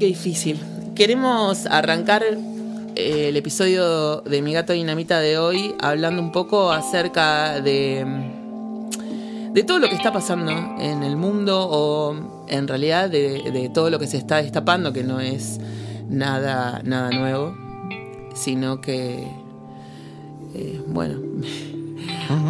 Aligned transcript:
Qué 0.00 0.06
difícil. 0.06 0.58
Queremos 0.94 1.66
arrancar 1.66 2.22
eh, 2.22 3.28
el 3.28 3.36
episodio 3.36 4.22
de 4.22 4.40
Mi 4.40 4.54
Gato 4.54 4.72
Dinamita 4.72 5.20
de 5.20 5.36
hoy 5.36 5.74
hablando 5.78 6.22
un 6.22 6.32
poco 6.32 6.72
acerca 6.72 7.60
de, 7.60 8.06
de 9.52 9.62
todo 9.62 9.78
lo 9.78 9.90
que 9.90 9.96
está 9.96 10.10
pasando 10.10 10.52
en 10.80 11.02
el 11.02 11.16
mundo 11.16 11.68
o 11.70 12.16
en 12.48 12.66
realidad 12.66 13.10
de, 13.10 13.50
de 13.52 13.68
todo 13.68 13.90
lo 13.90 13.98
que 13.98 14.06
se 14.06 14.16
está 14.16 14.40
destapando, 14.40 14.94
que 14.94 15.04
no 15.04 15.20
es 15.20 15.60
nada, 16.08 16.80
nada 16.82 17.10
nuevo, 17.10 17.54
sino 18.34 18.80
que, 18.80 19.22
eh, 20.54 20.82
bueno, 20.86 21.20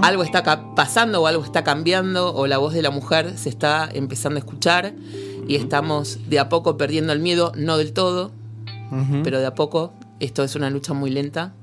algo 0.02 0.22
está 0.22 0.44
pasando 0.76 1.20
o 1.20 1.26
algo 1.26 1.42
está 1.42 1.64
cambiando 1.64 2.32
o 2.32 2.46
la 2.46 2.58
voz 2.58 2.74
de 2.74 2.82
la 2.82 2.90
mujer 2.90 3.36
se 3.36 3.48
está 3.48 3.88
empezando 3.92 4.36
a 4.36 4.38
escuchar 4.38 4.92
y 5.50 5.56
estamos 5.56 6.20
de 6.28 6.38
a 6.38 6.48
poco 6.48 6.76
perdiendo 6.76 7.12
el 7.12 7.18
miedo, 7.18 7.50
no 7.56 7.76
del 7.76 7.92
todo, 7.92 8.30
pero 9.24 9.40
de 9.40 9.46
a 9.46 9.56
poco. 9.56 9.92
Esto 10.20 10.44
es 10.44 10.54
una 10.54 10.70
lucha 10.70 10.92
muy 10.92 11.10
lenta 11.10 11.54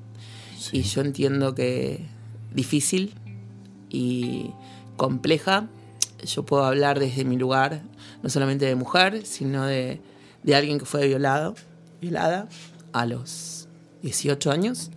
y 0.73 0.81
yo 0.81 0.99
entiendo 0.99 1.55
que 1.55 2.05
difícil 2.53 3.13
y 3.89 4.51
compleja. 4.97 5.69
Yo 6.21 6.43
puedo 6.45 6.65
hablar 6.65 6.99
desde 6.99 7.23
mi 7.23 7.37
lugar, 7.37 7.81
no 8.23 8.29
solamente 8.29 8.65
de 8.65 8.75
mujer, 8.75 9.25
sino 9.25 9.65
de, 9.65 10.01
de 10.43 10.55
alguien 10.55 10.79
que 10.79 10.85
fue 10.85 11.07
violado, 11.07 11.55
violada 12.01 12.49
a 12.91 13.05
los 13.05 13.69
18 14.01 14.51
años 14.51 14.91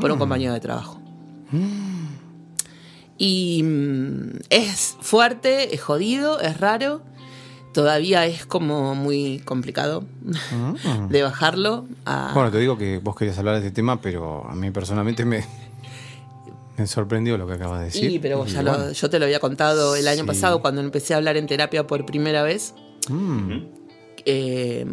por 0.00 0.12
un 0.12 0.18
compañero 0.20 0.52
de 0.52 0.60
trabajo. 0.60 1.00
Y 3.18 3.64
mm, 3.64 4.38
es 4.48 4.96
fuerte, 5.00 5.74
es 5.74 5.82
jodido, 5.82 6.38
es 6.40 6.60
raro. 6.60 7.02
Todavía 7.72 8.26
es 8.26 8.44
como 8.46 8.94
muy 8.94 9.38
complicado 9.44 10.04
Mm. 10.50 11.08
de 11.08 11.22
bajarlo 11.22 11.86
a... 12.04 12.32
Bueno, 12.34 12.50
te 12.50 12.58
digo 12.58 12.76
que 12.76 12.98
vos 12.98 13.16
querías 13.16 13.38
hablar 13.38 13.54
de 13.54 13.60
este 13.66 13.70
tema, 13.74 14.00
pero 14.00 14.44
a 14.48 14.54
mí 14.54 14.70
personalmente 14.70 15.24
me, 15.24 15.44
me 16.76 16.86
sorprendió 16.86 17.38
lo 17.38 17.46
que 17.46 17.54
acabas 17.54 17.80
de 17.80 17.84
decir. 17.86 18.10
Sí, 18.10 18.18
pero 18.18 18.44
ya 18.46 18.62
lo- 18.62 18.92
yo 18.92 19.10
te 19.10 19.18
lo 19.18 19.24
había 19.24 19.40
contado 19.40 19.96
el 19.96 20.06
año 20.08 20.22
Sí. 20.22 20.26
pasado 20.26 20.60
cuando 20.60 20.80
empecé 20.80 21.14
a 21.14 21.16
hablar 21.18 21.36
en 21.36 21.46
terapia 21.46 21.86
por 21.86 22.04
primera 22.06 22.42
vez. 22.42 22.74
mm, 23.08 23.52
Eh, 24.24 24.86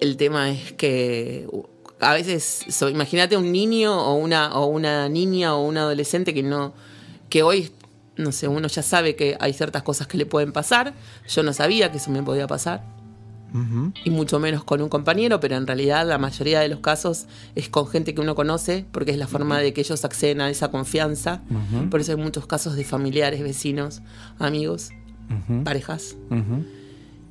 el 0.00 0.16
tema 0.16 0.50
es 0.50 0.72
que 0.72 1.46
uh, 1.52 1.64
a 2.00 2.14
veces, 2.14 2.64
so- 2.70 2.88
imagínate 2.88 3.36
un 3.36 3.52
niño 3.52 3.92
o 3.94 4.14
una, 4.14 4.56
o 4.58 4.66
una 4.66 5.08
niña 5.10 5.54
o 5.54 5.62
un 5.66 5.76
adolescente 5.76 6.32
que 6.32 6.42
no, 6.42 6.72
que 7.28 7.42
hoy, 7.42 7.70
no 8.18 8.32
sé, 8.32 8.48
uno 8.48 8.68
ya 8.68 8.82
sabe 8.82 9.16
que 9.16 9.36
hay 9.40 9.52
ciertas 9.52 9.82
cosas 9.82 10.06
que 10.06 10.18
le 10.18 10.26
pueden 10.26 10.52
pasar. 10.52 10.92
Yo 11.28 11.42
no 11.42 11.52
sabía 11.52 11.90
que 11.90 11.98
eso 11.98 12.10
me 12.10 12.22
podía 12.22 12.46
pasar. 12.46 12.84
y 14.04 14.10
mucho 14.10 14.38
menos 14.38 14.62
con 14.62 14.82
un 14.82 14.90
compañero, 14.90 15.40
pero 15.40 15.56
en 15.56 15.66
realidad 15.66 16.06
la 16.06 16.18
mayoría 16.18 16.60
de 16.60 16.68
los 16.68 16.80
casos 16.80 17.26
es 17.54 17.70
con 17.70 17.86
gente 17.86 18.14
que 18.14 18.20
uno 18.20 18.34
conoce, 18.34 18.84
porque 18.92 19.12
es 19.12 19.16
la 19.16 19.26
forma 19.26 19.58
de 19.58 19.72
que 19.72 19.80
ellos 19.80 20.04
acceden 20.04 20.42
a 20.42 20.50
esa 20.50 20.70
confianza. 20.70 21.40
Por 21.90 22.00
eso 22.00 22.12
hay 22.12 22.18
muchos 22.18 22.46
casos 22.46 22.76
de 22.76 22.84
familiares, 22.84 23.42
vecinos, 23.42 24.02
amigos, 24.38 24.90
parejas 25.64 26.16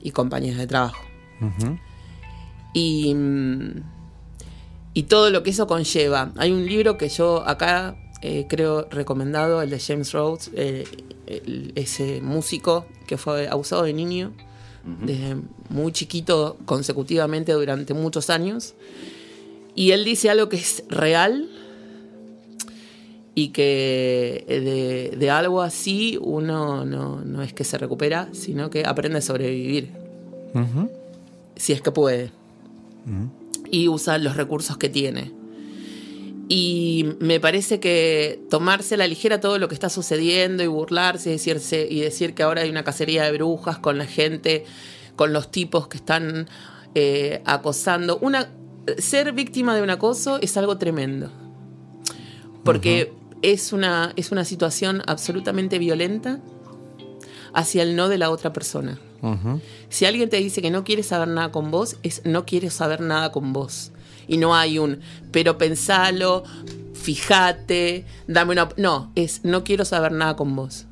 y 0.01 0.11
compañeros 0.11 0.57
de 0.57 0.65
trabajo. 0.67 1.03
Y, 2.73 3.15
y 4.93 5.03
todo 5.03 5.29
lo 5.29 5.43
que 5.43 5.51
eso 5.51 5.67
conlleva. 5.67 6.31
Hay 6.37 6.51
un 6.51 6.65
libro 6.65 6.97
que 6.97 7.09
yo 7.09 7.47
acá 7.47 7.95
eh, 8.21 8.45
creo 8.49 8.87
recomendado, 8.89 9.61
el 9.61 9.69
de 9.69 9.79
James 9.79 10.11
Rhodes, 10.13 10.49
eh, 10.53 10.85
el- 11.27 11.71
ese 11.75 12.21
músico 12.21 12.85
que 13.07 13.17
fue 13.17 13.47
abusado 13.47 13.83
de 13.83 13.93
niño 13.93 14.31
desde 15.05 15.35
muy 15.69 15.91
chiquito 15.91 16.57
consecutivamente 16.65 17.51
durante 17.51 17.93
muchos 17.93 18.29
años. 18.29 18.73
Y 19.75 19.91
él 19.91 20.05
dice 20.05 20.29
algo 20.29 20.47
que 20.49 20.55
es 20.55 20.83
real 20.89 21.49
y 23.35 23.49
que 23.49 24.45
de, 24.47 25.17
de 25.17 25.29
algo 25.29 25.61
así 25.61 26.17
uno 26.21 26.85
no, 26.85 27.21
no 27.23 27.43
es 27.43 27.53
que 27.53 27.63
se 27.63 27.77
recupera, 27.77 28.29
sino 28.31 28.69
que 28.69 28.83
aprende 28.85 29.19
a 29.19 29.21
sobrevivir, 29.21 29.89
si 31.55 31.73
es 31.73 31.81
que 31.81 31.91
puede. 31.91 32.31
Y 33.69 33.89
usa 33.89 34.17
los 34.17 34.37
recursos 34.37 34.77
que 34.77 34.89
tiene. 34.89 35.31
Y 36.49 37.15
me 37.19 37.39
parece 37.39 37.79
que 37.79 38.39
tomarse 38.49 38.95
a 38.95 38.97
la 38.97 39.07
ligera 39.07 39.41
todo 39.41 39.59
lo 39.59 39.67
que 39.67 39.73
está 39.73 39.89
sucediendo 39.89 40.63
y 40.63 40.67
burlarse 40.67 41.29
y 41.29 41.33
decirse, 41.33 41.87
y 41.89 41.99
decir 41.99 42.33
que 42.33 42.43
ahora 42.43 42.61
hay 42.61 42.69
una 42.69 42.83
cacería 42.83 43.23
de 43.23 43.33
brujas 43.33 43.79
con 43.79 43.97
la 43.97 44.05
gente, 44.05 44.63
con 45.17 45.33
los 45.33 45.51
tipos 45.51 45.87
que 45.87 45.97
están 45.97 46.47
eh, 46.95 47.41
acosando. 47.45 48.17
Una, 48.19 48.49
ser 48.97 49.33
víctima 49.33 49.75
de 49.75 49.81
un 49.81 49.89
acoso 49.89 50.39
es 50.41 50.55
algo 50.55 50.77
tremendo. 50.77 51.31
Porque 52.63 53.13
es, 53.41 53.73
una, 53.73 54.13
es 54.15 54.31
una 54.31 54.45
situación 54.45 55.01
absolutamente 55.05 55.79
violenta 55.79 56.39
hacia 57.53 57.83
el 57.83 57.95
no 57.95 58.07
de 58.09 58.17
la 58.17 58.29
otra 58.29 58.53
persona. 58.53 58.99
Si 59.89 60.05
alguien 60.05 60.29
te 60.29 60.37
dice 60.37 60.61
que 60.61 60.69
no 60.69 60.83
quiere 60.83 61.03
saber 61.03 61.27
nada 61.27 61.51
con 61.51 61.71
vos, 61.71 61.97
es 62.03 62.21
no 62.23 62.45
quiere 62.45 62.69
saber 62.69 63.01
nada 63.01 63.31
con 63.31 63.51
vos. 63.51 63.91
Y 64.27 64.37
no 64.37 64.55
hay 64.55 64.79
un, 64.79 64.99
pero 65.31 65.57
pensalo, 65.57 66.43
fíjate, 66.93 68.05
dame 68.27 68.51
una... 68.51 68.69
No, 68.77 69.11
es 69.15 69.43
no 69.43 69.63
quiero 69.63 69.85
saber 69.85 70.11
nada 70.11 70.35
con 70.35 70.55
vos. 70.55 70.85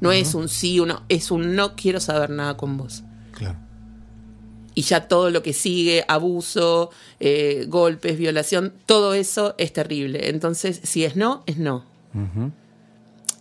No 0.00 0.12
es 0.12 0.34
un 0.34 0.48
sí 0.48 0.78
o 0.80 0.86
no, 0.86 1.02
es 1.08 1.30
un 1.30 1.54
no 1.54 1.76
quiero 1.76 1.98
saber 1.98 2.28
nada 2.28 2.56
con 2.56 2.76
vos. 2.76 3.04
Claro. 3.32 3.56
Y 4.74 4.82
ya 4.82 5.08
todo 5.08 5.30
lo 5.30 5.42
que 5.42 5.52
sigue, 5.52 6.04
abuso, 6.08 6.90
eh, 7.20 7.64
golpes, 7.68 8.18
violación, 8.18 8.74
todo 8.86 9.14
eso 9.14 9.54
es 9.56 9.72
terrible. 9.72 10.28
Entonces, 10.28 10.80
si 10.82 11.04
es 11.04 11.16
no, 11.16 11.42
es 11.46 11.58
no. 11.58 11.84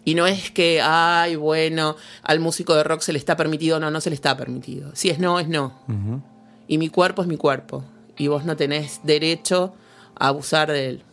Y 0.06 0.16
no 0.16 0.28
es 0.28 0.52
que, 0.52 0.82
ay, 0.82 1.36
bueno, 1.36 1.96
al 2.22 2.40
músico 2.40 2.76
de 2.76 2.84
rock 2.84 3.02
se 3.02 3.14
le 3.14 3.20
está 3.20 3.36
permitido, 3.36 3.80
no, 3.80 3.90
no 3.90 4.00
se 4.00 4.10
le 4.10 4.16
está 4.16 4.38
permitido. 4.38 4.92
Si 4.96 5.10
es 5.10 5.20
no, 5.20 5.40
es 5.40 5.48
no. 5.48 5.74
Y 6.68 6.78
mi 6.78 6.90
cuerpo 6.90 7.24
es 7.24 7.28
mi 7.28 7.38
cuerpo. 7.38 7.84
Y 8.18 8.28
vos 8.28 8.46
no 8.46 8.56
tenés 8.56 9.02
derecho 9.04 9.74
a 10.16 10.28
abusar 10.28 10.72
de 10.72 10.88
él. 10.90 11.04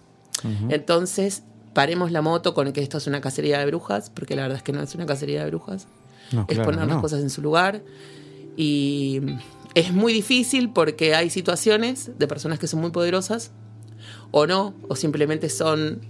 Entonces, 0.68 1.42
paremos 1.74 2.12
la 2.12 2.22
moto 2.22 2.54
con 2.54 2.72
que 2.72 2.82
esto 2.82 2.98
es 2.98 3.06
una 3.06 3.20
cacería 3.20 3.58
de 3.58 3.66
brujas, 3.66 4.10
porque 4.10 4.36
la 4.36 4.42
verdad 4.42 4.58
es 4.58 4.62
que 4.62 4.72
no 4.72 4.82
es 4.82 4.94
una 4.94 5.06
cacería 5.06 5.44
de 5.44 5.50
brujas. 5.50 5.86
No, 6.32 6.46
es 6.48 6.56
claro, 6.56 6.70
poner 6.70 6.88
las 6.88 7.00
cosas 7.00 7.20
en 7.20 7.30
su 7.30 7.42
lugar. 7.42 7.82
Y 8.56 9.20
es 9.74 9.92
muy 9.92 10.12
difícil 10.12 10.70
porque 10.70 11.14
hay 11.14 11.30
situaciones 11.30 12.10
de 12.18 12.26
personas 12.26 12.58
que 12.58 12.66
son 12.66 12.80
muy 12.80 12.90
poderosas, 12.90 13.50
o 14.30 14.46
no, 14.46 14.74
o 14.88 14.96
simplemente 14.96 15.48
son 15.48 16.00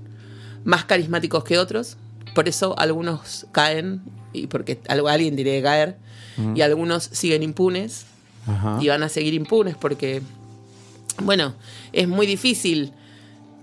más 0.65 0.85
carismáticos 0.85 1.45
que 1.45 1.59
otros. 1.59 1.97
Por 2.35 2.49
eso 2.49 2.79
algunos 2.79 3.47
caen, 3.53 4.03
y 4.33 4.47
porque 4.47 4.81
alguien 4.89 5.37
que 5.37 5.63
caer, 5.63 5.99
y 6.55 6.63
algunos 6.63 7.05
siguen 7.05 7.43
impunes 7.43 8.07
Ajá. 8.47 8.79
y 8.81 8.89
van 8.89 9.03
a 9.03 9.09
seguir 9.09 9.35
impunes 9.35 9.77
porque, 9.77 10.23
bueno, 11.23 11.55
es 11.93 12.09
muy 12.09 12.27
difícil 12.27 12.93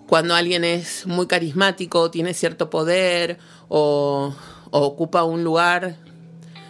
cuando 0.07 0.35
alguien 0.35 0.63
es 0.63 1.05
muy 1.05 1.27
carismático, 1.27 2.09
tiene 2.11 2.33
cierto 2.33 2.69
poder 2.69 3.37
o, 3.67 4.33
o 4.71 4.79
ocupa 4.79 5.23
un 5.23 5.43
lugar 5.43 5.97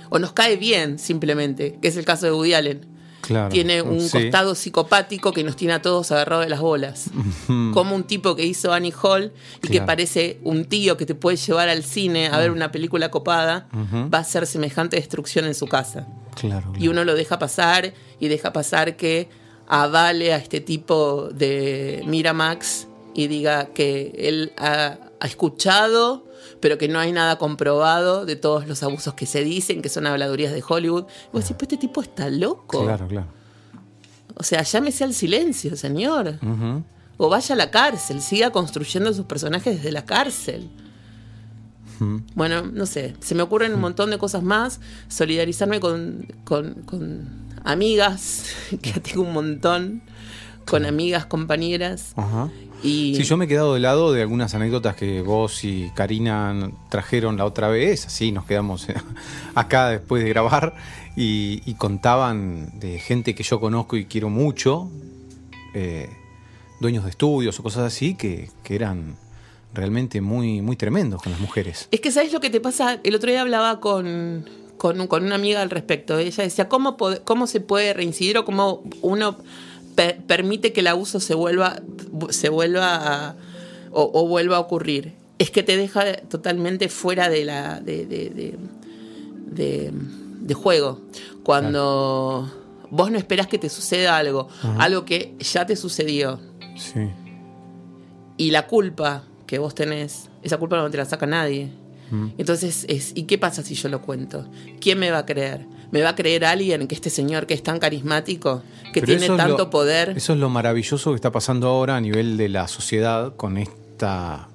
o 0.10 0.20
nos 0.20 0.32
cae 0.34 0.56
bien 0.58 0.98
simplemente, 1.00 1.78
que 1.82 1.90
es 1.90 1.98
el 1.98 2.06
caso 2.06 2.26
de 2.26 2.32
Woody 2.32 2.54
Allen. 2.54 2.86
Claro. 3.22 3.50
Tiene 3.50 3.82
un 3.82 4.00
Sí. 4.00 4.10
costado 4.22 4.56
psicopático 4.56 5.34
que 5.34 5.44
nos 5.44 5.58
tiene 5.58 5.74
a 5.74 5.82
todos 5.82 6.14
agarrados 6.14 6.46
de 6.46 6.50
las 6.50 6.62
bolas. 6.62 7.10
Como 7.48 7.94
un 7.94 8.06
tipo 8.06 8.38
que 8.38 8.46
hizo 8.46 8.72
Annie 8.72 8.94
Hall 9.04 9.34
y 9.62 9.68
que 9.68 9.82
parece 9.82 10.40
un 10.44 10.64
tío 10.64 10.96
que 10.96 11.06
te 11.06 11.14
puede 11.14 11.36
llevar 11.36 11.68
al 11.68 11.84
cine 11.84 12.28
a 12.28 12.38
ver 12.38 12.52
una 12.52 12.72
película 12.72 13.12
copada, 13.12 13.68
va 14.14 14.20
a 14.20 14.22
hacer 14.22 14.48
semejante 14.48 14.96
destrucción 14.96 15.44
en 15.46 15.56
su 15.56 15.68
casa 15.68 16.08
Claro. 16.36 16.72
y 16.80 16.88
uno 16.88 17.04
lo 17.04 17.16
deja 17.16 17.38
pasar 17.38 17.94
y 18.20 18.30
deja 18.30 18.54
pasar 18.54 18.96
que 18.96 19.28
avale 19.68 20.34
a 20.34 20.38
este 20.38 20.62
tipo 20.62 21.30
de 21.34 22.04
Miramax 22.06 22.88
y 23.14 23.28
diga 23.28 23.68
que 23.68 24.14
él 24.18 24.54
ha, 24.58 24.98
ha 25.20 25.26
escuchado, 25.26 26.26
pero 26.60 26.78
que 26.78 26.88
no 26.88 27.00
hay 27.00 27.12
nada 27.12 27.38
comprobado 27.38 28.26
de 28.26 28.36
todos 28.36 28.68
los 28.68 28.82
abusos 28.84 29.14
que 29.14 29.26
se 29.26 29.44
dicen, 29.44 29.82
que 29.82 29.90
son 29.90 30.08
habladurías 30.08 30.54
de 30.54 30.64
Hollywood. 30.68 31.04
Y 31.04 31.30
vos 31.34 31.44
decís, 31.44 31.56
pues 31.58 31.64
este 31.64 31.78
tipo 31.78 32.02
está 32.02 32.30
loco. 32.30 32.84
Claro, 32.84 33.08
claro. 33.08 33.28
O 34.36 34.44
sea, 34.44 34.62
llámese 34.62 35.04
al 35.04 35.14
silencio, 35.14 35.76
señor. 35.76 36.40
O 37.18 37.30
vaya 37.30 37.56
a 37.56 37.58
la 37.58 37.72
cárcel, 37.72 38.22
siga 38.22 38.52
construyendo 38.52 39.12
sus 39.14 39.26
personajes 39.26 39.78
desde 39.78 39.92
la 39.92 40.06
cárcel. 40.06 40.70
Bueno, 42.36 42.62
no 42.62 42.86
sé, 42.86 43.16
se 43.20 43.34
me 43.34 43.42
ocurren 43.42 43.74
un 43.74 43.82
montón 43.82 44.12
de 44.12 44.20
cosas 44.20 44.44
más. 44.44 44.80
Solidarizarme 45.08 45.80
con, 45.80 46.28
con, 46.44 46.76
con 46.84 47.47
amigas, 47.64 48.46
que 48.82 49.00
tengo 49.00 49.22
un 49.22 49.34
montón, 49.34 50.02
con 50.66 50.86
amigas, 50.86 51.26
compañeras, 51.26 52.14
Ajá. 52.16 52.50
Y 52.84 53.16
Sí, 53.16 53.24
yo 53.24 53.38
me 53.38 53.46
he 53.46 53.48
quedado 53.48 53.74
de 53.74 53.80
lado 53.80 54.14
de 54.14 54.22
algunas 54.22 54.54
anécdotas 54.54 54.96
que 54.96 55.22
vos 55.22 55.64
y 55.64 55.90
Karina 55.96 56.72
trajeron 56.90 57.36
la 57.36 57.46
otra 57.46 57.70
vez, 57.70 58.06
así 58.06 58.32
nos 58.32 58.46
quedamos 58.46 58.88
acá 59.56 59.90
después 59.90 60.24
de 60.24 60.30
grabar 60.30 60.76
y, 61.16 61.64
y 61.66 61.74
contaban 61.74 62.80
de 62.80 63.00
gente 63.00 63.34
que 63.34 63.42
yo 63.42 63.60
conozco 63.60 63.98
y 63.98 64.06
quiero 64.06 64.30
mucho, 64.30 64.92
eh, 65.74 66.10
dueños 66.80 67.04
de 67.04 67.10
estudios 67.10 67.60
o 67.60 67.64
cosas 67.64 67.84
así, 67.84 68.14
que, 68.14 68.50
que 68.64 68.76
eran 68.76 69.16
realmente 69.74 70.22
muy, 70.22 70.62
muy 70.62 70.76
tremendos 70.76 71.22
con 71.22 71.32
las 71.32 71.42
mujeres. 71.42 71.88
Es 71.92 72.00
que, 72.00 72.12
¿sabes 72.12 72.32
lo 72.32 72.40
que 72.40 72.50
te 72.50 72.62
pasa? 72.62 73.00
El 73.04 73.16
otro 73.16 73.30
día 73.32 73.42
hablaba 73.42 73.80
con, 73.80 74.46
con, 74.78 75.08
con 75.08 75.24
una 75.26 75.36
amiga 75.36 75.62
al 75.62 75.70
respecto. 75.70 76.18
Ella 76.20 76.44
decía, 76.44 76.70
¿cómo, 76.70 76.98
cómo 77.24 77.48
se 77.48 77.60
puede 77.62 77.94
reincidir 77.94 78.38
o 78.38 78.46
cómo 78.46 78.84
uno 79.02 79.38
per- 79.96 80.18
permite 80.24 80.74
que 80.74 80.82
el 80.82 80.88
abuso 80.88 81.20
se 81.20 81.34
vuelva, 81.36 81.82
se 82.30 82.50
vuelva 82.50 82.96
a- 83.30 83.36
o, 83.92 84.10
o 84.14 84.28
vuelva 84.28 84.58
a 84.58 84.60
ocurrir? 84.60 85.14
Es 85.40 85.52
que 85.52 85.64
te 85.64 85.78
deja 85.78 86.14
totalmente 86.30 86.90
fuera 86.90 87.30
de 87.30 87.46
la 87.46 87.80
de, 87.80 88.06
de, 88.06 88.30
de- 88.30 88.58
de- 89.52 89.92
de 90.42 90.54
juego. 90.54 91.02
Cuando 91.44 92.52
vos 92.90 93.12
no 93.12 93.18
esperás 93.18 93.48
que 93.48 93.58
te 93.58 93.70
suceda 93.70 94.18
algo, 94.18 94.48
algo 94.78 95.06
que 95.06 95.36
ya 95.40 95.66
te 95.66 95.76
sucedió. 95.76 96.40
Sí. 96.76 97.10
Y 98.38 98.52
la 98.52 98.68
culpa 98.68 99.24
que 99.48 99.58
vos 99.60 99.74
tenés, 99.74 100.30
esa 100.44 100.58
culpa 100.58 100.78
no 100.78 100.90
te 100.92 100.98
la 100.98 101.06
saca 101.06 101.26
nadie. 101.26 101.72
Mm. 102.12 102.28
Entonces, 102.38 102.86
es, 102.90 103.12
¿y 103.16 103.24
qué 103.24 103.38
pasa 103.38 103.64
si 103.64 103.76
yo 103.76 103.90
lo 103.90 104.02
cuento? 104.02 104.48
¿Quién 104.80 105.00
me 105.00 105.12
va 105.12 105.20
a 105.20 105.26
creer? 105.26 105.66
¿Me 105.92 106.02
va 106.02 106.10
a 106.10 106.16
creer 106.16 106.44
alguien 106.46 106.88
que 106.88 106.96
este 106.96 107.10
señor 107.10 107.48
que 107.48 107.54
es 107.54 107.64
tan 107.64 107.80
carismático, 107.80 108.62
que 108.94 109.02
Pero 109.02 109.18
tiene 109.18 109.36
tanto 109.38 109.58
lo- 109.58 109.70
poder? 109.70 110.10
Eso 110.18 110.34
es 110.34 110.40
lo 110.40 110.50
maravilloso 110.50 111.12
que 111.12 111.16
está 111.16 111.32
pasando 111.32 111.68
ahora 111.70 111.96
a 111.96 112.02
nivel 112.02 112.36
de 112.38 112.50
la 112.50 112.68
sociedad 112.68 113.36
con 113.38 113.58
esta 113.58 114.50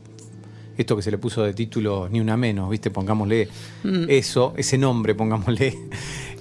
esto 0.82 0.94
que 0.96 1.02
se 1.02 1.10
le 1.10 1.18
puso 1.18 1.42
de 1.42 1.54
título 1.54 2.08
ni 2.10 2.20
una 2.20 2.36
menos, 2.36 2.70
¿viste? 2.70 2.90
Pongámosle 2.90 3.48
Mm. 3.84 4.04
eso, 4.08 4.54
ese 4.56 4.78
nombre, 4.78 5.14
pongámosle. 5.14 5.76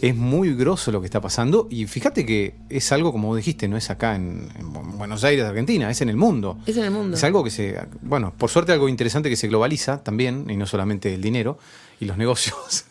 Es 0.01 0.15
muy 0.15 0.55
grosso 0.55 0.91
lo 0.91 0.99
que 0.99 1.05
está 1.05 1.21
pasando 1.21 1.67
y 1.69 1.85
fíjate 1.85 2.25
que 2.25 2.55
es 2.69 2.91
algo, 2.91 3.11
como 3.11 3.35
dijiste, 3.35 3.67
no 3.67 3.77
es 3.77 3.91
acá 3.91 4.15
en, 4.15 4.49
en 4.57 4.97
Buenos 4.97 5.23
Aires, 5.23 5.45
Argentina, 5.45 5.91
es 5.91 6.01
en 6.01 6.09
el 6.09 6.15
mundo. 6.17 6.57
Es 6.65 6.75
en 6.75 6.85
el 6.85 6.89
mundo. 6.91 7.15
Es 7.15 7.23
algo 7.23 7.43
que 7.43 7.51
se, 7.51 7.77
bueno, 8.01 8.33
por 8.35 8.49
suerte 8.49 8.71
algo 8.71 8.89
interesante 8.89 9.29
que 9.29 9.35
se 9.35 9.47
globaliza 9.47 10.01
también, 10.03 10.47
y 10.49 10.57
no 10.57 10.65
solamente 10.65 11.13
el 11.13 11.21
dinero 11.21 11.59
y 11.99 12.05
los 12.05 12.17
negocios. 12.23 12.85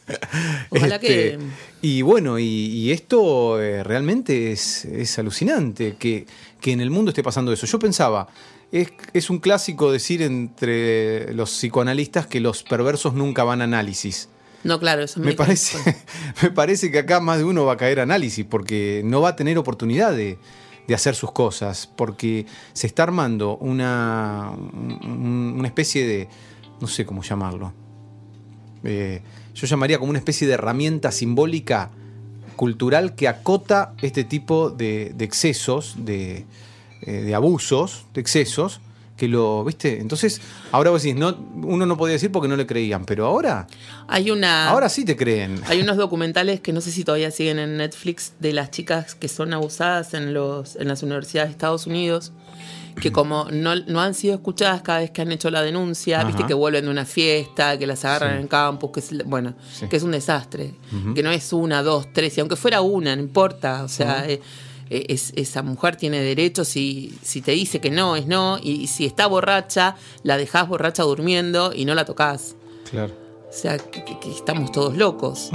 Ojalá 0.71 0.95
Este, 0.97 1.07
que- 1.09 1.39
Y 1.83 2.03
bueno, 2.03 2.39
y, 2.39 2.45
y 2.45 2.93
esto 2.93 3.61
eh, 3.61 3.83
realmente 3.83 4.53
es, 4.53 4.85
es 4.85 5.19
alucinante 5.19 5.97
que, 5.99 6.27
que 6.61 6.71
en 6.71 6.81
el 6.81 6.91
mundo 6.91 7.09
esté 7.11 7.25
pasando 7.25 7.53
eso. 7.53 7.67
Yo 7.67 7.81
pensaba, 7.81 8.29
es, 8.73 8.93
es 9.13 9.31
un 9.31 9.39
clásico 9.39 9.91
decir 9.93 10.23
entre 10.23 11.33
los 11.35 11.51
psicoanalistas 11.51 12.27
que 12.27 12.41
los 12.41 12.63
perversos 12.63 13.15
nunca 13.15 13.45
van 13.45 13.61
a 13.61 13.65
análisis. 13.65 14.29
No, 14.63 14.79
claro, 14.79 15.03
eso 15.03 15.21
Me 15.21 15.33
parece, 15.33 15.79
me 16.43 16.51
parece 16.51 16.91
que 16.91 16.99
acá 16.99 17.19
más 17.21 17.39
de 17.39 17.45
uno 17.45 17.65
va 17.65 17.73
a 17.75 17.77
caer 17.77 18.01
a 18.01 18.03
análisis 18.03 18.45
porque 18.45 19.01
no 19.05 19.21
va 19.23 19.31
a 19.31 19.37
tener 19.37 19.57
oportunidad 19.59 20.13
de, 20.13 20.39
de 20.87 20.95
hacer 20.95 21.15
sus 21.15 21.33
cosas, 21.33 21.87
porque 21.97 22.45
se 22.75 22.87
está 22.87 23.03
armando 23.05 23.57
una, 23.57 24.51
un- 24.55 25.55
una 25.59 25.67
especie 25.69 26.07
de, 26.07 26.29
no 26.81 26.87
sé 26.87 27.05
cómo 27.07 27.23
llamarlo, 27.23 27.73
Eh, 28.85 29.21
yo 29.55 29.67
llamaría 29.67 29.99
como 29.99 30.11
una 30.11 30.19
especie 30.19 30.47
de 30.47 30.55
herramienta 30.55 31.11
simbólica 31.13 31.91
cultural 32.57 33.15
que 33.15 33.29
acota 33.29 33.95
este 34.01 34.25
tipo 34.25 34.71
de, 34.71 35.13
de 35.15 35.25
excesos, 35.25 35.97
de, 35.99 36.45
eh, 37.03 37.13
de 37.23 37.35
abusos, 37.35 38.05
de 38.15 38.21
excesos, 38.21 38.81
que 39.17 39.29
lo, 39.29 39.65
¿viste? 39.65 40.01
Entonces, 40.01 40.41
ahora 40.73 40.89
vos 40.91 41.03
decís, 41.03 41.19
no, 41.19 41.37
uno 41.63 41.85
no 41.85 41.97
podía 41.99 42.15
decir 42.15 42.33
porque 42.33 42.49
no 42.49 42.57
le 42.57 42.67
creían, 42.67 43.05
pero 43.05 43.27
ahora... 43.27 43.67
Hay 44.09 44.31
una. 44.31 44.69
Ahora 44.71 44.89
sí 44.89 45.05
te 45.05 45.15
creen. 45.15 45.61
Hay 45.67 45.83
unos 45.83 45.99
documentales 45.99 46.61
que 46.61 46.73
no 46.73 46.81
sé 46.81 46.91
si 46.91 47.05
todavía 47.05 47.31
siguen 47.31 47.59
en 47.59 47.77
Netflix 47.77 48.33
de 48.41 48.55
las 48.55 48.71
chicas 48.71 49.15
que 49.15 49.29
son 49.29 49.53
abusadas 49.53 50.15
en, 50.15 50.33
los, 50.33 50.77
en 50.77 50.89
las 50.89 51.03
universidades 51.03 51.51
de 51.51 51.53
Estados 51.53 51.87
Unidos, 51.87 52.33
que 53.01 53.13
como 53.13 53.47
no, 53.53 53.77
no 53.77 54.01
han 54.01 54.15
sido 54.15 54.35
escuchadas 54.35 54.81
cada 54.83 55.01
vez 55.01 55.11
que 55.11 55.21
han 55.23 55.31
hecho 55.33 55.51
la 55.51 55.63
denuncia, 55.63 56.21
Ajá. 56.21 56.27
viste 56.27 56.45
que 56.47 56.55
vuelven 56.55 56.87
de 56.87 56.91
una 56.91 57.05
fiesta, 57.05 57.79
que 57.79 57.87
las 57.87 58.05
agarran 58.07 58.31
Sí. 58.31 58.37
en 58.37 58.43
el 58.43 58.49
campus, 58.49 58.91
que 58.91 59.01
es, 59.01 59.25
bueno, 59.27 59.55
Sí. 59.71 59.87
que 59.87 59.97
es 59.97 60.03
un 60.03 60.13
desastre, 60.13 60.75
que 61.15 61.23
no 61.23 61.31
es 61.31 61.53
una, 61.53 61.83
dos, 61.83 62.09
tres, 62.13 62.37
y 62.39 62.41
aunque 62.41 62.57
fuera 62.57 62.81
una, 62.81 63.15
no 63.17 63.23
importa, 63.23 63.85
o 63.85 63.89
sea, 63.89 64.29
eh, 64.29 64.41
es- 64.91 65.33
esa 65.37 65.63
mujer 65.63 65.97
tiene 65.97 66.21
derechos 66.21 66.77
y 66.77 67.17
si 67.23 67.41
te 67.41 67.53
dice 67.53 67.81
que 67.81 67.91
no, 67.91 68.17
es 68.17 68.27
no, 68.27 68.59
y 68.63 68.87
si 68.89 69.07
está 69.07 69.27
borracha, 69.27 69.97
la 70.25 70.37
dejás 70.37 70.69
borracha 70.69 71.03
durmiendo 71.05 71.73
y 71.75 71.85
no 71.85 71.95
la 71.95 72.05
tocas. 72.05 72.57
Claro. 72.91 73.15
O 73.49 73.53
sea, 73.53 73.79
que- 73.79 74.05
estamos 74.31 74.73
todos 74.73 74.97
locos. 74.97 75.51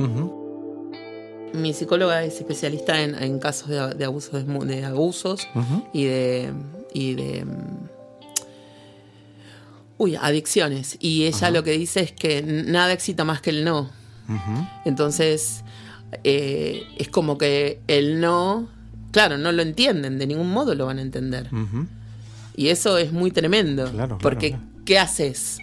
Mi 1.53 1.73
psicóloga 1.73 2.23
es 2.23 2.35
especialista 2.37 3.01
en, 3.01 3.15
en 3.15 3.39
casos 3.39 3.69
de, 3.69 3.93
de 3.93 4.05
abusos 4.05 4.45
de, 4.45 4.85
abusos 4.85 5.47
y 5.93 6.03
de 6.05 6.51
y 6.93 7.13
de 7.13 7.45
uy, 9.97 10.15
adicciones 10.15 10.97
y 10.99 11.25
ella 11.25 11.49
lo 11.51 11.63
que 11.63 11.71
dice 11.71 12.01
es 12.01 12.11
que 12.11 12.41
nada 12.41 12.91
excita 12.93 13.23
más 13.23 13.41
que 13.41 13.51
el 13.51 13.63
no. 13.63 13.89
Entonces 14.85 15.63
eh, 16.23 16.83
es 16.97 17.07
como 17.09 17.37
que 17.37 17.79
el 17.87 18.19
no, 18.19 18.67
claro, 19.15 19.37
no 19.37 19.53
lo 19.53 19.61
entienden, 19.61 20.19
de 20.19 20.27
ningún 20.27 20.49
modo 20.51 20.75
lo 20.75 20.85
van 20.87 20.99
a 20.99 21.01
entender. 21.01 21.47
Y 22.53 22.67
eso 22.67 22.97
es 22.97 23.13
muy 23.13 23.31
tremendo. 23.31 23.89
Claro, 23.89 24.17
porque, 24.21 24.49
claro. 24.49 24.63
¿qué 24.85 24.99
haces? 24.99 25.57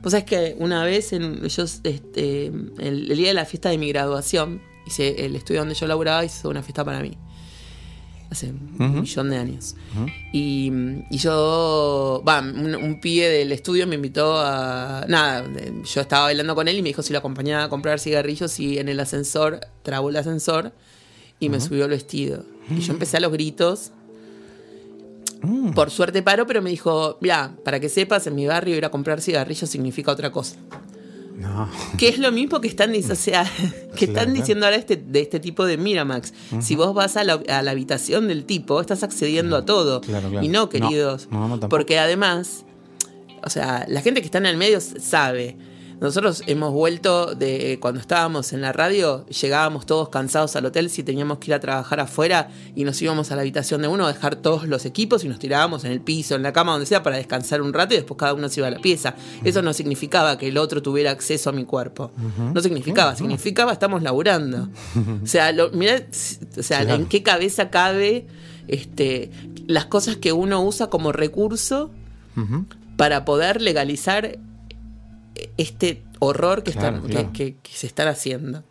Pues 0.00 0.14
es 0.14 0.22
que 0.22 0.54
una 0.60 0.84
vez, 0.84 1.12
en, 1.12 1.42
yo, 1.48 1.64
este, 1.64 2.46
el, 2.46 3.10
el 3.10 3.16
día 3.16 3.28
de 3.28 3.34
la 3.34 3.44
fiesta 3.46 3.70
de 3.70 3.78
mi 3.78 3.88
graduación, 3.88 4.62
hice 4.86 5.26
el 5.26 5.34
estudio 5.34 5.60
donde 5.62 5.74
yo 5.74 5.88
laburaba, 5.88 6.24
hice 6.24 6.46
una 6.46 6.62
fiesta 6.62 6.84
para 6.84 7.00
mí. 7.00 7.18
Hace 8.30 8.50
un 8.50 8.74
Ujú. 8.78 9.00
millón 9.00 9.30
de 9.30 9.36
años. 9.38 9.74
Y, 10.32 10.70
y 11.10 11.18
yo, 11.18 12.22
va, 12.26 12.40
un, 12.40 12.76
un 12.76 13.00
pibe 13.00 13.28
del 13.28 13.50
estudio 13.50 13.88
me 13.88 13.96
invitó 13.96 14.38
a. 14.38 15.04
Nada, 15.08 15.44
yo 15.94 16.00
estaba 16.00 16.26
bailando 16.26 16.54
con 16.54 16.68
él 16.68 16.76
y 16.76 16.82
me 16.82 16.90
dijo 16.90 17.02
si 17.02 17.12
lo 17.12 17.18
acompañaba 17.18 17.64
a 17.64 17.68
comprar 17.68 17.98
cigarrillos 17.98 18.60
y 18.60 18.78
en 18.78 18.88
el 18.88 19.00
ascensor, 19.00 19.58
trabó 19.82 20.10
el 20.10 20.16
ascensor 20.16 20.72
y 21.38 21.48
me 21.48 21.60
subió 21.60 21.84
el 21.84 21.90
vestido. 21.90 22.44
Y 22.70 22.80
yo 22.80 22.92
empecé 22.92 23.18
a 23.18 23.20
los 23.20 23.32
gritos. 23.32 23.92
Mm. 25.42 25.72
Por 25.72 25.90
suerte 25.90 26.22
paró, 26.22 26.46
pero 26.46 26.62
me 26.62 26.70
dijo, 26.70 27.18
mira, 27.20 27.54
para 27.64 27.78
que 27.78 27.88
sepas, 27.88 28.26
en 28.26 28.34
mi 28.34 28.46
barrio 28.46 28.76
ir 28.76 28.84
a 28.84 28.90
comprar 28.90 29.20
cigarrillos 29.20 29.68
significa 29.68 30.10
otra 30.10 30.32
cosa. 30.32 30.56
No. 31.36 31.68
Que 31.98 32.08
es 32.08 32.18
lo 32.18 32.32
mismo 32.32 32.62
que 32.62 32.68
están, 32.68 32.92
o 32.94 33.14
sea, 33.14 33.50
que 33.96 34.06
están 34.06 34.32
diciendo 34.32 34.64
ahora 34.64 34.78
este, 34.78 34.96
de 34.96 35.20
este 35.20 35.38
tipo 35.38 35.66
de 35.66 35.76
Miramax. 35.76 36.32
Si 36.60 36.74
vos 36.74 36.94
vas 36.94 37.16
a 37.16 37.24
la, 37.24 37.34
a 37.48 37.62
la 37.62 37.70
habitación 37.70 38.26
del 38.28 38.44
tipo, 38.44 38.80
estás 38.80 39.02
accediendo 39.02 39.56
a 39.56 39.64
todo. 39.64 40.00
Claro, 40.00 40.30
claro. 40.30 40.44
Y 40.44 40.48
no, 40.48 40.68
queridos. 40.70 41.28
no, 41.30 41.48
no, 41.48 41.68
porque 41.68 41.98
además, 41.98 42.64
o 43.44 43.50
sea, 43.50 43.84
la 43.88 44.00
gente 44.00 44.22
que 44.22 44.26
está 44.26 44.38
en 44.38 44.46
el 44.46 44.56
medio 44.56 44.80
sabe. 44.80 45.56
Nosotros 46.00 46.42
hemos 46.46 46.72
vuelto 46.72 47.34
de 47.34 47.78
cuando 47.80 48.00
estábamos 48.00 48.52
en 48.52 48.60
la 48.60 48.72
radio, 48.72 49.24
llegábamos 49.26 49.86
todos 49.86 50.10
cansados 50.10 50.54
al 50.54 50.66
hotel 50.66 50.90
si 50.90 51.02
teníamos 51.02 51.38
que 51.38 51.50
ir 51.50 51.54
a 51.54 51.60
trabajar 51.60 52.00
afuera 52.00 52.50
y 52.74 52.84
nos 52.84 53.00
íbamos 53.00 53.32
a 53.32 53.36
la 53.36 53.40
habitación 53.40 53.80
de 53.80 53.88
uno 53.88 54.04
a 54.04 54.12
dejar 54.12 54.36
todos 54.36 54.68
los 54.68 54.84
equipos 54.84 55.24
y 55.24 55.28
nos 55.28 55.38
tirábamos 55.38 55.84
en 55.84 55.92
el 55.92 56.00
piso, 56.02 56.34
en 56.34 56.42
la 56.42 56.52
cama, 56.52 56.72
donde 56.72 56.86
sea, 56.86 57.02
para 57.02 57.16
descansar 57.16 57.62
un 57.62 57.72
rato 57.72 57.94
y 57.94 57.96
después 57.96 58.18
cada 58.18 58.34
uno 58.34 58.48
se 58.50 58.60
iba 58.60 58.66
a 58.68 58.70
la 58.72 58.78
pieza. 58.80 59.14
Eso 59.42 59.62
no 59.62 59.72
significaba 59.72 60.36
que 60.36 60.48
el 60.48 60.58
otro 60.58 60.82
tuviera 60.82 61.10
acceso 61.12 61.48
a 61.48 61.52
mi 61.54 61.64
cuerpo. 61.64 62.10
No 62.52 62.60
significaba, 62.60 63.16
significaba 63.16 63.72
estamos 63.72 64.02
laburando. 64.02 64.68
O 65.22 65.26
sea, 65.26 65.50
lo, 65.52 65.70
mirá, 65.70 65.96
o 66.58 66.62
sea, 66.62 66.80
Claro. 66.82 66.94
en 67.02 67.06
qué 67.06 67.22
cabeza 67.22 67.70
cabe 67.70 68.26
este, 68.68 69.30
las 69.66 69.86
cosas 69.86 70.16
que 70.16 70.32
uno 70.32 70.62
usa 70.62 70.88
como 70.90 71.12
recurso 71.12 71.90
para 72.98 73.24
poder 73.24 73.62
legalizar 73.62 74.38
este 75.56 76.02
horror 76.18 76.62
que, 76.62 76.72
Claro, 76.72 76.96
están, 76.98 77.08
claro. 77.10 77.32
Que, 77.32 77.52
que- 77.54 77.60
que 77.62 77.72
se 77.72 77.86
están 77.86 78.08
haciendo. 78.08 78.64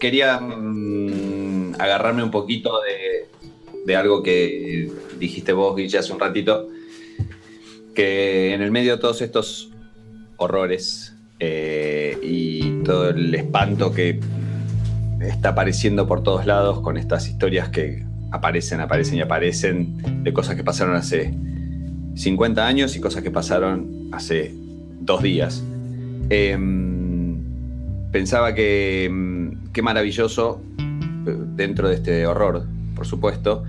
Quería 0.00 0.38
mm, 0.38 1.74
agarrarme 1.78 2.22
un 2.22 2.30
poquito 2.30 2.80
de, 2.82 3.26
de 3.86 3.96
algo 3.96 4.22
que 4.22 4.90
dijiste 5.18 5.52
vos, 5.52 5.74
Guille, 5.76 5.98
hace 5.98 6.12
un 6.12 6.20
ratito, 6.20 6.68
que 7.94 8.52
en 8.54 8.60
el 8.62 8.70
medio 8.70 8.96
de 8.96 9.00
todos 9.00 9.22
estos 9.22 9.70
horrores 10.36 11.14
eh, 11.40 12.18
y 12.22 12.82
todo 12.82 13.10
el 13.10 13.34
espanto 13.34 13.92
que 13.92 14.20
está 15.20 15.50
apareciendo 15.50 16.06
por 16.06 16.22
todos 16.22 16.44
lados 16.46 16.80
con 16.80 16.96
estas 16.96 17.28
historias 17.28 17.68
que 17.70 18.04
aparecen, 18.32 18.80
aparecen 18.80 19.16
y 19.18 19.20
aparecen 19.20 20.22
de 20.24 20.32
cosas 20.32 20.56
que 20.56 20.64
pasaron 20.64 20.96
hace 20.96 21.32
50 22.14 22.66
años 22.66 22.96
y 22.96 23.00
cosas 23.00 23.22
que 23.22 23.30
pasaron 23.30 24.08
hace 24.12 24.54
dos 25.00 25.22
días. 25.22 25.62
Em, 26.30 27.38
pensaba 28.10 28.54
que 28.54 29.08
mm, 29.10 29.72
qué 29.72 29.82
maravilloso, 29.82 30.62
eh, 30.78 31.36
dentro 31.56 31.88
de 31.88 31.96
este 31.96 32.26
horror, 32.26 32.64
por 32.94 33.06
supuesto, 33.06 33.64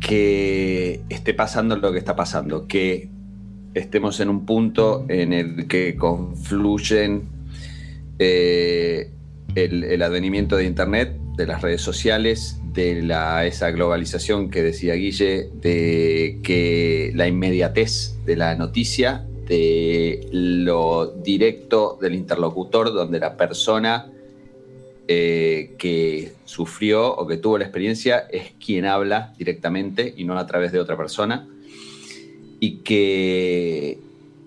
que 0.00 1.00
esté 1.08 1.34
pasando 1.34 1.76
lo 1.76 1.92
que 1.92 1.98
está 1.98 2.16
pasando, 2.16 2.66
que 2.66 3.08
estemos 3.74 4.20
en 4.20 4.28
un 4.28 4.46
punto 4.46 5.04
en 5.08 5.32
el 5.32 5.66
que 5.66 5.96
confluyen 5.96 7.24
eh, 8.18 9.10
el, 9.54 10.02
advenimiento 10.02 10.56
de 10.56 10.64
Internet, 10.64 11.16
de 11.36 11.46
las 11.46 11.62
redes 11.62 11.80
sociales, 11.80 12.57
de 12.72 13.02
la, 13.02 13.46
esa 13.46 13.70
globalización 13.70 14.50
que 14.50 14.62
decía 14.62 14.94
Guille, 14.94 15.48
de 15.54 16.38
que 16.42 17.12
la 17.14 17.26
inmediatez 17.28 18.16
de 18.24 18.36
la 18.36 18.54
noticia, 18.54 19.26
de 19.46 20.28
lo 20.30 21.06
directo 21.06 21.98
del 22.00 22.14
interlocutor, 22.14 22.92
donde 22.92 23.18
la 23.18 23.36
persona 23.36 24.12
eh, 25.10 25.74
que 25.78 26.32
sufrió 26.44 27.14
o 27.14 27.26
que 27.26 27.38
tuvo 27.38 27.56
la 27.56 27.64
experiencia 27.64 28.26
es 28.30 28.52
quien 28.62 28.84
habla 28.84 29.32
directamente 29.38 30.12
y 30.14 30.24
no 30.24 30.38
a 30.38 30.46
través 30.46 30.70
de 30.70 30.80
otra 30.80 30.98
persona. 30.98 31.48
Y 32.60 32.80
que 32.80 33.98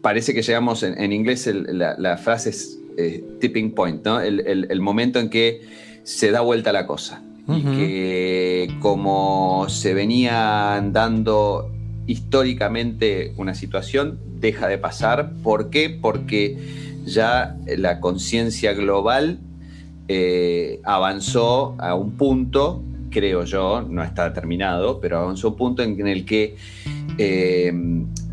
parece 0.03 0.35
que 0.35 0.43
llegamos, 0.43 0.83
en, 0.83 1.11
inglés 1.11 1.49
la, 1.51 2.17
frase 2.17 2.51
es 2.51 2.79
eh, 2.97 3.23
tipping 3.39 3.71
point, 3.71 4.05
¿no? 4.05 4.21
El, 4.21 4.81
momento 4.81 5.19
en 5.19 5.29
que 5.29 5.61
se 6.03 6.29
da 6.29 6.41
vuelta 6.41 6.71
la 6.71 6.85
cosa. 6.85 7.23
Y 7.47 7.63
que 7.63 8.77
como 8.79 9.65
se 9.67 9.93
venía 9.93 10.81
dando 10.91 11.71
históricamente 12.07 13.33
una 13.37 13.55
situación, 13.55 14.19
deja 14.39 14.67
de 14.67 14.77
pasar. 14.77 15.33
¿Por 15.43 15.69
qué? 15.69 15.89
Porque 15.89 16.57
ya 17.05 17.57
la 17.77 17.99
conciencia 17.99 18.73
global 18.73 19.39
eh, 20.07 20.81
avanzó 20.83 21.75
a 21.79 21.95
un 21.95 22.11
punto, 22.11 22.83
creo 23.09 23.45
yo, 23.45 23.81
no 23.81 24.03
está 24.03 24.33
terminado, 24.33 24.99
pero 24.99 25.19
avanzó 25.19 25.47
a 25.47 25.51
un 25.51 25.57
punto 25.57 25.83
en, 25.83 26.07
el 26.07 26.25
que, 26.25 26.57
eh, 27.17 27.71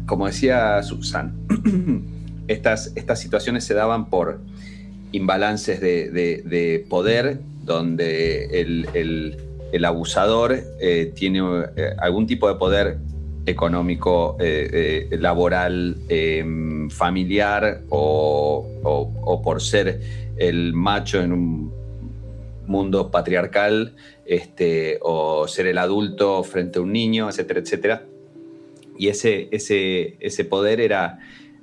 como 0.06 0.26
decía 0.26 0.82
Susan, 0.82 1.34
estas, 2.48 2.92
estas 2.96 3.20
situaciones 3.20 3.64
se 3.64 3.74
daban 3.74 4.10
por 4.10 4.40
imbalances 5.12 5.80
de, 5.80 6.86
poder, 6.88 7.40
donde 7.68 8.60
el, 8.60 9.84
abusador 9.84 10.58
eh, 10.80 11.12
tiene 11.14 11.40
algún 11.98 12.26
tipo 12.26 12.48
de 12.48 12.56
poder 12.56 12.98
económico, 13.46 14.36
laboral, 15.10 15.96
familiar 16.90 17.82
o, 17.88 19.40
por 19.44 19.62
ser 19.62 20.00
el 20.36 20.72
macho 20.74 21.22
en 21.22 21.32
un 21.32 21.72
mundo 22.66 23.10
patriarcal, 23.10 23.94
este, 24.26 24.98
o 25.00 25.48
ser 25.48 25.66
el 25.66 25.78
adulto 25.78 26.44
frente 26.44 26.78
a 26.78 26.82
un 26.82 26.92
niño, 26.92 27.28
etcétera, 27.28 27.60
etcétera. 27.60 28.02
Y 28.98 29.08
ese, 29.08 29.48
ese, 29.52 30.16
ese 30.20 30.44
poder 30.44 30.80
era 30.80 31.18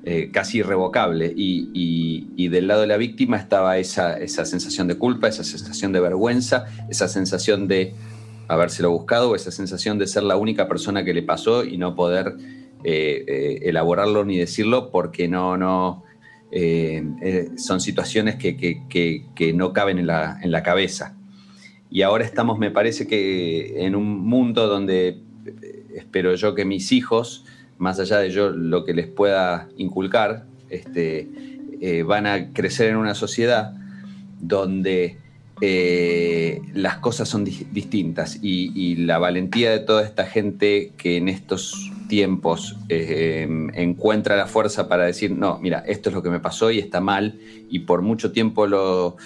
eh, 0.08 0.30
casi 0.32 0.60
irrevocable. 0.60 1.34
Y, 1.36 2.48
del 2.48 2.68
lado 2.68 2.82
de 2.82 2.88
la 2.88 2.98
víctima 2.98 3.38
estaba 3.38 3.80
esa, 3.80 4.18
esa 4.20 4.46
sensación 4.46 4.88
de 4.88 5.00
culpa, 5.00 5.28
esa 5.28 5.44
sensación 5.44 5.92
de 5.92 6.00
vergüenza, 6.00 6.66
esa 6.90 7.08
sensación 7.08 7.68
de 7.68 7.96
habérselo 8.48 8.92
buscado, 8.92 9.36
esa 9.36 9.50
sensación 9.50 9.98
de 9.98 10.06
ser 10.06 10.22
la 10.22 10.38
única 10.38 10.68
persona 10.68 11.04
que 11.04 11.14
le 11.14 11.24
pasó 11.24 11.66
y 11.66 11.78
no 11.78 11.96
poder 11.96 12.36
eh, 12.84 13.26
eh, 13.28 13.60
elaborarlo 13.64 14.24
ni 14.26 14.38
decirlo 14.38 14.92
porque 14.92 15.28
no, 15.28 15.58
no, 15.58 16.04
son 17.58 17.82
situaciones 17.82 18.36
que, 18.36 19.54
no 19.56 19.74
caben 19.74 19.98
en 19.98 20.06
la, 20.06 20.64
cabeza. 20.64 21.18
Y 21.90 22.04
ahora 22.04 22.26
estamos, 22.26 22.60
me 22.60 22.70
parece 22.70 23.08
que 23.08 23.84
en 23.84 23.96
un 23.96 24.20
mundo 24.20 24.68
donde 24.68 25.20
espero 25.96 26.36
yo 26.36 26.54
que 26.54 26.64
mis 26.64 26.92
hijos, 26.92 27.44
más 27.78 28.00
allá 28.00 28.20
de 28.20 28.30
yo 28.30 28.50
lo 28.50 28.84
que 28.84 28.94
les 28.94 29.08
pueda 29.08 29.68
inculcar, 29.78 30.46
este, 30.70 31.28
van 32.06 32.26
a 32.26 32.52
crecer 32.54 32.90
en 32.90 32.96
una 32.96 33.14
sociedad 33.14 33.74
donde 34.40 35.18
las 36.74 36.98
cosas 36.98 37.30
son 37.30 37.44
distintas 37.46 38.40
y, 38.42 38.96
la 38.96 39.20
valentía 39.20 39.72
de 39.72 39.80
toda 39.80 40.04
esta 40.04 40.26
gente 40.26 40.94
que 40.98 41.18
en 41.18 41.30
estos 41.30 41.92
tiempos 42.08 42.76
eh, 42.90 43.48
encuentra 43.74 44.36
la 44.36 44.48
fuerza 44.48 44.88
para 44.88 45.06
decir, 45.06 45.32
no, 45.32 45.60
mira, 45.60 45.84
esto 45.88 46.10
es 46.10 46.16
lo 46.16 46.24
que 46.24 46.30
me 46.30 46.40
pasó 46.40 46.72
y 46.72 46.80
está 46.80 47.02
mal, 47.02 47.40
y 47.70 47.80
por 47.80 48.02
mucho 48.02 48.32
tiempo 48.32 48.68
lo, 48.68 49.18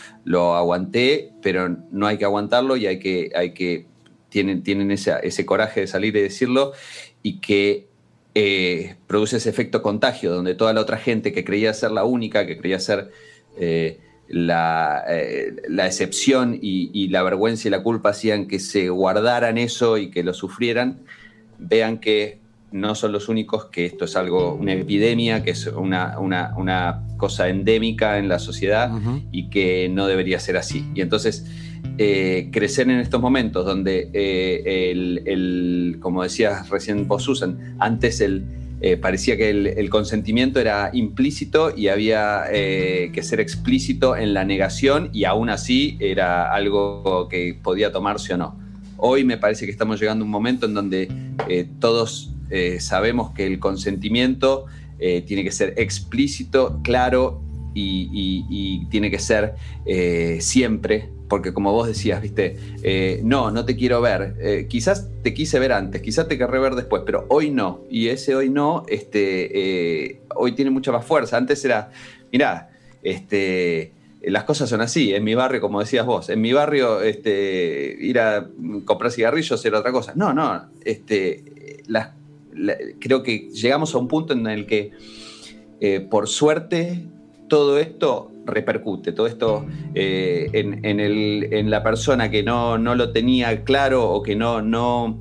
aguanté, 0.55 1.31
pero 1.41 1.69
no 1.91 2.07
hay 2.07 2.17
que 2.17 2.25
aguantarlo 2.25 2.77
y 2.77 2.87
hay 2.87 2.99
que, 2.99 3.31
hay 3.35 3.53
que 3.53 3.85
tienen, 4.29 4.63
tienen 4.63 4.91
ese, 4.91 5.45
coraje 5.45 5.81
de 5.81 5.87
salir 5.87 6.15
y 6.15 6.21
decirlo, 6.21 6.73
y 7.21 7.39
que 7.39 7.88
eh, 8.35 8.95
produce 9.07 9.37
ese 9.37 9.49
efecto 9.49 9.81
contagio, 9.81 10.33
donde 10.33 10.55
toda 10.55 10.73
la 10.73 10.81
otra 10.81 10.97
gente 10.97 11.33
que 11.33 11.43
creía 11.43 11.73
ser 11.73 11.91
la 11.91 12.03
única, 12.03 12.45
que 12.45 12.57
creía 12.57 12.79
ser 12.79 13.11
eh, 13.57 13.99
la, 14.27 15.03
excepción 15.85 16.57
y, 16.61 16.91
y 16.93 17.07
la 17.07 17.23
vergüenza 17.23 17.67
y 17.67 17.71
la 17.71 17.81
culpa 17.81 18.09
hacían 18.09 18.47
que 18.47 18.59
se 18.59 18.89
guardaran 18.89 19.57
eso 19.57 19.97
y 19.97 20.11
que 20.11 20.23
lo 20.23 20.33
sufrieran, 20.33 20.99
vean 21.57 21.99
que 21.99 22.39
no 22.71 22.95
son 22.95 23.11
los 23.11 23.29
únicos, 23.29 23.65
que 23.65 23.85
esto 23.85 24.05
es 24.05 24.15
algo, 24.15 24.53
una 24.53 24.73
epidemia, 24.73 25.43
que 25.43 25.51
es 25.51 25.67
una, 25.67 26.19
una, 26.19 27.03
cosa 27.17 27.49
endémica 27.49 28.17
en 28.17 28.29
la 28.29 28.39
sociedad 28.39 28.91
y 29.31 29.49
que 29.49 29.89
no 29.89 30.07
debería 30.07 30.39
ser 30.39 30.55
así. 30.55 30.85
Y 30.93 31.01
entonces, 31.01 31.45
eh, 32.01 32.47
crecer 32.53 32.89
en 32.89 32.99
estos 32.99 33.19
momentos 33.19 33.65
donde, 33.65 34.09
eh, 34.13 34.91
el, 35.25 35.97
como 35.99 36.23
decías 36.23 36.69
recién 36.69 37.09
vos, 37.09 37.23
Susan, 37.23 37.75
antes 37.77 38.21
el, 38.21 38.45
eh, 38.79 38.95
parecía 38.95 39.35
que 39.35 39.49
el, 39.49 39.89
consentimiento 39.89 40.61
era 40.61 40.91
implícito 40.93 41.75
y 41.75 41.89
había 41.89 42.45
que 42.49 43.21
ser 43.21 43.41
explícito 43.41 44.15
en 44.15 44.33
la 44.33 44.45
negación 44.45 45.09
y 45.11 45.25
aún 45.25 45.49
así 45.49 45.97
era 45.99 46.53
algo 46.53 47.27
que 47.29 47.57
podía 47.61 47.91
tomarse 47.91 48.33
o 48.33 48.37
no. 48.37 48.57
Hoy 48.95 49.25
me 49.25 49.37
parece 49.37 49.65
que 49.65 49.71
estamos 49.71 49.99
llegando 49.99 50.23
a 50.23 50.25
un 50.25 50.31
momento 50.31 50.67
en 50.67 50.73
donde 50.75 51.09
todos 51.81 52.33
sabemos 52.79 53.31
que 53.31 53.45
el 53.45 53.59
consentimiento 53.59 54.67
tiene 54.97 55.43
que 55.43 55.51
ser 55.51 55.73
explícito, 55.75 56.79
claro 56.81 57.41
y, 57.73 58.85
tiene 58.89 59.11
que 59.11 59.19
ser 59.19 59.55
siempre, 60.39 61.09
porque 61.29 61.53
como 61.53 61.71
vos 61.71 61.87
decías, 61.87 62.21
viste, 62.21 62.57
no, 63.23 63.51
no 63.51 63.65
te 63.65 63.75
quiero 63.75 64.01
ver, 64.01 64.67
quizás 64.67 65.07
te 65.21 65.33
quise 65.33 65.59
ver 65.59 65.71
antes, 65.71 66.01
quizás 66.01 66.27
te 66.27 66.37
querré 66.37 66.59
ver 66.59 66.75
después, 66.75 67.03
pero 67.05 67.25
hoy 67.29 67.51
no, 67.51 67.81
y 67.89 68.07
ese 68.07 68.35
hoy 68.35 68.49
no, 68.49 68.83
este, 68.87 70.21
hoy 70.35 70.53
tiene 70.53 70.71
mucha 70.71 70.91
más 70.91 71.05
fuerza, 71.05 71.37
antes 71.37 71.63
era, 71.63 71.91
mirá, 72.31 72.69
este 73.03 73.93
las 74.21 74.43
cosas 74.43 74.69
son 74.69 74.81
así. 74.81 75.13
En 75.13 75.23
mi 75.23 75.33
barrio, 75.35 75.61
como 75.61 75.79
decías 75.79 76.05
vos, 76.05 76.29
en 76.29 76.41
mi 76.41 76.51
barrio 76.51 77.01
este, 77.01 77.95
ir 77.99 78.19
a 78.19 78.49
comprar 78.85 79.11
cigarrillos 79.11 79.63
era 79.65 79.79
otra 79.79 79.91
cosa. 79.91 80.13
No, 80.15 80.33
no, 80.33 80.65
este, 80.83 81.83
las 81.87 82.09
creo 82.99 83.23
que 83.23 83.49
llegamos 83.49 83.93
a 83.95 83.97
un 83.97 84.07
punto 84.07 84.33
en 84.33 84.47
el 84.47 84.65
que, 84.65 84.91
eh, 85.79 86.01
por 86.01 86.27
suerte, 86.27 87.05
todo 87.49 87.77
esto 87.77 88.31
repercute, 88.45 89.11
todo 89.11 89.27
esto 89.27 89.65
eh, 89.93 90.49
en, 90.53 91.69
la 91.69 91.83
persona 91.83 92.31
que 92.31 92.43
no, 92.43 92.77
lo 92.77 93.11
tenía 93.11 93.63
claro 93.63 94.09
o 94.09 94.23
que 94.23 94.35
no, 94.35 94.61
no, 94.61 95.19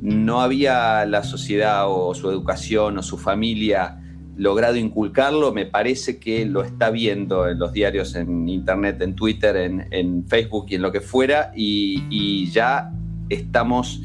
no 0.00 0.40
había 0.40 1.04
la 1.06 1.24
sociedad 1.24 1.86
o 1.88 2.14
su 2.14 2.30
educación 2.30 2.98
o 2.98 3.02
su 3.02 3.18
familia 3.18 3.96
logrado 4.36 4.76
inculcarlo, 4.76 5.52
me 5.52 5.66
parece 5.66 6.18
que 6.18 6.46
lo 6.46 6.62
está 6.62 6.90
viendo 6.90 7.46
en 7.48 7.58
los 7.58 7.72
diarios, 7.72 8.14
en 8.14 8.48
internet, 8.48 9.02
en 9.02 9.14
Twitter, 9.14 9.56
en, 9.56 10.24
Facebook 10.28 10.66
y 10.70 10.76
en 10.76 10.82
lo 10.82 10.92
que 10.92 11.02
fuera, 11.02 11.52
y 11.54 12.50
ya 12.50 12.90
estamos 13.28 14.00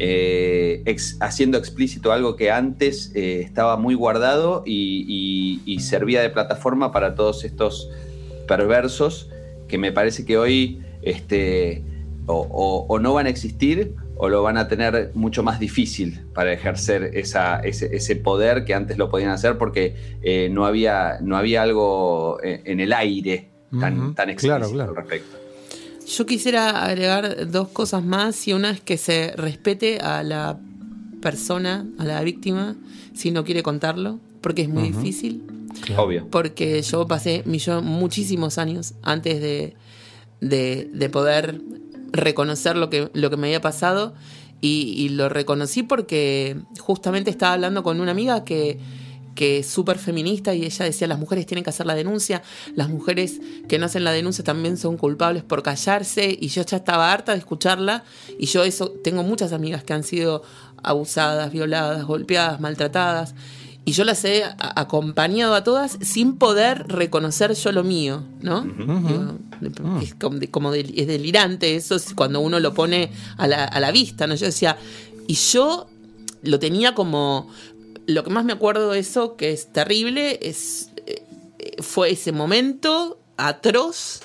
eh, 0.00 0.96
haciendo 1.20 1.58
explícito 1.58 2.12
algo 2.12 2.36
que 2.36 2.52
antes 2.52 3.10
eh, 3.16 3.40
estaba 3.40 3.76
muy 3.76 3.94
guardado 3.94 4.62
y, 4.64 5.76
servía 5.80 6.20
de 6.20 6.30
plataforma 6.30 6.92
para 6.92 7.14
todos 7.14 7.44
estos 7.44 7.90
perversos 8.46 9.30
que 9.68 9.78
me 9.78 9.90
parece 9.90 10.24
que 10.24 10.36
hoy 10.36 10.82
este, 11.02 11.82
o, 12.26 12.98
no 13.00 13.14
van 13.14 13.26
a 13.26 13.30
existir 13.30 13.94
o 14.16 14.28
lo 14.28 14.42
van 14.42 14.58
a 14.58 14.68
tener 14.68 15.12
mucho 15.14 15.42
más 15.42 15.60
difícil 15.60 16.26
para 16.34 16.52
ejercer 16.52 17.10
ese, 17.14 18.16
poder 18.16 18.64
que 18.64 18.74
antes 18.74 18.98
lo 18.98 19.08
podían 19.08 19.30
hacer 19.30 19.56
porque 19.56 19.94
eh, 20.22 20.48
no, 20.50 20.66
había, 20.66 21.18
no 21.22 21.36
había 21.36 21.62
algo 21.62 22.38
en 22.42 22.80
el 22.80 22.92
aire 22.92 23.50
tan, 23.80 24.14
tan 24.14 24.30
explícito 24.30 24.82
al 24.82 24.96
respecto. 24.96 25.37
Yo 26.08 26.24
quisiera 26.24 26.84
agregar 26.84 27.50
dos 27.50 27.68
cosas 27.68 28.02
más 28.02 28.48
y 28.48 28.54
una 28.54 28.70
es 28.70 28.80
que 28.80 28.96
se 28.96 29.32
respete 29.36 29.98
a 29.98 30.22
la 30.22 30.58
persona, 31.20 31.86
a 31.98 32.04
la 32.04 32.22
víctima, 32.22 32.76
si 33.14 33.30
no 33.30 33.44
quiere 33.44 33.62
contarlo, 33.62 34.18
porque 34.40 34.62
es 34.62 34.70
muy 34.70 34.84
difícil. 34.84 35.42
Obvio. 35.96 36.26
Porque 36.30 36.80
yo 36.80 37.06
pasé 37.06 37.42
muchísimos 37.44 38.56
años 38.56 38.94
antes 39.02 39.40
de, 39.42 39.76
de, 40.40 41.10
poder 41.10 41.60
reconocer 42.10 42.76
lo 42.76 42.88
que, 42.88 43.10
lo 43.12 43.28
que 43.28 43.36
me 43.36 43.48
había 43.48 43.60
pasado 43.60 44.14
Y, 44.60 44.94
y 44.96 45.10
lo 45.10 45.28
reconocí 45.28 45.82
porque 45.82 46.56
justamente 46.80 47.30
estaba 47.30 47.52
hablando 47.52 47.82
con 47.82 48.00
una 48.00 48.12
amiga 48.12 48.44
que, 48.44 48.78
que 49.38 49.58
es 49.60 49.68
súper 49.68 49.98
feminista 49.98 50.52
y 50.52 50.64
ella 50.64 50.84
decía 50.84 51.06
las 51.06 51.20
mujeres 51.20 51.46
tienen 51.46 51.62
que 51.62 51.70
hacer 51.70 51.86
la 51.86 51.94
denuncia, 51.94 52.42
las 52.74 52.88
mujeres 52.88 53.40
que 53.68 53.78
no 53.78 53.86
hacen 53.86 54.02
la 54.02 54.10
denuncia 54.10 54.42
también 54.42 54.76
son 54.76 54.96
culpables 54.96 55.44
por 55.44 55.62
callarse 55.62 56.36
y 56.40 56.48
yo 56.48 56.62
ya 56.64 56.76
estaba 56.78 57.12
harta 57.12 57.32
de 57.32 57.38
escucharla 57.38 58.02
y 58.38 58.46
yo 58.46 58.64
eso 58.64 58.90
tengo 59.04 59.22
muchas 59.22 59.52
amigas 59.52 59.84
que 59.84 59.92
han 59.92 60.02
sido 60.02 60.42
abusadas, 60.82 61.52
violadas, 61.52 62.04
golpeadas, 62.04 62.60
maltratadas 62.60 63.34
y 63.84 63.92
yo 63.92 64.04
las 64.04 64.24
he 64.24 64.42
acompañado 64.58 65.54
a 65.54 65.62
todas 65.64 65.98
sin 66.02 66.36
poder 66.36 66.86
reconocer 66.88 67.54
yo 67.54 67.72
lo 67.72 67.84
mío, 67.84 68.22
¿no? 68.42 68.62
Digo, 68.62 69.38
Es 70.02 70.14
como, 70.14 70.38
de- 70.38 70.50
como 70.50 70.72
del- 70.72 70.92
es 70.98 71.06
delirante 71.06 71.74
eso 71.76 71.94
es 71.96 72.12
cuando 72.14 72.40
uno 72.40 72.60
lo 72.60 72.74
pone 72.74 73.10
a 73.36 73.46
la, 73.46 73.64
a 73.64 73.80
la 73.80 73.90
vista, 73.90 74.26
¿no? 74.26 74.34
Yo 74.34 74.46
decía, 74.46 74.76
y 75.26 75.34
yo 75.34 75.86
lo 76.42 76.58
tenía 76.58 76.94
como... 76.94 77.48
Lo 78.08 78.24
que 78.24 78.30
más 78.30 78.44
me 78.44 78.52
acuerdo 78.54 78.90
de 78.90 78.98
eso, 78.98 79.36
que 79.36 79.52
es 79.52 79.72
terrible, 79.72 80.38
es 80.42 80.90
eh, 81.06 81.22
fue 81.82 82.10
ese 82.10 82.32
momento 82.32 83.18
atroz 83.36 84.20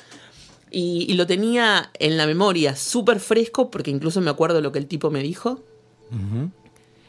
y, 0.72 1.06
y 1.08 1.14
lo 1.14 1.28
tenía 1.28 1.92
en 2.00 2.18
la 2.18 2.26
memoria 2.26 2.76
súper 2.76 3.20
fresco 3.20 3.70
porque 3.70 3.92
incluso 3.92 4.22
me 4.22 4.32
acuerdo 4.32 4.62
lo 4.62 4.72
que 4.72 4.80
el 4.80 4.88
tipo 4.88 5.12
me 5.12 5.22
dijo 5.22 5.60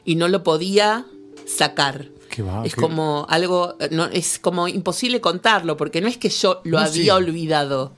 y 0.05 0.17
no 0.17 0.29
lo 0.29 0.43
podía 0.43 1.07
sacar. 1.47 2.09
Qué 2.29 2.43
va, 2.43 2.65
es 2.67 2.75
qué- 2.75 2.81
como 2.81 3.27
algo, 3.29 3.77
no, 3.91 4.07
es 4.07 4.39
como 4.39 4.67
imposible 4.67 5.21
contarlo 5.21 5.77
porque 5.77 6.01
no 6.01 6.09
es 6.09 6.19
que 6.19 6.29
yo 6.31 6.61
lo 6.65 6.79
No, 6.79 6.85
había 6.85 6.91
sí. 7.05 7.11
olvidado. 7.11 7.93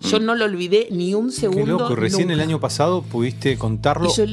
Yo 0.00 0.18
no 0.18 0.34
lo 0.34 0.46
olvidé 0.46 0.88
ni 0.90 1.14
un 1.14 1.30
segundo. 1.30 1.60
Qué 1.64 1.70
loco, 1.84 1.94
recién 1.94 2.30
el 2.32 2.40
año 2.40 2.58
pasado 2.58 3.02
pudiste 3.02 3.56
contarlo. 3.58 4.10
Y 4.10 4.16
yo- 4.16 4.24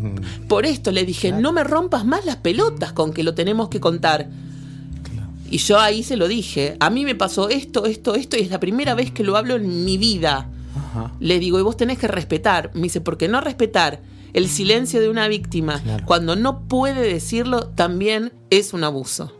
en- 0.00 0.20
por 0.48 0.66
esto 0.66 0.90
le 0.92 1.04
dije, 1.04 1.32
no 1.32 1.52
me 1.52 1.62
rompas 1.64 2.04
más 2.04 2.24
las 2.24 2.36
pelotas 2.36 2.92
con 2.92 3.12
que 3.12 3.22
lo 3.22 3.34
tenemos 3.34 3.68
que 3.68 3.80
contar. 3.80 4.28
Y 5.50 5.58
yo 5.58 5.78
ahí 5.80 6.02
se 6.02 6.16
lo 6.16 6.28
dije, 6.28 6.76
a 6.78 6.90
mí 6.90 7.04
me 7.04 7.14
pasó 7.16 7.48
esto, 7.48 7.84
esto, 7.86 8.14
esto, 8.14 8.36
y 8.36 8.40
es 8.40 8.50
la 8.50 8.60
primera 8.60 8.94
vez 8.94 9.10
que 9.10 9.24
lo 9.24 9.36
hablo 9.36 9.56
en 9.56 9.84
mi 9.84 9.98
vida. 9.98 10.48
Ajá. 10.76 11.12
Le 11.18 11.38
digo, 11.40 11.58
y 11.58 11.62
vos 11.62 11.76
tenés 11.76 11.98
que 11.98 12.06
respetar. 12.06 12.70
Me 12.74 12.82
dice, 12.82 13.00
porque 13.00 13.26
no 13.26 13.40
respetar 13.40 14.00
el 14.32 14.48
silencio 14.48 15.00
de 15.00 15.08
una 15.08 15.26
víctima 15.26 15.80
Claro. 15.82 16.04
cuando 16.06 16.36
no 16.36 16.68
puede 16.68 17.02
decirlo 17.02 17.66
también 17.68 18.32
es 18.50 18.72
un 18.72 18.84
abuso. 18.84 19.32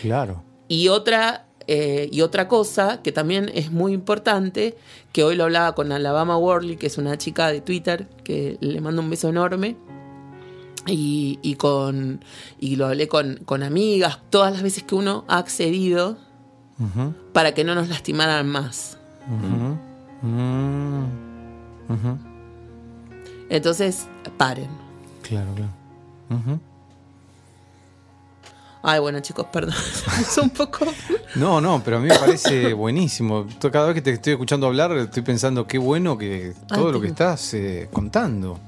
Claro. 0.00 0.42
Y 0.68 0.88
otra, 0.88 1.46
eh, 1.66 2.08
y 2.10 2.20
otra 2.20 2.48
cosa 2.48 3.02
que 3.02 3.12
también 3.12 3.50
es 3.54 3.70
muy 3.70 3.92
importante, 3.92 4.76
que 5.12 5.24
hoy 5.24 5.36
lo 5.36 5.44
hablaba 5.44 5.74
con 5.74 5.92
Alabama 5.92 6.36
Worley, 6.36 6.76
que 6.76 6.86
es 6.86 6.98
una 6.98 7.16
chica 7.18 7.48
de 7.48 7.60
Twitter, 7.60 8.08
que 8.24 8.58
le 8.60 8.80
mando 8.80 9.02
un 9.02 9.10
beso 9.10 9.28
enorme. 9.28 9.76
Y, 10.86 11.38
y 11.42 11.54
con 11.54 12.24
y 12.58 12.74
lo 12.74 12.86
hablé 12.86 13.06
con, 13.06 13.36
con 13.44 13.62
amigas, 13.62 14.18
todas 14.30 14.52
las 14.52 14.62
veces 14.62 14.82
que 14.82 14.96
uno 14.96 15.24
ha 15.28 15.38
accedido 15.38 16.18
para 17.32 17.54
que 17.54 17.62
no 17.62 17.76
nos 17.76 17.88
lastimaran 17.88 18.48
más. 18.48 18.98
Entonces, 23.48 24.08
paren. 24.36 24.70
Claro, 25.22 25.54
claro. 25.54 26.71
Ay, 28.82 28.98
bueno, 29.00 29.20
chicos, 29.20 29.46
perdón. 29.52 29.74
Es 30.20 30.36
un 30.38 30.50
poco. 30.50 30.86
No, 31.36 31.60
no, 31.60 31.82
pero 31.84 31.98
a 31.98 32.00
mí 32.00 32.08
me 32.08 32.18
parece 32.18 32.72
buenísimo. 32.74 33.46
Cada 33.70 33.86
vez 33.86 33.94
que 33.94 34.02
te 34.02 34.10
estoy 34.10 34.32
escuchando 34.32 34.66
hablar, 34.66 34.92
estoy 34.92 35.22
pensando 35.22 35.66
qué 35.66 35.78
bueno 35.78 36.18
que 36.18 36.52
todo 36.66 36.88
Ay, 36.88 36.92
lo 36.92 37.00
que 37.00 37.06
estás 37.08 37.54
eh, 37.54 37.88
contando. 37.92 38.58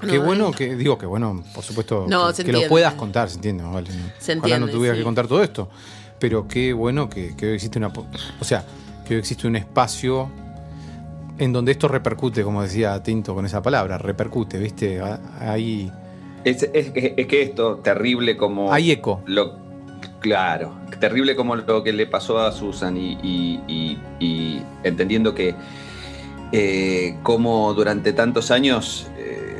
Qué 0.00 0.18
No, 0.18 0.24
bueno 0.24 0.50
que, 0.52 0.76
digo 0.76 0.98
que 0.98 1.06
bueno, 1.06 1.42
por 1.54 1.64
supuesto, 1.64 2.06
No, 2.08 2.26
que, 2.32 2.42
lo 2.42 2.48
entiende. 2.48 2.68
puedas 2.68 2.94
contar, 2.94 3.30
se 3.30 3.36
entiende, 3.36 3.64
vale. 3.64 3.90
Se 4.18 4.32
Ojalá 4.32 4.58
no 4.58 4.66
entiende, 4.66 4.72
tuvieras 4.72 4.96
sí. 4.96 5.00
que 5.00 5.04
contar 5.04 5.26
todo 5.28 5.42
esto. 5.42 5.70
Pero 6.18 6.46
qué 6.46 6.72
bueno 6.72 7.08
que, 7.08 7.34
que 7.34 7.46
hoy 7.48 7.54
existe 7.54 7.78
una. 7.78 7.88
O 8.40 8.44
sea, 8.44 8.64
que 9.06 9.14
hoy 9.14 9.20
existe 9.20 9.46
un 9.46 9.56
espacio 9.56 10.28
en 11.38 11.52
donde 11.52 11.72
esto 11.72 11.88
repercute, 11.88 12.44
como 12.44 12.62
decía 12.62 13.02
Tinto 13.02 13.34
con 13.34 13.44
esa 13.46 13.62
palabra, 13.62 13.98
repercute, 13.98 14.58
¿viste? 14.58 15.00
Hay, 15.40 15.90
Es, 16.44 16.62
es 16.72 16.90
que- 16.90 17.14
es 17.16 17.26
que 17.26 17.42
esto, 17.42 17.76
terrible 17.76 18.36
como. 18.36 18.72
hay 18.72 18.90
eco. 18.90 19.22
Lo, 19.26 19.56
claro, 20.20 20.74
terrible 21.00 21.34
como 21.36 21.56
lo 21.56 21.82
que 21.82 21.92
le 21.92 22.06
pasó 22.06 22.38
a 22.38 22.52
Susan 22.52 22.96
y, 22.96 23.18
y- 23.22 23.60
y- 23.68 23.98
y 24.20 24.62
entendiendo 24.82 25.34
que 25.34 25.54
eh, 26.52 27.16
como 27.22 27.72
durante 27.74 28.12
tantos 28.12 28.50
años 28.50 29.08
eh, 29.18 29.56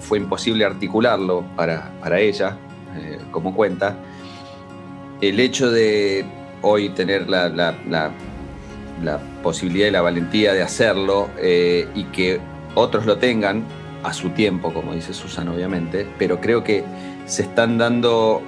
fue 0.00 0.18
imposible 0.18 0.64
articularlo 0.64 1.44
para, 1.56 1.90
para 2.00 2.20
ella, 2.20 2.56
eh, 2.98 3.18
como 3.30 3.54
cuenta, 3.54 3.96
el 5.20 5.40
hecho 5.40 5.70
de 5.70 6.24
hoy 6.62 6.90
tener 6.90 7.28
la, 7.30 7.48
la- 7.48 7.74
la- 7.88 8.10
la 9.02 9.18
posibilidad 9.42 9.88
y 9.88 9.90
la 9.90 10.00
valentía 10.02 10.52
de 10.54 10.62
hacerlo 10.62 11.28
y 11.42 12.04
que 12.12 12.40
otros 12.74 13.04
lo 13.06 13.18
tengan 13.18 13.62
a 14.06 14.12
su 14.12 14.30
tiempo, 14.30 14.72
como 14.72 14.94
dice 14.94 15.12
Susan, 15.12 15.48
obviamente, 15.48 16.06
pero 16.18 16.40
creo 16.40 16.62
que 16.62 16.84
se 17.26 17.42
están 17.42 17.76
dando 17.76 18.40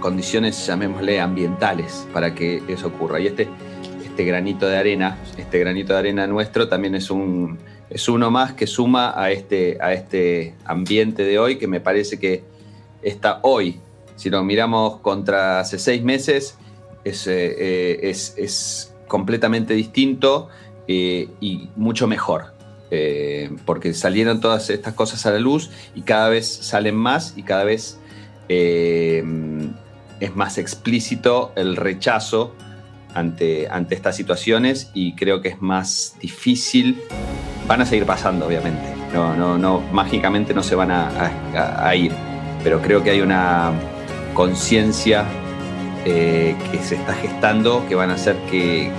condiciones, 0.00 0.66
llamémosle, 0.66 1.20
ambientales 1.20 2.06
para 2.12 2.34
que 2.34 2.62
eso 2.68 2.88
ocurra. 2.88 3.20
Y 3.20 3.26
este, 3.26 3.48
este 4.04 4.24
granito 4.24 4.66
de 4.66 4.78
arena, 4.78 5.18
este 5.36 5.58
granito 5.58 5.92
de 5.92 5.98
arena 5.98 6.26
nuestro 6.26 6.68
también 6.68 6.94
es 6.94 7.10
un 7.10 7.58
es 7.90 8.08
uno 8.08 8.30
más 8.30 8.52
que 8.52 8.66
suma 8.66 9.12
a 9.16 9.30
este, 9.30 9.78
a 9.80 9.92
este 9.92 10.54
ambiente 10.64 11.24
de 11.24 11.38
hoy 11.38 11.56
que 11.56 11.68
me 11.68 11.80
parece 11.80 12.18
que 12.18 12.42
está 13.02 13.38
hoy. 13.42 13.80
Si 14.16 14.30
lo 14.30 14.42
miramos 14.42 14.98
contra 15.00 15.60
hace 15.60 15.78
seis 15.78 16.02
meses, 16.02 16.58
es, 17.04 17.26
eh, 17.26 17.54
eh, 17.58 17.98
es, 18.02 18.34
es 18.36 18.94
completamente 19.06 19.74
distinto 19.74 20.48
eh, 20.88 21.28
y 21.40 21.68
mucho 21.76 22.08
mejor. 22.08 22.55
Eh, 22.90 23.50
porque 23.64 23.92
salieron 23.94 24.40
todas 24.40 24.70
estas 24.70 24.94
cosas 24.94 25.26
a 25.26 25.32
la 25.32 25.40
luz 25.40 25.70
y 25.96 26.02
cada 26.02 26.28
vez 26.28 26.46
salen 26.48 26.94
más 26.94 27.34
y 27.36 27.42
cada 27.42 27.64
vez 27.64 27.98
eh, 28.48 29.24
es 30.20 30.36
más 30.36 30.56
explícito 30.58 31.52
el 31.56 31.74
rechazo 31.76 32.54
ante, 33.12 33.68
ante 33.68 33.94
estas 33.96 34.14
situaciones 34.16 34.90
y 34.94 35.14
creo 35.14 35.40
que 35.42 35.48
es 35.48 35.60
más 35.60 36.14
difícil. 36.20 37.02
Van 37.66 37.80
a 37.80 37.86
seguir 37.86 38.06
pasando, 38.06 38.46
obviamente. 38.46 38.84
No, 39.12 39.34
no, 39.34 39.58
no, 39.58 39.80
mágicamente 39.92 40.54
no 40.54 40.62
se 40.62 40.74
van 40.76 40.90
a, 40.92 41.32
a- 41.84 41.94
ir. 41.96 42.12
Pero 42.62 42.80
creo 42.80 43.02
que 43.02 43.10
hay 43.10 43.20
una 43.20 43.72
conciencia 44.34 45.24
eh, 46.04 46.54
que 46.70 46.78
se 46.78 46.94
está 46.94 47.14
gestando 47.14 47.84
que 47.88 47.94
van 47.96 48.10
a 48.10 48.14
hacer 48.14 48.36
que- 48.50 48.92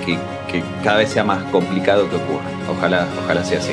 cada 0.84 0.98
vez 0.98 1.10
sea 1.10 1.24
más 1.24 1.43
complicado 1.52 2.10
que 2.10 2.15
ocurra. 2.15 2.50
Ojalá, 2.70 3.08
ojalá 3.24 3.43
sea 3.43 3.60
así. 3.60 3.72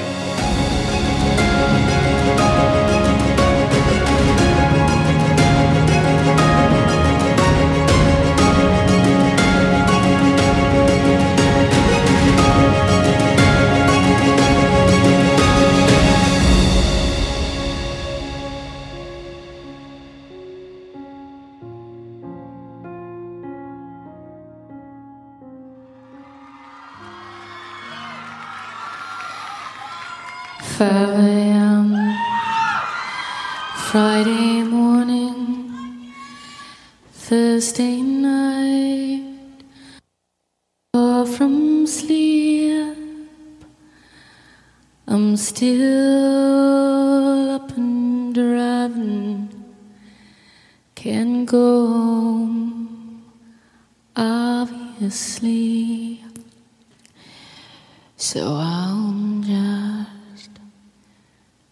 Five 30.79 31.11
a.m. 31.11 31.95
Friday 33.93 34.63
morning, 34.65 36.13
Thursday 37.13 38.03
night, 38.03 39.23
far 40.93 41.27
from 41.27 41.87
sleep. 41.87 42.97
I'm 45.07 45.37
still 45.37 45.81
up 47.53 47.71
and 47.77 48.35
driving, 48.35 49.49
can't 50.97 51.47
go 51.47 51.87
home, 51.87 53.23
obviously. 54.17 55.55
So 58.17 58.57
I'm 58.57 59.43
just 59.45 60.14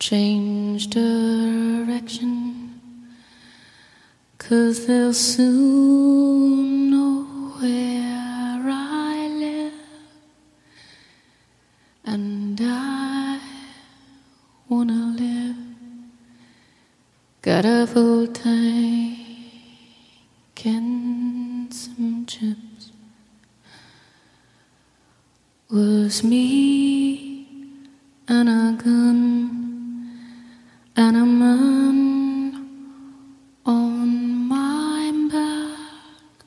Change 0.03 0.89
direction, 0.89 2.35
cause 4.37 4.85
they'll 4.89 5.15
soon 5.15 6.91
know 6.91 7.23
where 7.61 8.63
I 8.67 9.29
live, 9.29 9.73
and 12.05 12.61
I 12.61 13.39
wanna 14.69 15.15
live. 15.17 15.57
Got 17.41 17.65
a 17.65 17.87
full 17.87 18.27
tank 18.27 19.21
and 20.65 21.73
some 21.73 22.27
chips. 22.27 22.91
Was 25.71 26.25
me 26.25 27.47
and 28.27 28.49
a 28.49 28.83
gun 28.83 29.62
and 30.97 31.17
a 31.17 31.25
man 31.25 32.55
on 33.65 34.49
my 34.49 35.13
back, 35.31 36.45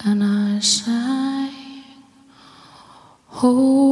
and 0.00 0.24
I 0.24 0.58
sang, 0.60 1.52
Oh. 3.42 3.85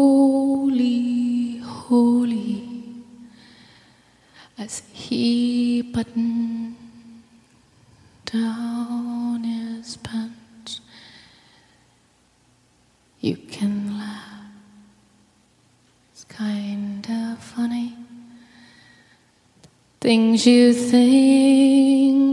things 20.05 20.47
you 20.47 20.75
think. 20.75 22.24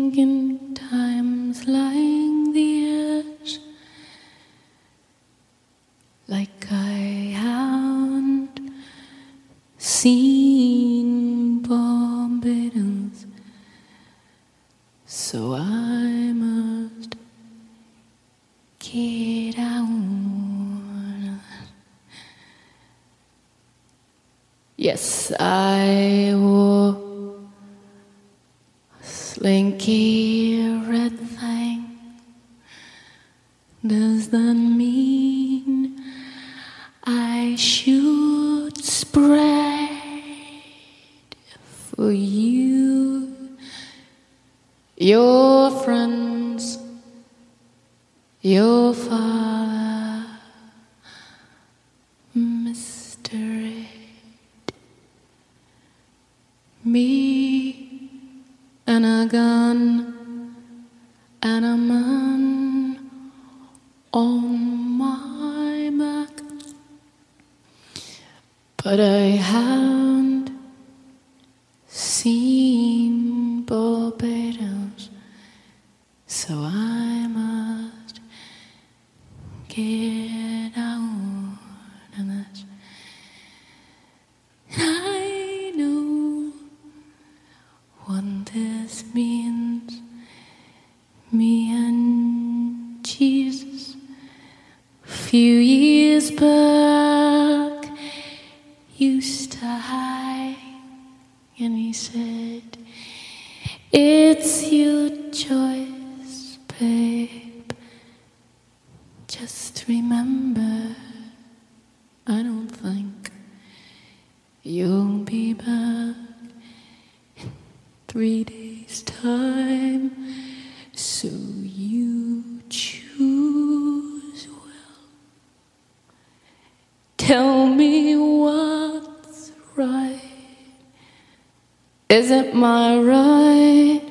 my 132.54 132.98
right 133.00 134.02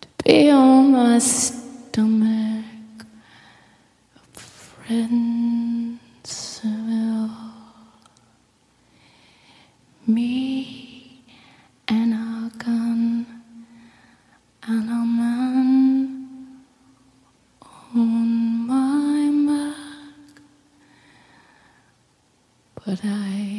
to 0.00 0.08
be 0.24 0.50
on 0.50 0.92
my 0.92 1.18
stomach, 1.18 2.64
a 4.16 4.38
friend's 4.38 6.00
will, 6.64 7.30
me 10.06 11.22
and 11.88 12.14
our 12.14 12.50
gun 12.58 13.26
and 14.66 14.90
our 14.90 15.06
man 15.06 16.28
on 17.94 18.66
my 18.66 19.30
back, 19.52 20.42
but 22.74 23.00
I. 23.04 23.51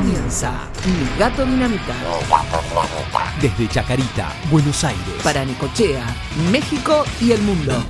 comienza 0.00 0.52
Mi 0.86 1.18
Gato 1.18 1.44
Dinamita. 1.44 1.94
Desde 3.40 3.68
Chacarita, 3.68 4.32
Buenos 4.50 4.82
Aires. 4.82 5.04
Para 5.22 5.44
Necochea, 5.44 6.06
México 6.50 7.04
y 7.20 7.32
el 7.32 7.42
mundo. 7.42 7.84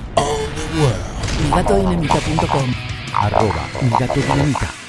MiGatoDinamita.com 1.43 2.73
Arroba 3.13 3.65
Mi 3.81 3.89
Gato 3.97 4.19
Dinamita 4.19 4.80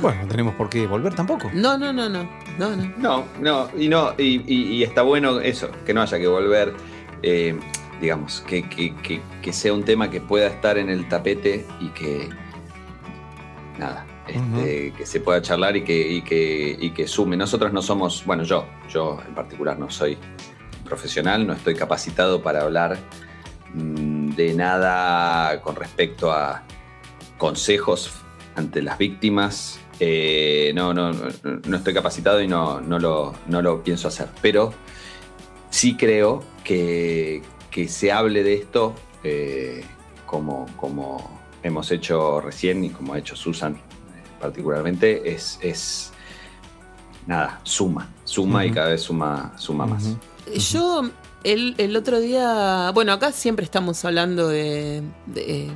Bueno, 0.00 0.22
no 0.22 0.28
tenemos 0.28 0.54
por 0.54 0.68
qué 0.68 0.86
volver 0.86 1.14
tampoco. 1.14 1.50
No, 1.54 1.78
no, 1.78 1.92
no, 1.92 2.08
no. 2.08 2.28
No, 2.58 2.76
no. 2.76 2.92
No, 2.98 3.24
no, 3.40 3.68
y 3.78 3.88
no, 3.88 4.12
y, 4.18 4.42
y- 4.46 4.72
y 4.76 4.82
está 4.82 5.02
bueno 5.02 5.40
eso, 5.40 5.70
que 5.84 5.94
no 5.94 6.02
haya 6.02 6.18
que 6.18 6.26
volver, 6.26 6.74
eh, 7.22 7.58
digamos, 8.00 8.42
que, 8.46 8.68
que- 8.68 8.94
que- 8.96 9.22
que 9.42 9.52
sea 9.52 9.72
un 9.72 9.84
tema 9.84 10.10
que 10.10 10.20
pueda 10.20 10.46
estar 10.48 10.76
en 10.78 10.90
el 10.90 11.08
tapete 11.08 11.66
y 11.80 11.88
que 11.88 12.28
nada, 13.78 14.06
este, 14.28 14.92
que 14.96 15.06
se 15.06 15.20
pueda 15.20 15.40
charlar 15.42 15.76
y 15.76 15.82
que, 15.84 15.96
y 16.12 16.22
que, 16.22 16.76
y 16.78 16.90
que 16.90 17.06
sume. 17.08 17.36
Nosotros 17.36 17.72
no 17.72 17.80
somos, 17.82 18.24
bueno, 18.26 18.42
yo, 18.42 18.66
yo 18.88 19.18
en 19.26 19.34
particular 19.34 19.78
no 19.78 19.90
soy 19.90 20.18
profesional, 20.84 21.46
no 21.46 21.52
estoy 21.54 21.74
capacitado 21.74 22.42
para 22.42 22.62
hablar 22.62 22.98
mm, 23.74 24.30
de 24.30 24.54
nada 24.54 25.60
con 25.62 25.74
respecto 25.76 26.32
a 26.32 26.62
consejos 27.38 28.12
ante 28.56 28.82
las 28.82 28.98
víctimas. 28.98 29.78
Eh, 30.00 30.72
no, 30.74 30.92
no, 30.92 31.12
no, 31.12 31.28
no 31.64 31.76
estoy 31.76 31.94
capacitado 31.94 32.42
y 32.42 32.48
no, 32.48 32.80
no, 32.80 32.98
lo, 32.98 33.34
no 33.46 33.62
lo 33.62 33.82
pienso 33.82 34.08
hacer. 34.08 34.28
Pero 34.42 34.74
sí 35.70 35.96
creo 35.96 36.42
que, 36.64 37.42
que 37.70 37.88
se 37.88 38.10
hable 38.12 38.42
de 38.42 38.54
esto 38.54 38.94
eh, 39.22 39.84
como, 40.26 40.66
como 40.76 41.40
hemos 41.62 41.90
hecho 41.90 42.40
recién 42.40 42.84
y 42.84 42.90
como 42.90 43.14
ha 43.14 43.18
hecho 43.18 43.36
Susan 43.36 43.74
eh, 43.74 43.78
particularmente, 44.40 45.32
es, 45.32 45.58
es 45.62 46.12
nada, 47.26 47.60
suma, 47.62 48.10
suma 48.24 48.64
y 48.66 48.70
cada 48.70 48.88
vez 48.88 49.02
suma, 49.02 49.52
suma 49.56 49.86
más. 49.86 50.04
Ujú. 50.04 50.18
Yo 50.58 51.10
el, 51.42 51.74
el 51.78 51.96
otro 51.96 52.20
día, 52.20 52.90
bueno, 52.94 53.12
acá 53.12 53.32
siempre 53.32 53.64
estamos 53.64 54.04
hablando 54.04 54.48
de, 54.48 55.02
de, 55.26 55.40
eh, 55.40 55.70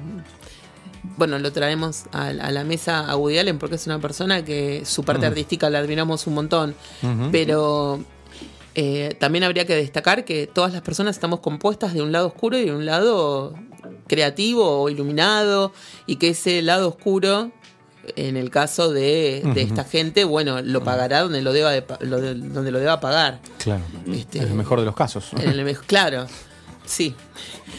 bueno, 1.17 1.39
lo 1.39 1.53
traemos 1.53 2.05
a, 2.13 2.29
a 2.29 2.51
la 2.51 2.65
mesa 2.65 3.01
a 3.11 3.17
Woody 3.17 3.39
Allen 3.39 3.59
porque 3.59 3.77
es 3.77 3.87
una 3.87 3.99
persona 3.99 4.45
que 4.45 4.85
su 4.85 5.03
parte 5.05 5.27
artística 5.27 5.71
la 5.71 5.79
admiramos 5.79 6.27
un 6.27 6.35
montón, 6.35 6.75
pero 7.33 8.01
eh, 8.75 9.17
también 9.19 9.45
habría 9.45 9.67
que 9.67 9.75
destacar 9.75 10.25
que 10.25 10.47
todas 10.47 10.73
las 10.73 10.83
personas 10.83 11.17
estamos 11.17 11.41
compuestas 11.41 11.93
de 11.95 12.03
un 12.03 12.13
lado 12.13 12.29
oscuro 12.29 12.57
y 12.59 12.65
de 12.67 12.73
un 12.75 12.87
lado 12.87 13.55
creativo 14.07 14.83
o 14.83 14.89
iluminado 14.91 15.73
y 16.07 16.17
que 16.17 16.31
ese 16.31 16.63
lado 16.63 16.89
oscuro 16.89 17.51
en 18.17 18.37
el 18.37 18.51
caso 18.51 18.93
de, 18.93 19.43
de 19.55 19.63
esta 19.63 19.85
gente, 19.85 20.25
bueno, 20.25 20.63
lo 20.63 20.83
pagará 20.83 21.21
donde 21.21 21.43
lo 21.43 21.53
deba, 21.53 21.71
de 21.71 21.85
lo 22.01 22.21
de- 22.21 22.35
donde 22.35 22.71
lo 22.73 22.79
deba 22.81 22.99
pagar. 22.99 23.41
Claro. 23.59 23.83
Este, 24.11 24.39
En 24.39 24.49
el 24.49 24.55
mejor 24.55 24.81
de 24.81 24.87
los 24.87 24.97
casos. 24.97 25.31
En 25.39 25.49
el 25.51 25.77
claro, 25.79 26.27
sí. 26.85 27.15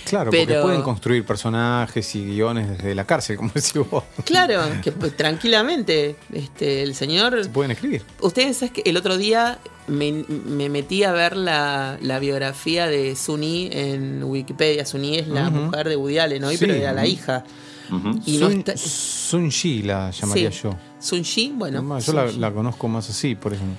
Claro, 0.05 0.31
porque 0.31 0.55
pueden 0.61 0.81
construir 0.81 1.23
personajes 1.25 2.15
y 2.15 2.25
guiones 2.25 2.69
desde 2.69 2.95
la 2.95 3.05
cárcel, 3.05 3.37
como 3.37 3.51
decís 3.53 3.73
vos. 3.89 4.03
Claro, 4.25 4.61
que 4.83 4.91
pues, 4.91 5.15
tranquilamente 5.15 6.15
este, 6.33 6.81
el 6.83 6.95
señor... 6.95 7.43
Se 7.43 7.49
pueden 7.49 7.71
escribir. 7.71 8.01
Ustedes 8.21 8.57
saben 8.57 8.73
que 8.73 8.81
el 8.89 8.97
otro 8.97 9.17
día 9.17 9.59
me, 9.87 10.11
me 10.27 10.69
metí 10.69 11.03
a 11.03 11.11
ver 11.11 11.35
la, 11.37 11.97
la 12.01 12.19
biografía 12.19 12.87
de 12.87 13.15
Suni 13.15 13.69
en 13.71 14.23
Wikipedia. 14.23 14.85
Suni 14.85 15.17
es 15.19 15.27
la 15.27 15.49
mujer 15.49 15.87
de 15.89 15.95
Woody 15.95 16.17
Allen, 16.17 16.41
¿no? 16.41 16.49
Sí. 16.49 16.57
pero 16.59 16.73
era 16.73 16.93
la 16.93 17.05
hija. 17.05 17.43
Y 18.25 18.37
no 18.37 18.49
Sun, 18.49 18.59
está- 18.59 18.77
Sun 18.77 19.49
Shi 19.49 19.81
la 19.83 20.11
llamaría 20.11 20.49
Sí. 20.51 20.59
yo. 20.63 20.75
Sun 20.99 21.21
Shi, 21.23 21.51
bueno. 21.55 21.99
Yo 21.99 22.13
la 22.13 22.51
conozco 22.51 22.87
más 22.87 23.09
así, 23.09 23.35
por 23.35 23.53
ejemplo. 23.53 23.75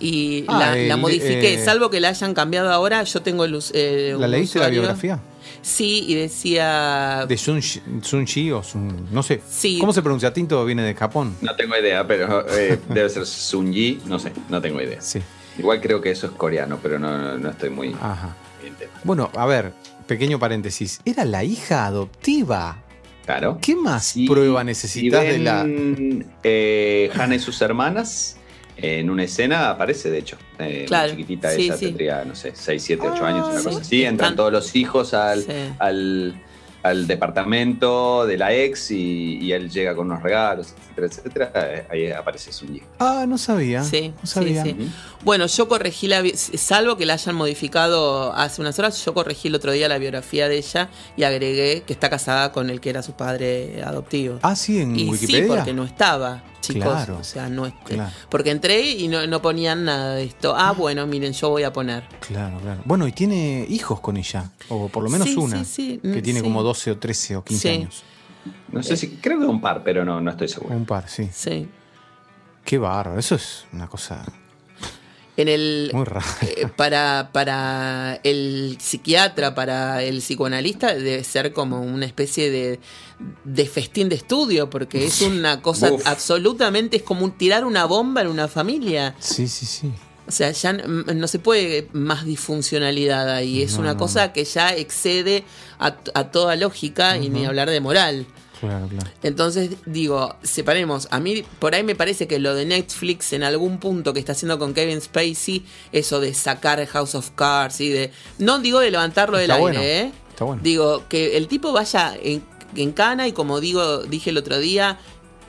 Y 0.00 0.44
Ah, 0.48 0.58
la, 0.58 0.78
el- 0.78 0.88
la 0.88 0.96
modifiqué, 0.96 1.54
eh, 1.54 1.64
salvo 1.64 1.90
que 1.90 2.00
la 2.00 2.08
hayan 2.08 2.34
cambiado 2.34 2.70
ahora. 2.72 3.02
Yo 3.04 3.22
tengo 3.22 3.44
el. 3.44 3.58
eh, 3.72 4.14
¿La 4.18 4.26
leíste 4.28 4.58
la 4.58 4.68
biografía? 4.68 5.18
Sí, 5.62 6.04
y 6.06 6.14
decía. 6.14 7.24
De 7.28 7.36
Sun 7.36 7.60
Shi, 7.60 7.80
Sun 8.02 8.24
Shi 8.24 8.52
o 8.52 8.62
Sun. 8.62 9.08
No 9.10 9.22
sé. 9.22 9.40
Sí. 9.48 9.78
¿Cómo 9.80 9.92
se 9.92 10.02
pronuncia? 10.02 10.32
Tinto 10.32 10.64
viene 10.64 10.82
de 10.82 10.94
Japón. 10.94 11.34
No 11.40 11.56
tengo 11.56 11.76
idea, 11.76 12.06
pero 12.06 12.46
eh, 12.56 12.78
debe 12.88 13.08
ser 13.08 13.26
Sunji, 13.26 14.00
no 14.06 14.18
sé, 14.18 14.32
no 14.48 14.60
tengo 14.60 14.80
idea. 14.80 15.00
Sí. 15.00 15.20
Igual 15.58 15.80
creo 15.80 16.00
que 16.00 16.10
eso 16.10 16.26
es 16.26 16.32
coreano, 16.34 16.78
pero 16.82 16.98
no, 16.98 17.16
no, 17.16 17.38
no 17.38 17.50
estoy 17.50 17.70
muy 17.70 17.94
Ajá. 18.00 18.36
Bueno, 19.04 19.30
a 19.34 19.46
ver, 19.46 19.72
pequeño 20.06 20.38
paréntesis. 20.38 21.00
Era 21.04 21.24
la 21.24 21.42
hija 21.44 21.86
adoptiva. 21.86 22.82
Claro. 23.24 23.58
¿Qué 23.60 23.74
más 23.74 24.06
Sí, 24.06 24.26
prueba 24.26 24.60
si 24.60 24.66
necesitas 24.66 25.22
de 25.24 25.38
la.? 25.38 25.64
eh, 26.44 27.10
Hannah 27.14 27.34
y 27.36 27.38
sus 27.40 27.60
hermanas, 27.60 28.35
en 28.76 29.10
una 29.10 29.24
escena 29.24 29.70
aparece, 29.70 30.10
de 30.10 30.18
hecho. 30.18 30.36
Eh, 30.58 30.84
Claro, 30.86 31.10
chiquitita, 31.10 31.50
sí, 31.50 31.62
ella 31.64 31.76
sí. 31.76 31.86
tendría, 31.86 32.24
no 32.24 32.34
sé, 32.34 32.52
6, 32.54 32.82
7, 32.82 33.08
8 33.12 33.24
años, 33.24 33.48
una 33.48 33.58
sí. 33.58 33.64
cosa 33.64 33.80
así. 33.80 34.04
Entran 34.04 34.36
todos 34.36 34.52
los 34.52 34.76
hijos 34.76 35.14
al, 35.14 35.44
al, 35.78 36.34
al 36.88 37.06
departamento 37.06 38.26
de 38.26 38.38
la 38.38 38.52
ex 38.54 38.90
y, 38.90 39.38
y 39.40 39.52
él 39.52 39.70
llega 39.70 39.94
con 39.94 40.06
unos 40.10 40.22
regalos, 40.22 40.74
etcétera, 40.96 41.06
etcétera. 41.06 41.52
Eh, 41.74 41.86
Ahí 41.90 42.10
aparece 42.12 42.52
Sunji. 42.52 42.82
Ah, 42.98 43.24
no 43.28 43.38
sabía. 43.38 43.82
Sí, 43.84 44.12
no 44.20 44.26
sabía. 44.26 44.62
sí, 44.64 44.74
sí. 44.78 44.88
Bueno, 45.24 45.46
yo 45.46 45.68
corregí 45.68 46.06
la. 46.08 46.22
Salvo 46.34 46.96
que 46.96 47.06
la 47.06 47.14
hayan 47.14 47.34
modificado 47.34 48.32
hace 48.32 48.60
unas 48.60 48.78
horas, 48.78 49.04
yo 49.04 49.14
corregí 49.14 49.48
el 49.48 49.54
otro 49.54 49.72
día 49.72 49.88
la 49.88 49.98
biografía 49.98 50.48
de 50.48 50.58
ella 50.58 50.88
y 51.16 51.24
agregué 51.24 51.82
que 51.86 51.92
está 51.92 52.08
casada 52.10 52.52
con 52.52 52.70
el 52.70 52.80
que 52.80 52.90
era 52.90 53.02
su 53.02 53.12
padre 53.12 53.82
adoptivo. 53.84 54.38
Ah, 54.42 54.56
sí, 54.56 54.80
en 54.80 54.98
y 54.98 55.08
Wikipedia. 55.08 55.42
sí, 55.42 55.48
porque 55.48 55.72
no 55.72 55.84
estaba, 55.84 56.42
chicos. 56.60 56.82
Claro. 56.84 57.18
O 57.20 57.24
sea, 57.24 57.48
no 57.48 57.66
es- 57.66 57.74
Claro. 57.84 58.10
Porque 58.28 58.50
entré 58.50 58.90
y 58.90 59.08
no, 59.08 59.26
no 59.26 59.40
ponían 59.42 59.84
nada 59.84 60.14
de 60.14 60.24
esto. 60.24 60.54
Ah, 60.56 60.72
bueno, 60.72 61.06
miren, 61.06 61.32
yo 61.32 61.50
voy 61.50 61.62
a 61.64 61.72
poner. 61.72 62.04
Claro, 62.20 62.58
claro. 62.60 62.80
Bueno, 62.84 63.06
y 63.06 63.12
tiene 63.12 63.66
hijos 63.68 64.00
con 64.00 64.16
ella. 64.16 64.50
O 64.68 64.88
por 64.88 65.02
lo 65.04 65.10
menos 65.10 65.28
Sí, 65.28 65.36
una. 65.36 65.64
sí, 65.64 65.64
sí, 65.64 66.00
Que 66.02 66.20
mm, 66.20 66.22
tiene 66.22 66.40
sí. 66.40 66.44
como 66.44 66.62
12 66.76 66.90
o 66.92 66.98
13 66.98 67.36
o 67.36 67.44
15 67.44 67.62
Sí. 67.62 67.68
años. 67.74 68.02
No 68.70 68.82
sé 68.82 68.96
si, 68.96 69.08
creo 69.16 69.38
que 69.40 69.46
un 69.46 69.60
par, 69.60 69.82
pero 69.82 70.04
no, 70.04 70.20
no 70.20 70.30
estoy 70.30 70.48
seguro. 70.48 70.74
Un 70.76 70.84
par, 70.86 71.08
sí. 71.08 71.28
Sí. 71.32 71.68
Qué 72.64 72.78
bárbaro. 72.78 73.18
Eso 73.18 73.34
es 73.36 73.64
una 73.72 73.88
cosa 73.88 74.24
En 75.36 75.48
el. 75.48 75.90
muy 75.92 76.04
rara. 76.04 76.24
eh, 76.42 76.66
para, 76.76 77.30
para 77.32 78.20
el 78.24 78.76
psiquiatra, 78.80 79.54
para 79.54 80.02
el 80.02 80.18
psicoanalista, 80.18 80.94
debe 80.94 81.22
ser 81.24 81.52
como 81.52 81.80
una 81.80 82.06
especie 82.06 82.50
de, 82.50 82.80
de 83.44 83.66
festín 83.66 84.08
de 84.08 84.14
estudio, 84.16 84.70
porque 84.70 85.04
es 85.04 85.20
una 85.22 85.60
cosa 85.62 85.92
Uf. 85.92 86.06
absolutamente, 86.06 86.96
es 86.98 87.02
como 87.02 87.24
un- 87.24 87.32
tirar 87.36 87.64
una 87.64 87.84
bomba 87.84 88.20
en 88.22 88.28
una 88.28 88.48
familia. 88.48 89.14
Sí, 89.18 89.46
sí, 89.48 89.66
sí. 89.66 89.92
O 90.28 90.32
sea, 90.32 90.50
ya 90.50 90.72
no 90.72 91.28
se 91.28 91.38
puede 91.38 91.88
más 91.92 92.24
disfuncionalidad 92.24 93.30
ahí. 93.30 93.62
Es 93.62 93.74
No, 93.74 93.80
una 93.80 93.92
no, 93.92 93.98
cosa 93.98 94.32
que 94.32 94.44
ya 94.44 94.74
excede 94.74 95.44
a, 95.78 95.96
a 96.14 96.30
toda 96.30 96.56
lógica 96.56 97.16
y 97.16 97.28
ni 97.28 97.44
hablar 97.46 97.70
de 97.70 97.80
moral. 97.80 98.26
Claro, 98.58 98.88
claro. 98.88 99.10
Entonces, 99.22 99.70
digo, 99.84 100.34
separemos. 100.42 101.08
A 101.10 101.20
mí, 101.20 101.44
por 101.58 101.74
ahí 101.74 101.82
me 101.84 101.94
parece 101.94 102.26
que 102.26 102.38
lo 102.38 102.54
de 102.54 102.64
Netflix 102.64 103.32
en 103.34 103.42
algún 103.42 103.78
punto 103.78 104.12
que 104.14 104.18
está 104.18 104.32
haciendo 104.32 104.58
con 104.58 104.72
Kevin 104.74 105.00
Spacey, 105.00 105.64
eso 105.92 106.20
de 106.20 106.32
sacar 106.34 106.84
House 106.86 107.14
of 107.14 107.30
Cards 107.34 107.80
y 107.80 107.90
de. 107.90 108.10
No 108.38 108.58
digo 108.58 108.80
de 108.80 108.90
levantarlo 108.90 109.36
del 109.38 109.50
aire, 109.50 110.00
¿eh? 110.00 110.12
está 110.30 110.44
bueno. 110.44 110.62
Digo, 110.62 111.04
que 111.08 111.36
el 111.36 111.48
tipo 111.48 111.72
vaya 111.72 112.16
en, 112.20 112.42
en 112.74 112.92
cana 112.92 113.28
y 113.28 113.32
como 113.32 113.60
digo, 113.60 113.98
dije 114.04 114.30
el 114.30 114.38
otro 114.38 114.58
día. 114.58 114.98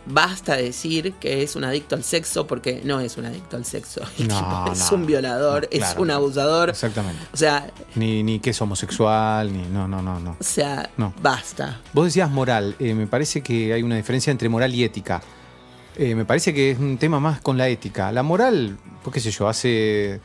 Basta 0.10 0.56
decir 0.56 1.14
que 1.20 1.44
es 1.44 1.56
un 1.58 1.64
adicto 1.66 1.96
al 1.96 2.04
sexo 2.04 2.48
porque 2.48 2.82
no 2.86 3.00
es 3.02 3.18
un 3.18 3.26
adicto 3.26 3.58
al 3.58 3.66
sexo. 3.66 4.02
No, 4.20 4.38
tipo 4.40 4.72
es 4.74 4.92
no, 4.92 4.98
un 4.98 5.06
violador, 5.06 5.64
no, 5.72 5.78
es 5.86 5.96
un 5.98 6.12
abusador. 6.12 6.70
Exactamente. 6.70 7.22
O 7.34 7.38
sea, 7.38 7.70
Ni, 7.96 8.24
ni 8.24 8.40
que 8.40 8.52
es 8.52 8.62
homosexual, 8.62 9.52
ni. 9.52 9.64
No, 9.68 9.88
no, 9.88 10.02
no, 10.02 10.20
no. 10.20 10.32
o 10.40 10.44
sea, 10.44 10.90
No. 10.98 11.14
basta. 11.22 11.82
Vos 11.94 12.06
decías 12.06 12.30
moral. 12.30 12.76
eh, 12.80 12.94
me 12.94 13.08
parece 13.08 13.42
que 13.42 13.74
hay 13.74 13.84
una 13.84 13.96
diferencia 13.98 14.32
entre 14.32 14.48
moral 14.50 14.74
y 14.74 14.84
ética. 14.84 15.22
Eh, 15.98 16.16
me 16.16 16.26
parece 16.26 16.54
que 16.54 16.72
es 16.72 16.80
un 16.80 16.98
tema 16.98 17.20
más 17.20 17.42
con 17.42 17.58
la 17.58 17.68
ética. 17.68 18.12
La 18.12 18.24
moral, 18.24 18.78
pues 19.04 19.14
qué 19.16 19.20
sé 19.20 19.32
yo, 19.32 19.48
hace, 19.50 20.22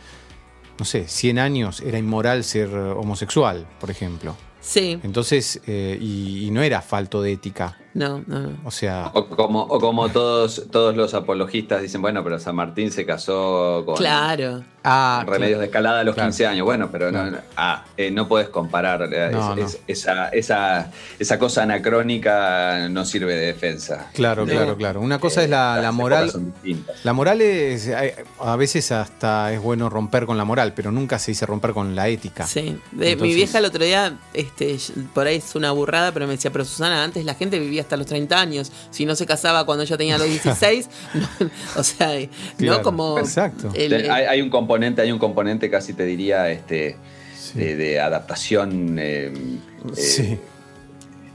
no 0.79 0.85
sé, 0.85 1.09
100 1.09 1.39
años 1.39 1.81
era 1.81 1.99
inmoral 1.99 2.45
ser 2.45 2.69
homosexual, 2.75 3.67
por 3.81 3.91
ejemplo. 3.91 4.37
Sí. 4.61 5.01
Entonces, 5.03 5.61
eh, 5.67 5.99
y, 6.01 6.47
y 6.47 6.51
no 6.51 6.63
era 6.63 6.83
falto 6.83 7.21
de 7.23 7.33
ética. 7.33 7.79
No, 7.95 8.23
no, 8.27 8.41
no. 8.41 8.51
O 8.65 8.71
sea, 8.71 9.11
O 9.15 9.27
como, 9.27 9.63
o 9.63 9.79
como 9.81 10.09
todos, 10.09 10.65
todos 10.71 10.97
los 10.97 11.13
apologistas 11.15 11.83
dicen, 11.83 12.01
bueno, 12.03 12.25
pero 12.25 12.39
San 12.39 12.57
Martín 12.57 12.91
se 12.91 13.05
casó 13.05 13.83
con 13.85 13.97
Claro. 13.97 14.63
ah, 14.83 15.25
remedios 15.27 15.59
de 15.61 15.67
escalada 15.67 16.01
a 16.01 16.05
los 16.05 16.15
Claro. 16.15 16.29
15 16.31 16.47
años. 16.47 16.65
Bueno, 16.65 16.89
pero 16.91 17.13
no, 17.13 17.31
no, 17.31 17.39
ah, 17.57 17.85
eh, 17.97 18.11
no 18.11 18.27
puedes 18.29 18.49
comparar. 18.49 19.03
eh, 19.13 19.29
No, 19.33 19.53
es- 19.53 19.57
no. 19.59 19.67
es- 19.67 19.81
esa, 19.87 20.29
esa, 20.31 20.91
esa 21.19 21.39
cosa 21.39 21.63
anacrónica 21.65 22.89
no 22.91 23.05
sirve 23.05 23.35
de 23.35 23.47
defensa. 23.47 24.09
Claro, 24.15 24.47
claro, 24.47 24.77
claro. 24.77 25.01
Una 25.01 25.19
cosa 25.19 25.43
eh, 25.43 25.45
es 25.45 25.51
la, 25.51 25.75
las 25.75 25.83
la 25.85 25.93
moral. 25.93 26.31
son 26.31 26.47
distintas. 26.53 27.05
La 27.05 27.13
moral 27.13 27.41
es. 27.41 27.87
eh, 27.89 28.25
A 28.41 28.57
veces 28.57 28.91
hasta 28.93 29.53
es 29.53 29.61
bueno 29.61 29.89
romper 29.89 30.27
con 30.27 30.37
la 30.39 30.45
moral, 30.45 30.73
pero 30.75 30.91
nunca 30.91 31.19
se 31.19 31.33
dice 31.33 31.47
romper 31.47 31.73
con 31.73 31.95
la 31.95 32.09
ética. 32.09 32.47
Sí. 32.47 32.79
De- 32.93 33.17
mi 33.17 33.35
vieja 33.35 33.59
el 33.59 33.65
otro 33.67 33.85
día, 33.85 34.15
este, 34.35 34.77
por 35.15 35.27
ahí 35.27 35.37
es 35.37 35.55
una 35.55 35.71
burrada, 35.73 36.13
pero 36.13 36.27
me 36.27 36.33
decía, 36.33 36.51
pero 36.51 36.65
Susana, 36.65 37.05
antes 37.05 37.25
la 37.25 37.35
gente 37.35 37.59
vivía 37.59 37.82
hasta 37.83 37.97
los 37.97 38.07
30 38.07 38.41
años. 38.41 38.73
Si 38.91 39.05
no 39.05 39.15
se 39.15 39.27
casaba 39.27 39.65
cuando 39.67 39.85
yo 39.85 39.97
tenía 39.99 40.17
los 40.19 40.27
16, 40.31 40.89
no, 41.15 41.51
o 41.77 41.83
sea, 41.85 42.09
Claro, 42.57 42.79
no 42.79 42.83
como. 42.83 43.19
exacto. 43.19 43.71
el- 43.75 43.93
el- 43.93 44.11
hay, 44.11 44.25
hay 44.25 44.41
un 44.43 44.51
componente, 44.51 45.03
hay 45.03 45.13
un 45.13 45.19
componente 45.19 45.71
casi 45.71 45.93
te 45.93 46.05
diría 46.07 46.51
este, 46.51 46.97
Sí. 47.39 47.59
de, 47.59 47.77
de 47.77 48.01
adaptación 48.01 48.99
eh, 48.99 49.33
eh, 49.35 49.95
Sí. 49.97 50.39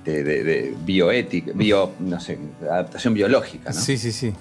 de, 0.05 0.23
de- 0.23 0.43
de 0.43 0.73
bioética, 0.85 1.51
bio, 1.53 1.91
no 1.99 2.19
sé, 2.19 2.39
adaptación 2.63 3.13
biológica, 3.13 3.71
¿no? 3.71 3.79
Sí, 3.79 3.97
sí, 3.97 4.11
sí. 4.11 4.33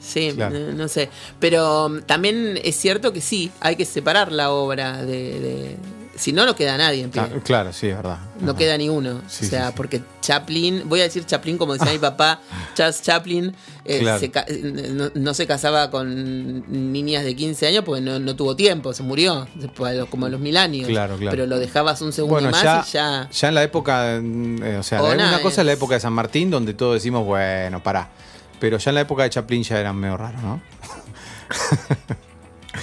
Sí, 0.00 0.30
Claro. 0.34 0.56
no, 0.58 0.72
no 0.74 0.86
sé. 0.88 1.08
Pero 1.40 1.86
um, 1.86 2.02
también 2.02 2.56
es 2.62 2.76
cierto 2.76 3.12
que 3.12 3.20
sí, 3.20 3.50
hay 3.58 3.74
que 3.74 3.84
separar 3.84 4.30
la 4.30 4.52
obra 4.52 5.02
de. 5.04 5.76
Si 6.18 6.32
no, 6.32 6.44
no 6.44 6.54
queda 6.56 6.76
nadie 6.76 7.02
en 7.04 7.10
pie. 7.10 7.22
Claro, 7.22 7.42
claro, 7.42 7.72
sí, 7.72 7.86
es 7.88 7.96
verdad. 7.96 8.18
No 8.40 8.54
queda 8.56 8.76
ni 8.76 8.88
uno. 8.88 9.22
Sí, 9.28 9.46
o 9.46 9.48
sea, 9.48 9.68
sí, 9.68 9.72
porque 9.76 10.02
Chaplin, 10.20 10.82
voy 10.86 11.00
a 11.00 11.04
decir 11.04 11.24
Chaplin 11.24 11.56
como 11.56 11.72
decía 11.74 11.92
mi 11.92 11.98
papá, 11.98 12.40
Charles 12.74 13.00
Chaplin, 13.02 13.54
eh, 13.84 14.00
Claro. 14.00 14.18
se 14.20 14.30
ca- 14.30 14.44
no, 14.92 15.10
no 15.14 15.34
se 15.34 15.46
casaba 15.46 15.90
con 15.90 16.92
niñas 16.92 17.24
de 17.24 17.34
15 17.34 17.66
años 17.68 17.84
porque 17.84 18.00
no, 18.02 18.18
no 18.18 18.36
tuvo 18.36 18.54
tiempo, 18.56 18.92
se 18.92 19.02
murió, 19.02 19.46
después, 19.54 20.04
como 20.10 20.26
a 20.26 20.28
los 20.28 20.40
mil 20.40 20.56
años. 20.56 20.88
Claro, 20.88 21.16
claro. 21.16 21.30
Pero 21.30 21.46
lo 21.46 21.58
dejabas 21.58 22.00
un 22.02 22.12
segundo 22.12 22.34
Bueno, 22.34 22.50
más 22.50 22.62
ya, 22.62 22.84
y 22.86 22.90
ya. 22.92 23.28
ya 23.30 23.48
en 23.48 23.54
la 23.54 23.62
época, 23.62 24.18
mm, 24.22 24.62
eh, 24.62 24.76
o 24.78 24.82
sea, 24.82 25.02
una 25.02 25.40
cosa 25.40 25.62
es 25.62 25.66
la 25.66 25.72
época 25.72 25.94
de 25.94 26.00
San 26.00 26.12
Martín, 26.12 26.50
donde 26.50 26.74
todos 26.74 26.94
decimos, 26.94 27.24
bueno, 27.24 27.82
pará. 27.82 28.08
Pero 28.60 28.76
ya 28.78 28.90
en 28.90 28.96
la 28.96 29.00
época 29.02 29.22
de 29.22 29.30
Chaplin 29.30 29.62
ya 29.62 29.78
eran 29.78 29.96
medio 29.96 30.16
raros, 30.16 30.42
¿no? 30.42 30.60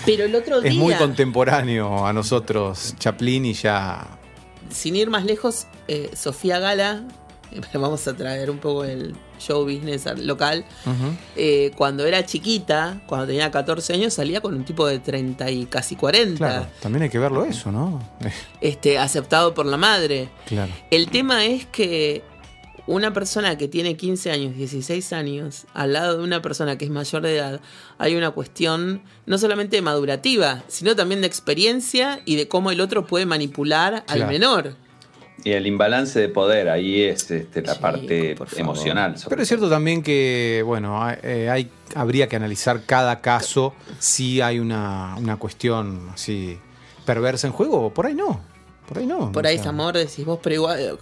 Pero 0.06 0.26
el 0.26 0.36
otro 0.36 0.62
día, 0.62 0.72
Es 0.72 0.78
muy 0.78 0.94
contemporáneo 0.96 2.06
a 2.06 2.14
nosotros 2.14 2.96
Chaplin 3.00 3.46
y 3.46 3.54
ya. 3.54 4.08
sin 4.70 4.96
ir 4.96 5.10
más 5.10 5.26
lejos, 5.26 5.68
eh, 5.88 6.10
Sofía 6.16 6.60
Gala, 6.60 7.04
vamos 7.74 8.08
a 8.08 8.14
traer 8.16 8.50
un 8.50 8.58
poco 8.58 8.84
el 8.84 9.16
show 9.40 9.64
business 9.64 10.08
al- 10.08 10.26
local. 10.26 10.66
Eh, 11.36 11.72
cuando 11.78 12.06
era 12.06 12.26
chiquita, 12.26 13.02
cuando 13.06 13.28
tenía 13.28 13.52
14 13.52 13.94
años, 13.94 14.14
salía 14.14 14.42
con 14.42 14.54
un 14.56 14.64
tipo 14.66 14.88
de 14.88 15.00
30 15.00 15.52
y 15.52 15.66
casi 15.66 15.96
40. 15.96 16.38
Claro, 16.38 16.68
también 16.82 17.04
hay 17.04 17.10
que 17.10 17.20
verlo 17.20 17.44
eso, 17.46 17.72
¿no? 17.72 18.02
Este, 18.62 18.98
aceptado 18.98 19.54
por 19.54 19.66
la 19.66 19.78
madre. 19.78 20.30
claro. 20.48 20.72
El 20.90 21.10
tema 21.10 21.46
es 21.46 21.66
que 21.66 22.24
una 22.88 23.14
persona 23.14 23.58
que 23.58 23.68
tiene 23.68 23.98
15 23.98 24.32
años, 24.32 24.56
16 24.56 25.12
años, 25.14 25.66
al 25.74 25.94
lado 25.94 26.18
de 26.18 26.24
una 26.24 26.42
persona 26.42 26.78
que 26.78 26.86
es 26.86 26.92
mayor 26.92 27.24
de 27.24 27.36
edad, 27.38 27.62
hay 27.98 28.16
una 28.16 28.32
cuestión 28.32 29.02
no 29.26 29.38
solamente 29.38 29.82
madurativa, 29.82 30.64
sino 30.68 30.96
también 30.96 31.22
de 31.22 31.28
experiencia 31.28 32.22
y 32.26 32.36
de 32.36 32.48
cómo 32.48 32.70
el 32.72 32.82
otro 32.82 33.08
puede 33.08 33.26
manipular 33.26 34.04
al 34.08 34.18
Claro. 34.18 34.32
menor. 34.32 34.76
Y 35.44 35.52
el 35.52 35.68
imbalance 35.68 36.20
de 36.20 36.30
poder, 36.30 36.70
ahí 36.70 37.02
es 37.04 37.30
este, 37.30 37.62
la 37.62 37.74
Sí, 37.74 37.80
parte 37.80 38.36
emocional. 38.58 39.18
sobre 39.18 39.30
Pero 39.32 39.42
es 39.42 39.48
cierto 39.48 39.70
también 39.70 40.02
que, 40.02 40.64
bueno, 40.66 41.04
hay, 41.04 41.18
eh, 41.24 41.50
hay- 41.50 41.70
habría 41.94 42.28
que 42.28 42.36
analizar 42.36 42.84
cada 42.86 43.22
caso 43.22 43.74
si 44.00 44.42
hay 44.42 44.60
una, 44.60 45.16
una 45.18 45.38
cuestión 45.38 46.10
así 46.14 46.58
perversa 47.06 47.48
en 47.48 47.54
juego, 47.54 47.88
o 47.88 47.94
por 47.94 48.06
ahí 48.08 48.16
no. 48.16 48.42
Por 48.88 48.98
ahí 49.00 49.06
no. 49.08 49.32
Por 49.32 49.46
o 49.46 49.48
ahí 49.50 49.56
sea, 49.56 49.64
es 49.64 49.68
amor, 49.70 49.96
decís 49.96 50.26
vos, 50.26 50.40
pero 50.42 50.56
igual. 50.56 50.98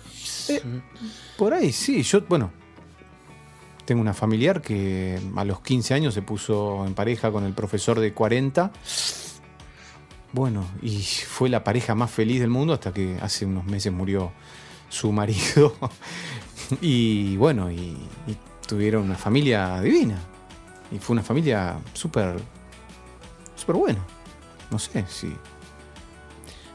Por 1.37 1.53
ahí 1.53 1.71
sí, 1.71 2.03
yo, 2.03 2.21
bueno, 2.21 2.51
tengo 3.85 4.01
una 4.01 4.13
familiar 4.13 4.61
que 4.61 5.19
a 5.35 5.43
los 5.43 5.61
15 5.61 5.93
años 5.93 6.13
se 6.13 6.21
puso 6.21 6.85
en 6.85 6.93
pareja 6.93 7.31
con 7.31 7.43
el 7.43 7.53
profesor 7.53 7.99
de 7.99 8.13
40. 8.13 8.71
Bueno, 10.31 10.65
y 10.81 11.01
fue 11.01 11.49
la 11.49 11.63
pareja 11.63 11.93
más 11.93 12.09
feliz 12.09 12.39
del 12.39 12.49
mundo 12.49 12.73
hasta 12.73 12.93
que 12.93 13.17
hace 13.21 13.45
unos 13.45 13.65
meses 13.65 13.91
murió 13.91 14.31
su 14.89 15.11
marido. 15.11 15.75
y 16.81 17.35
bueno, 17.37 17.71
y, 17.71 17.97
tuvieron 18.67 19.03
una 19.03 19.15
familia 19.15 19.81
divina. 19.81 20.17
Y 20.91 20.99
fue 20.99 21.15
una 21.15 21.23
familia 21.23 21.77
súper, 21.93 22.35
súper 23.55 23.75
buena. 23.75 24.05
No 24.71 24.79
sé 24.79 25.05
si... 25.09 25.35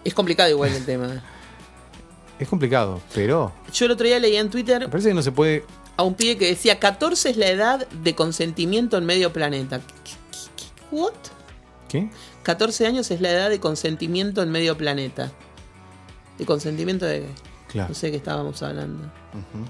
Es 0.04 0.14
complicado 0.14 0.50
igual 0.50 0.72
el 0.72 0.84
tema. 0.84 1.22
Es 2.38 2.48
complicado, 2.48 3.00
pero 3.14 3.52
Yo 3.72 3.86
el 3.86 3.92
otro 3.92 4.06
día 4.06 4.18
leía 4.18 4.40
en 4.40 4.46
me 4.46 4.52
Twitter 4.52 4.88
parece 4.90 5.08
que 5.08 5.14
no 5.14 5.22
se 5.22 5.32
puede... 5.32 5.64
a 5.96 6.02
un 6.02 6.14
pibe 6.14 6.36
que 6.38 6.46
decía 6.46 6.78
14 6.78 7.30
es 7.30 7.36
la 7.36 7.48
edad 7.48 7.86
de 7.88 8.14
consentimiento 8.14 8.96
en 8.96 9.04
medio 9.06 9.32
planeta. 9.32 9.80
¿Qué- 9.80 10.12
qué- 10.30 10.38
qué- 10.56 10.94
¿What? 10.96 11.12
¿Qué? 11.88 12.10
14 12.44 12.86
años 12.86 13.10
es 13.10 13.20
la 13.20 13.30
edad 13.30 13.50
de 13.50 13.58
consentimiento 13.60 14.42
en 14.42 14.50
medio 14.50 14.76
planeta. 14.78 15.32
¿De 16.38 16.44
consentimiento 16.46 17.04
de 17.06 17.20
qué? 17.22 17.28
Claro. 17.68 17.88
No 17.90 17.94
sé 17.94 18.10
qué 18.10 18.16
estábamos 18.16 18.62
hablando. 18.62 19.04
Ujú. 19.04 19.64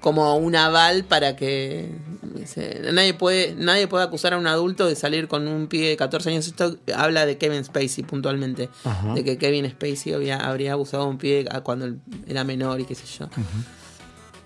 Como 0.00 0.36
un 0.36 0.56
aval 0.56 1.04
para 1.04 1.36
que. 1.36 1.90
dice, 2.34 2.80
Nadie 2.92 3.12
puede, 3.14 3.54
nadie 3.54 3.86
puede 3.86 4.02
acusar 4.04 4.32
a 4.32 4.38
un 4.38 4.46
adulto 4.46 4.86
de 4.86 4.96
salir 4.96 5.28
con 5.28 5.46
un 5.46 5.66
pibe 5.66 5.88
de 5.88 5.96
14 5.96 6.30
años. 6.30 6.46
Esto 6.46 6.76
habla 6.96 7.26
de 7.26 7.36
Kevin 7.36 7.62
Spacey 7.64 8.04
puntualmente. 8.04 8.70
Ajá. 8.84 9.12
De 9.14 9.24
que 9.24 9.36
Kevin 9.36 9.68
Spacey 9.70 10.14
había- 10.14 10.38
habría 10.38 10.72
abusado 10.72 11.02
a 11.02 11.06
un 11.06 11.18
pibe 11.18 11.46
a- 11.50 11.60
cuando 11.60 11.94
era 12.26 12.44
menor 12.44 12.80
y 12.80 12.84
qué 12.86 12.94
sé 12.94 13.04
yo. 13.18 13.28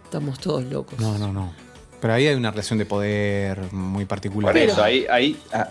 Estamos 0.05 0.39
todos 0.39 0.65
locos. 0.65 0.99
No, 0.99 1.19
no, 1.19 1.33
no. 1.33 1.53
Pero 2.01 2.15
ahí 2.15 2.27
hay 2.27 2.35
una 2.35 2.51
relación 2.51 2.79
de 2.79 2.85
poder 2.87 3.73
muy 3.73 4.05
particular. 4.05 4.53
Por 4.53 4.61
eso, 4.61 4.83
ahí, 4.83 5.07
ahí 5.11 5.39
ah, 5.53 5.69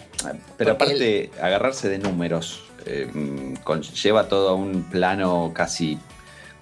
pero 0.58 0.72
aparte, 0.72 1.30
agarrarse 1.42 1.90
de 1.90 2.00
números 2.00 2.64
eh, 2.86 3.08
mm, 3.14 3.58
con- 3.64 3.82
lleva 3.84 4.28
todo 4.28 4.50
a 4.50 4.56
un 4.56 4.84
plano 4.84 5.52
casi 5.54 6.00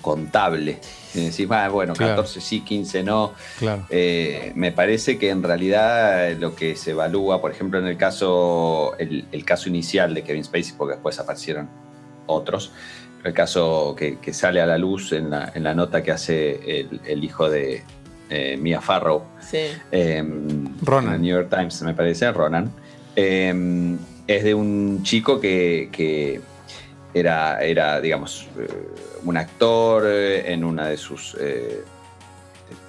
contable. 0.02 0.80
Y 1.14 1.26
decís, 1.26 1.48
ah, 1.52 1.70
bueno, 1.70 1.94
Claro. 1.94 2.16
14 2.18 2.42
sí, 2.42 2.62
15 2.62 3.04
no. 3.04 3.34
Claro. 3.60 3.86
Eh, 3.90 4.52
me 4.56 4.72
parece 4.72 5.18
que 5.18 5.30
en 5.30 5.44
realidad 5.44 6.32
lo 6.40 6.56
que 6.56 6.76
se 6.76 6.92
evalúa, 6.92 7.42
por 7.42 7.52
ejemplo, 7.52 7.80
en 7.80 7.88
el 7.88 7.98
caso, 7.98 8.96
el, 8.98 9.26
el 9.32 9.46
caso 9.46 9.70
inicial 9.70 10.14
de 10.14 10.24
Kevin 10.24 10.44
Spacey, 10.44 10.74
porque 10.78 10.94
después 10.96 11.20
aparecieron 11.20 11.70
otros, 12.28 12.72
el 13.24 13.34
caso 13.34 13.96
que, 13.98 14.18
que 14.20 14.34
sale 14.34 14.62
a 14.62 14.66
la 14.66 14.78
luz 14.78 15.12
en 15.12 15.30
la, 15.30 15.52
en 15.54 15.64
la 15.64 15.76
nota 15.76 16.02
que 16.02 16.12
hace 16.12 16.80
el, 16.80 17.02
el 17.06 17.24
hijo 17.24 17.50
de 17.50 17.84
eh, 18.30 18.58
Mia 18.58 18.80
Farrow, 18.82 19.24
Sí. 19.42 19.58
eh, 19.92 20.24
Ronan. 20.82 21.10
en 21.10 21.16
el 21.16 21.22
New 21.22 21.36
York 21.36 21.50
Times, 21.56 21.82
me 21.84 21.94
parece, 21.94 22.32
Ronan. 22.32 22.72
eh, 23.16 23.98
es 24.28 24.44
de 24.46 24.54
un 24.54 25.02
chico 25.04 25.42
que, 25.42 25.90
que 25.92 26.40
era, 27.13 27.62
era, 27.62 28.00
digamos, 28.02 28.47
eh, 28.58 28.67
un 29.24 29.38
actor 29.38 30.04
eh, 30.08 30.52
en 30.54 30.63
una 30.63 30.88
de 30.88 30.97
sus 30.97 31.36
eh, 31.39 31.84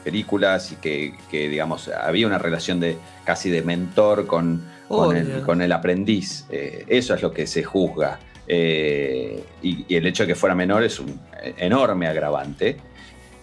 películas 0.05 0.73
y 0.73 0.77
que, 0.77 1.15
que, 1.31 1.49
digamos, 1.49 1.89
había 1.89 2.27
una 2.27 2.39
relación 2.39 2.81
de 2.81 2.97
casi 3.25 3.51
de 3.51 3.63
mentor 3.63 4.27
con, 4.27 4.65
con, 4.89 5.17
el, 5.17 5.27
Obvio. 5.27 5.47
con 5.47 5.63
el 5.63 5.73
aprendiz. 5.73 6.47
Eh, 6.51 6.85
eso 6.89 7.15
es 7.15 7.23
lo 7.23 7.33
que 7.33 7.47
se 7.47 7.63
juzga. 7.63 8.19
Eh, 8.47 9.43
y, 9.63 9.85
y 9.89 9.97
el 9.97 10.07
hecho 10.07 10.25
de 10.25 10.29
que 10.29 10.35
fuera 10.35 10.55
menor 10.55 10.83
es 10.83 10.99
un 10.99 11.21
enorme 11.59 12.07
agravante. 12.07 12.77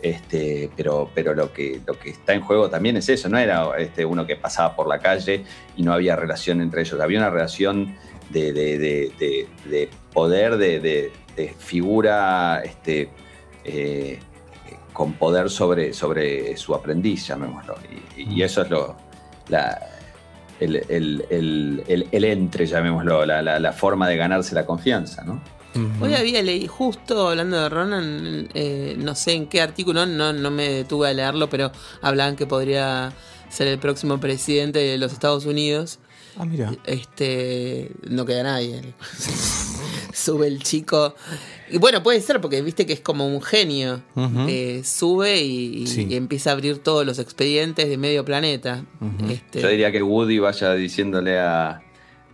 Este, 0.01 0.69
pero 0.77 1.11
pero 1.13 1.33
lo, 1.33 1.51
que, 1.51 1.81
lo 1.85 1.99
que 1.99 2.11
está 2.11 2.33
en 2.33 2.39
juego 2.39 2.69
también 2.69 2.95
es 2.95 3.09
eso, 3.09 3.27
no 3.27 3.37
era 3.37 3.77
este, 3.77 4.05
uno 4.05 4.25
que 4.25 4.37
pasaba 4.37 4.73
por 4.73 4.87
la 4.87 4.99
calle 4.99 5.43
y 5.75 5.83
no 5.83 5.91
había 5.91 6.15
relación 6.15 6.61
entre 6.61 6.83
ellos, 6.83 7.01
había 7.01 7.19
una 7.19 7.29
relación 7.29 7.97
de, 8.29 8.53
de- 8.53 8.77
de- 8.77 9.11
de- 9.19 9.47
de 9.69 9.89
poder, 10.13 10.57
de, 10.57 10.79
de- 10.79 11.11
de 11.35 11.53
figura 11.57 12.61
este, 12.63 13.09
eh, 13.65 14.19
con 14.93 15.13
poder 15.13 15.49
sobre, 15.49 15.93
sobre 15.93 16.55
su 16.57 16.75
aprendiz, 16.75 17.27
llamémoslo. 17.27 17.75
Y, 18.17 18.35
y 18.35 18.43
eso 18.43 18.61
es 18.63 18.69
lo, 18.69 18.97
la, 19.47 19.79
el, 20.59 20.75
el- 20.89 21.25
el- 21.29 21.83
el- 21.87 22.07
el 22.11 22.23
entre, 22.25 22.65
llamémoslo, 22.65 23.25
la, 23.25 23.41
la- 23.41 23.59
la 23.59 23.71
forma 23.73 24.07
de 24.09 24.17
ganarse 24.17 24.53
la 24.55 24.65
confianza, 24.65 25.23
¿no? 25.23 25.41
Hoy 26.01 26.15
había 26.15 26.41
leído, 26.41 26.73
justo 26.73 27.29
hablando 27.29 27.61
de 27.61 27.69
Ronan, 27.69 28.49
eh, 28.55 28.95
no 28.97 29.13
sé 29.13 29.33
en 29.33 29.45
qué 29.47 29.61
artículo, 29.61 30.05
no, 30.07 30.33
no 30.33 30.49
me 30.49 30.67
detuve 30.67 31.09
a 31.09 31.13
leerlo, 31.13 31.47
pero 31.47 31.71
hablaban 32.01 32.35
que 32.35 32.47
podría 32.47 33.13
ser 33.49 33.67
el 33.67 33.77
próximo 33.77 34.19
presidente 34.19 34.79
de 34.79 34.97
los 34.97 35.13
Estados 35.13 35.45
Unidos. 35.45 35.99
Ah, 36.37 36.45
mira. 36.45 36.71
Este, 36.85 37.91
no 38.07 38.25
queda 38.25 38.43
nadie. 38.43 38.81
sube 40.13 40.47
el 40.47 40.61
chico. 40.61 41.15
Y 41.69 41.77
bueno, 41.77 42.03
puede 42.03 42.21
ser 42.21 42.41
porque 42.41 42.61
viste 42.61 42.85
que 42.85 42.93
es 42.93 42.99
como 42.99 43.27
un 43.27 43.41
genio. 43.41 44.01
Eh, 44.47 44.81
sube 44.83 45.41
y, 45.41 45.85
empieza 46.15 46.51
a 46.51 46.53
abrir 46.53 46.79
todos 46.79 47.05
los 47.05 47.19
expedientes 47.19 47.87
de 47.87 47.97
medio 47.97 48.25
planeta. 48.25 48.83
Este, 49.29 49.61
Yo 49.61 49.67
diría 49.69 49.91
que 49.91 50.01
Woody 50.01 50.39
vaya 50.39 50.73
diciéndole 50.73 51.39
a, 51.39 51.81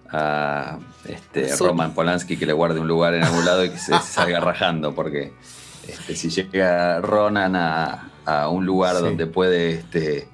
a 0.09 0.79
este, 1.07 1.55
Roman 1.57 1.93
Polanski 1.93 2.37
que 2.37 2.45
le 2.45 2.53
guarde 2.53 2.79
un 2.79 2.87
lugar 2.87 3.13
en 3.13 3.23
algún 3.23 3.45
lado 3.45 3.63
y 3.65 3.69
que 3.69 3.77
se, 3.77 3.97
salga 4.03 4.39
rajando, 4.39 4.95
porque 4.95 5.33
este, 5.87 6.15
si 6.15 6.29
llega 6.29 7.01
Ronan 7.01 7.55
a, 7.55 8.11
un 8.49 8.65
lugar 8.65 8.99
donde 8.99 9.27
puede 9.27 9.71
este, 9.71 10.27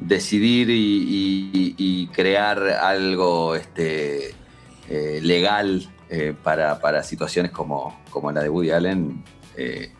decidir 0.00 0.68
y, 0.70 2.08
crear 2.12 2.62
algo 2.62 3.54
este, 3.54 4.34
eh, 4.88 5.20
legal 5.22 5.88
eh, 6.10 6.34
para, 6.42 7.02
situaciones 7.02 7.52
como, 7.52 8.00
como 8.10 8.32
la 8.32 8.42
de 8.42 8.48
Woody 8.48 8.70
Allen, 8.70 9.22
eh, 9.56 9.92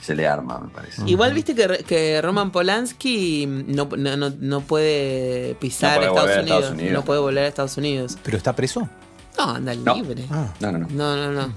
se 0.00 0.14
le 0.14 0.26
arma, 0.26 0.58
me 0.58 0.68
parece. 0.68 1.02
Igual 1.06 1.32
viste 1.32 1.54
que, 1.54 2.20
Roman 2.22 2.50
Polanski 2.50 3.46
no, 3.46 3.88
puede 4.60 5.54
pisar 5.56 6.02
Estados, 6.02 6.70
Unidos, 6.70 6.92
No 6.92 7.04
puede 7.04 7.20
volver 7.20 7.44
a 7.44 7.48
Estados 7.48 7.76
Unidos. 7.76 8.18
¿Pero 8.22 8.36
está 8.36 8.54
preso? 8.54 8.88
No, 9.38 9.50
anda 9.50 9.74
libre. 9.74 10.24
Ah. 10.30 10.52
No, 10.60 10.72
no, 10.72 10.78
no. 10.78 10.86
No, 10.90 11.16
no, 11.16 11.32
no. 11.32 11.54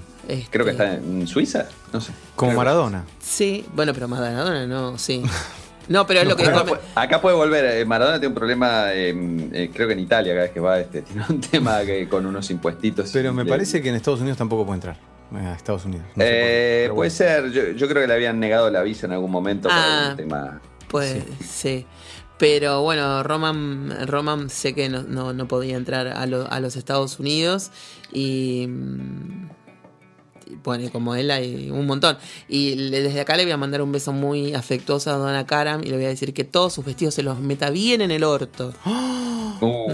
Creo 0.50 0.64
que 0.64 0.72
este 0.72 0.84
está 0.84 0.94
en 0.94 1.26
Suiza, 1.26 1.66
no 1.92 2.00
sé. 2.00 2.12
Como 2.36 2.52
Maradona. 2.52 3.04
Sí, 3.20 3.64
bueno, 3.74 3.94
pero 3.94 4.08
Maradona 4.08 4.66
no, 4.66 4.98
sí. 4.98 5.22
No, 5.88 6.06
pero 6.06 6.20
es 6.20 6.28
lo 6.28 6.36
que. 6.36 6.44
Acá, 6.94 7.20
puede 7.20 7.36
volver. 7.36 7.64
Eh, 7.64 7.84
Maradona 7.84 8.18
tiene 8.18 8.28
un 8.28 8.34
problema, 8.34 8.92
em, 8.92 9.50
eh, 9.54 9.70
creo 9.72 9.86
que 9.86 9.94
en 9.94 10.00
Italia, 10.00 10.32
cada 10.32 10.44
vez 10.44 10.52
que 10.52 10.60
va, 10.60 10.78
este, 10.78 11.02
tiene 11.02 11.24
un 11.28 11.40
tema 11.40 11.80
que, 11.82 12.08
con 12.08 12.26
unos 12.26 12.50
impuestitos. 12.50 13.10
Pero 13.12 13.32
me 13.32 13.44
parece 13.44 13.82
que 13.82 13.88
en 13.88 13.94
Estados 13.94 14.20
Unidos 14.20 14.38
tampoco 14.38 14.64
puede 14.64 14.76
entrar. 14.76 14.96
Eh, 15.34 15.46
a 15.46 15.54
Estados 15.54 15.84
Unidos. 15.84 16.06
puede 16.14 17.10
ser. 17.10 17.50
Yo, 17.50 17.88
creo 17.88 18.02
que 18.02 18.06
le 18.06 18.14
habían 18.14 18.40
negado 18.40 18.70
la 18.70 18.82
visa 18.82 19.06
en 19.06 19.12
algún 19.12 19.30
momento 19.30 19.68
por 19.68 19.78
ah, 19.78 20.08
un 20.10 20.16
tema. 20.16 20.60
Pues 20.88 21.22
sí. 21.46 21.86
Pero 22.38 22.82
bueno, 22.82 23.24
Roman, 23.24 24.06
Roman 24.06 24.48
sé 24.48 24.72
que 24.72 24.88
no, 24.88 25.32
no, 25.32 25.48
podía 25.48 25.76
entrar 25.76 26.06
a, 26.06 26.22
a 26.22 26.60
los 26.60 26.76
Estados 26.76 27.18
Unidos 27.18 27.72
y 28.12 28.66
mm, 28.68 29.48
bueno, 30.64 30.90
como 30.90 31.14
él 31.14 31.30
hay 31.30 31.70
un 31.70 31.86
montón. 31.86 32.18
Y 32.48 32.90
desde 32.90 33.20
acá 33.20 33.36
le 33.36 33.44
voy 33.44 33.52
a 33.52 33.56
mandar 33.56 33.82
un 33.82 33.92
beso 33.92 34.12
muy 34.12 34.54
afectuoso 34.54 35.10
a 35.10 35.16
Donna 35.16 35.46
Karam 35.46 35.82
y 35.82 35.88
le 35.88 35.96
voy 35.96 36.06
a 36.06 36.08
decir 36.08 36.32
que 36.34 36.44
todos 36.44 36.72
sus 36.72 36.84
vestidos 36.84 37.14
se 37.14 37.22
los 37.22 37.40
meta 37.40 37.70
bien 37.70 38.00
en 38.00 38.10
el 38.10 38.24
orto. 38.24 38.72
Oh. 38.84 39.88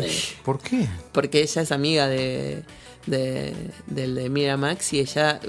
¿Por 0.44 0.60
qué? 0.60 0.88
Porque 1.12 1.42
ella 1.42 1.62
es 1.62 1.72
amiga 1.72 2.06
de, 2.06 2.62
de, 3.06 3.54
del 3.86 4.14
de 4.14 4.28
Miramax 4.28 4.92
y 4.92 5.00
ella 5.00 5.40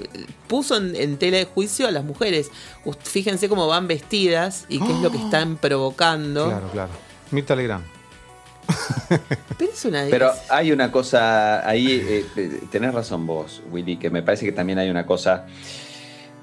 puso 0.48 0.76
en, 0.76 1.16
tela 1.18 1.38
de 1.38 1.44
juicio 1.44 1.86
a 1.86 1.90
las 1.90 2.04
mujeres. 2.04 2.50
Fíjense 3.02 3.48
cómo 3.48 3.66
van 3.66 3.86
vestidas 3.86 4.64
y 4.68 4.78
qué 4.78 4.92
es 4.92 5.00
lo 5.00 5.10
que 5.10 5.18
están 5.18 5.56
provocando. 5.56 6.46
Claro, 6.46 6.70
claro. 6.72 6.92
Mirta 7.30 7.56
Legrand. 7.56 7.95
Pero, 10.10 10.32
hay 10.48 10.72
una 10.72 10.90
cosa 10.90 11.68
ahí, 11.68 11.86
eh, 12.08 12.26
eh, 12.36 12.60
tenés 12.70 12.94
razón 12.94 13.26
vos, 13.26 13.62
Willy, 13.70 13.96
que 13.96 14.10
me 14.10 14.22
parece 14.22 14.44
que 14.44 14.52
también 14.52 14.78
hay 14.78 14.90
una 14.90 15.06
cosa 15.06 15.46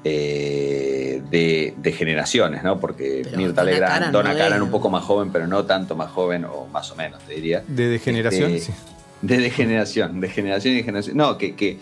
eh, 0.03 1.21
de, 1.29 1.91
generaciones, 1.91 2.63
¿no? 2.63 2.79
Porque 2.79 3.25
Mirta 3.35 3.63
Legrand, 3.63 4.11
Donna 4.11 4.35
Karan 4.35 4.61
un 4.61 4.71
poco 4.71 4.89
más 4.89 5.03
joven, 5.03 5.31
pero 5.31 5.47
no 5.47 5.65
tanto 5.65 5.95
más 5.95 6.11
joven, 6.11 6.45
o 6.45 6.67
más 6.67 6.91
o 6.91 6.95
menos, 6.95 7.21
te 7.23 7.35
diría. 7.35 7.63
¿De 7.67 7.87
degeneración? 7.87 8.51
Este, 8.51 8.71
sí. 8.71 8.77
De 9.21 9.37
degeneración, 9.37 10.19
de 10.19 10.29
generación 10.29 10.75
y 10.75 10.83
generación. 10.83 11.17
No, 11.17 11.37
que, 11.37 11.79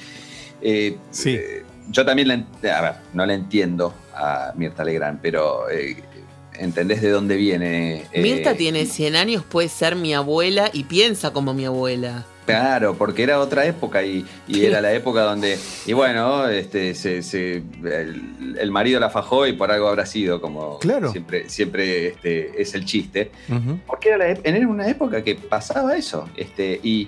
sí. 1.12 1.40
yo 1.90 2.06
también 2.06 2.28
la, 2.28 2.78
a 2.78 2.82
ver, 2.82 2.94
no 3.14 3.26
la 3.26 3.34
entiendo 3.34 3.94
a 4.14 4.54
Mirta 4.56 4.84
Legrand, 4.84 5.20
pero 5.22 5.66
entendés 6.62 7.02
de 7.02 7.10
dónde 7.10 7.36
viene. 7.36 8.04
Eh, 8.12 8.22
Mirta 8.22 8.56
tiene 8.56 8.86
100 8.86 9.16
años, 9.16 9.44
puede 9.44 9.68
ser 9.68 9.96
mi 9.96 10.14
abuela 10.14 10.70
y 10.72 10.84
piensa 10.84 11.34
como 11.34 11.54
mi 11.54 11.66
abuela. 11.66 12.26
Claro, 12.46 12.96
porque 12.98 13.24
era 13.24 13.40
otra 13.40 13.66
época 13.66 14.04
y, 14.04 14.26
era 14.48 14.82
la 14.82 14.92
época 14.94 15.22
donde, 15.22 15.58
y 15.86 15.94
bueno, 15.94 16.50
este, 16.50 16.96
se, 16.96 17.64
el, 17.84 18.72
marido 18.72 19.00
la 19.00 19.10
fajó 19.10 19.48
y 19.48 19.54
por 19.54 19.72
algo 19.72 19.88
habrá 19.88 20.06
sido, 20.06 20.42
como 20.42 20.80
claro. 20.80 21.12
siempre, 21.12 21.50
siempre 21.50 22.08
este, 22.08 22.62
es 22.62 22.74
el 22.74 22.86
chiste. 22.86 23.32
Porque 23.86 24.10
era, 24.10 24.30
era, 24.30 24.68
una 24.68 24.88
época 24.88 25.24
que 25.24 25.36
pasaba 25.36 25.96
eso. 25.96 26.28
Este, 26.36 26.80
y, 26.84 27.08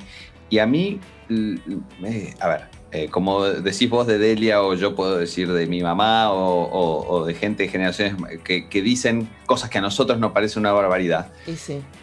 y 0.49 0.59
a 0.59 0.65
mí, 0.65 0.99
eh, 1.29 2.33
a 2.39 2.47
ver, 2.47 2.61
eh, 2.95 3.07
como 3.09 3.43
decís 3.43 3.89
vos 3.89 4.05
de 4.05 4.19
Delia 4.19 4.61
o 4.61 4.75
yo 4.75 4.95
puedo 4.95 5.17
decir 5.17 5.51
de 5.51 5.65
mi 5.65 5.81
mamá 5.81 6.31
o, 6.31 7.25
de 7.25 7.33
gente 7.33 7.63
de 7.63 7.69
generaciones 7.69 8.13
que, 8.43 8.81
dicen 8.83 9.27
cosas 9.47 9.71
que 9.71 9.79
a 9.79 9.81
nosotros 9.81 10.19
nos 10.19 10.31
parece 10.31 10.59
una 10.59 10.71
barbaridad. 10.71 11.31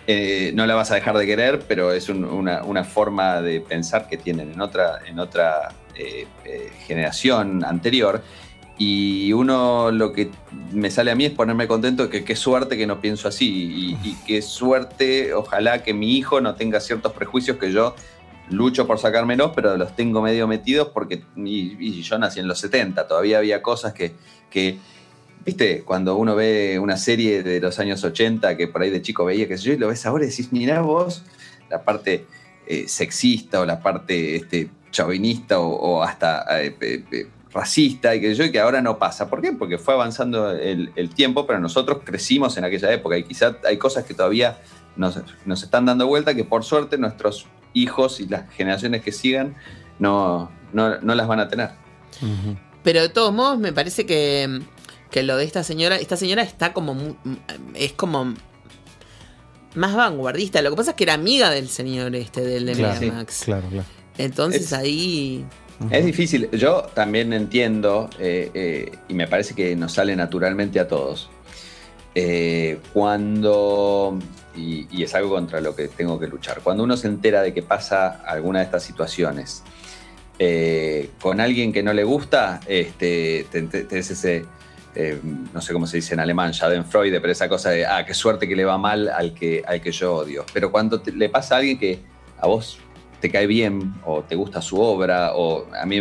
Eh, 0.09 0.51
no 0.57 0.67
la 0.67 0.75
vas 0.75 0.91
a 0.91 0.97
dejar 0.97 1.17
de 1.17 1.27
querer, 1.27 1.61
pero 1.69 1.93
es 1.93 2.09
una, 2.09 2.83
forma 2.83 3.41
de 3.41 3.61
pensar 3.61 4.09
que 4.09 4.17
tienen 4.17 4.51
en 4.51 4.61
otra, 4.61 4.99
en 5.07 5.21
otra 5.21 5.69
eh, 5.95 6.27
generación 6.89 7.65
anterior. 7.65 8.25
Y 8.77 9.33
uno 9.33 9.93
lo 9.93 10.13
que 10.13 10.31
me 10.73 10.91
sale 10.91 11.13
a 11.13 11.15
mí 11.15 11.27
es 11.27 11.33
ponerme 11.33 11.69
contento 11.69 12.11
que 12.11 12.25
qué 12.25 12.35
suerte 12.35 12.77
que 12.77 12.89
no 12.89 13.01
pienso 13.01 13.29
así 13.29 13.97
y, 14.03 14.09
y 14.09 14.17
qué 14.27 14.43
suerte, 14.43 15.35
ojalá 15.35 15.85
que 15.85 15.95
mi 15.95 16.17
hijo 16.17 16.41
no 16.41 16.57
tenga 16.57 16.81
ciertos 16.81 17.13
prejuicios 17.13 17.59
que 17.59 17.71
yo 17.71 17.95
lucho 18.51 18.87
por 18.87 18.99
sacármelos, 18.99 19.53
pero 19.55 19.77
los 19.77 19.95
tengo 19.97 20.23
medio 20.23 20.47
metidos 20.47 20.89
porque 20.89 21.23
y, 21.37 22.03
yo 22.03 22.19
nací 22.19 22.41
en 22.41 22.49
los 22.49 22.59
70, 22.61 23.07
todavía 23.07 23.39
había 23.39 23.63
cosas 23.63 23.95
que, 23.95 24.79
viste, 25.45 25.83
cuando 25.85 26.17
uno 26.17 26.35
ve 26.35 26.79
una 26.79 26.97
serie 26.97 27.43
de 27.43 27.61
los 27.61 27.79
años 27.79 28.03
80 28.03 28.57
que 28.57 28.69
por 28.69 28.83
ahí 28.83 28.91
de 28.91 29.03
chico 29.03 29.25
veía, 29.25 29.49
que 29.49 29.57
yo, 29.57 29.73
y 29.73 29.79
lo 29.79 29.89
ves 29.89 30.05
ahora 30.07 30.25
y 30.25 30.29
decís, 30.29 30.53
mirá 30.53 30.81
vos, 30.81 31.25
la 31.71 31.83
parte 31.83 32.27
eh, 32.67 32.89
sexista 32.89 33.61
o 33.61 33.67
la 33.67 33.81
parte 33.81 34.37
este, 34.37 34.71
chauvinista 34.91 35.61
o, 35.61 36.03
hasta 36.03 36.45
eh, 36.63 37.29
racista 37.53 38.15
y 38.15 38.21
que 38.21 38.35
yo, 38.35 38.45
y 38.45 38.53
que 38.53 38.61
ahora 38.61 38.81
no 38.83 38.99
pasa. 38.99 39.29
¿Por 39.29 39.41
qué? 39.41 39.53
Porque 39.53 39.79
fue 39.79 39.95
avanzando 39.95 40.51
el, 40.51 41.11
tiempo, 41.15 41.47
pero 41.47 41.61
nosotros 41.61 41.99
crecimos 42.05 42.57
en 42.57 42.65
aquella 42.65 42.93
época 42.93 43.17
y 43.17 43.25
quizás 43.25 43.57
hay 43.65 43.77
cosas 43.77 44.05
que 44.05 44.15
todavía 44.15 44.59
nos, 44.97 45.21
nos 45.45 45.63
están 45.63 45.87
dando 45.87 46.07
vuelta 46.07 46.35
que 46.35 46.45
por 46.45 46.65
suerte 46.65 46.99
nuestros 46.99 47.47
hijos 47.75 48.21
y 48.21 48.27
las 48.27 48.51
generaciones 48.53 49.03
que 49.03 49.13
sigan 49.13 49.55
no, 49.99 50.51
no, 50.73 50.99
las 51.01 51.27
van 51.27 51.41
a 51.41 51.49
tener. 51.49 51.71
Pero 52.83 53.03
de 53.03 53.09
todos 53.09 53.33
modos, 53.33 53.59
me 53.59 53.73
parece 53.73 54.07
que, 54.07 54.61
lo 55.23 55.37
de 55.37 55.45
esta 55.45 55.63
señora, 55.63 55.97
esta 55.97 56.17
señora 56.17 56.43
está 56.43 56.73
como, 56.73 57.17
es 57.75 57.93
como 57.93 58.35
más 59.75 59.95
vanguardista. 59.95 60.63
Lo 60.63 60.71
que 60.71 60.77
pasa 60.77 60.91
es 60.91 60.97
que 60.97 61.05
era 61.05 61.15
amiga 61.15 61.51
del 61.51 61.69
señor 61.69 62.15
este, 62.17 62.41
del 62.43 62.67
de 62.67 62.73
claro, 62.73 63.01
Claro, 63.45 63.69
claro. 63.69 63.89
Entonces 64.19 64.73
ahí... 64.73 65.45
Es 65.91 66.05
difícil. 66.05 66.51
Yo 66.53 66.83
también 66.95 67.33
entiendo, 67.33 68.11
eh, 68.19 68.51
eh, 68.53 68.93
y 69.09 69.15
me 69.15 69.27
parece 69.27 69.55
que 69.55 69.75
nos 69.77 69.93
sale 69.93 70.15
naturalmente 70.15 70.79
a 70.79 70.87
todos, 70.87 71.31
eh, 72.15 72.79
cuando 72.93 74.19
y, 74.61 75.03
es 75.03 75.15
algo 75.15 75.31
contra 75.31 75.61
lo 75.61 75.75
que 75.75 75.89
tengo 75.89 76.19
que 76.19 76.27
luchar. 76.27 76.61
Cuando 76.63 76.85
uno 76.85 76.97
se 76.97 77.09
entera 77.09 77.43
de 77.43 77.53
que 77.55 77.63
pasa 77.63 78.23
alguna 78.27 78.61
de 78.61 78.67
estas 78.67 78.83
situaciones 78.83 79.63
eh, 80.39 81.11
con 81.21 81.41
alguien 81.41 81.73
que 81.73 81.83
no 81.83 81.93
le 81.93 82.05
gusta, 82.05 82.61
este, 82.67 83.47
tenés 83.51 84.11
ese, 84.11 84.45
eh, 84.95 85.21
no 85.53 85.61
sé 85.61 85.73
cómo 85.73 85.87
se 85.87 85.99
dice 85.99 86.15
en 86.15 86.21
alemán, 86.21 86.53
Schadenfreude, 86.53 87.21
pero 87.21 87.33
esa 87.33 87.49
cosa 87.49 87.71
de, 87.71 87.87
ah, 87.87 88.05
qué 88.07 88.15
suerte 88.15 88.49
que 88.49 88.57
le 88.57 88.65
va 88.65 88.79
mal 88.79 89.09
al 89.09 89.35
que, 89.35 89.63
al 89.67 89.81
que 89.81 89.93
yo 89.93 90.15
odio. 90.15 90.45
Pero 90.53 90.71
cuando 90.71 91.03
le 91.15 91.29
pasa 91.29 91.57
a 91.57 91.59
alguien 91.59 91.79
que 91.79 92.01
a 92.39 92.47
vos 92.47 92.79
te 93.21 93.31
cae 93.31 93.47
bien 93.47 93.95
o 94.05 94.23
te 94.23 94.35
gusta 94.35 94.63
su 94.63 94.81
obra, 94.81 95.35
o 95.35 95.67
a 95.75 95.85
mí 95.87 96.01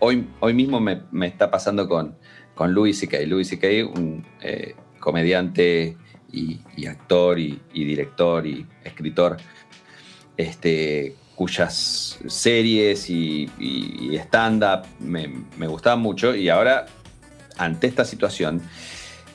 hoy, 0.00 0.26
hoy 0.40 0.54
mismo 0.54 0.80
me, 0.80 1.02
está 1.26 1.50
pasando 1.50 1.88
con, 1.88 2.16
con 2.54 2.74
Louis 2.74 2.98
C.K. 2.98 3.18
Louis 3.26 3.48
C.K., 3.48 3.86
un 3.86 4.26
eh, 4.40 4.74
comediante 4.98 5.96
y, 6.32 6.86
actor 6.86 7.38
y, 7.38 7.60
director 7.72 8.46
y 8.46 8.66
escritor, 8.84 9.36
este, 10.36 11.14
cuyas 11.34 12.18
series 12.26 13.08
y, 13.10 13.48
stand-up 14.18 14.86
me, 15.00 15.66
gustaban 15.66 16.00
mucho 16.00 16.34
y 16.34 16.48
ahora, 16.48 16.86
ante 17.56 17.86
esta 17.86 18.04
situación, 18.04 18.62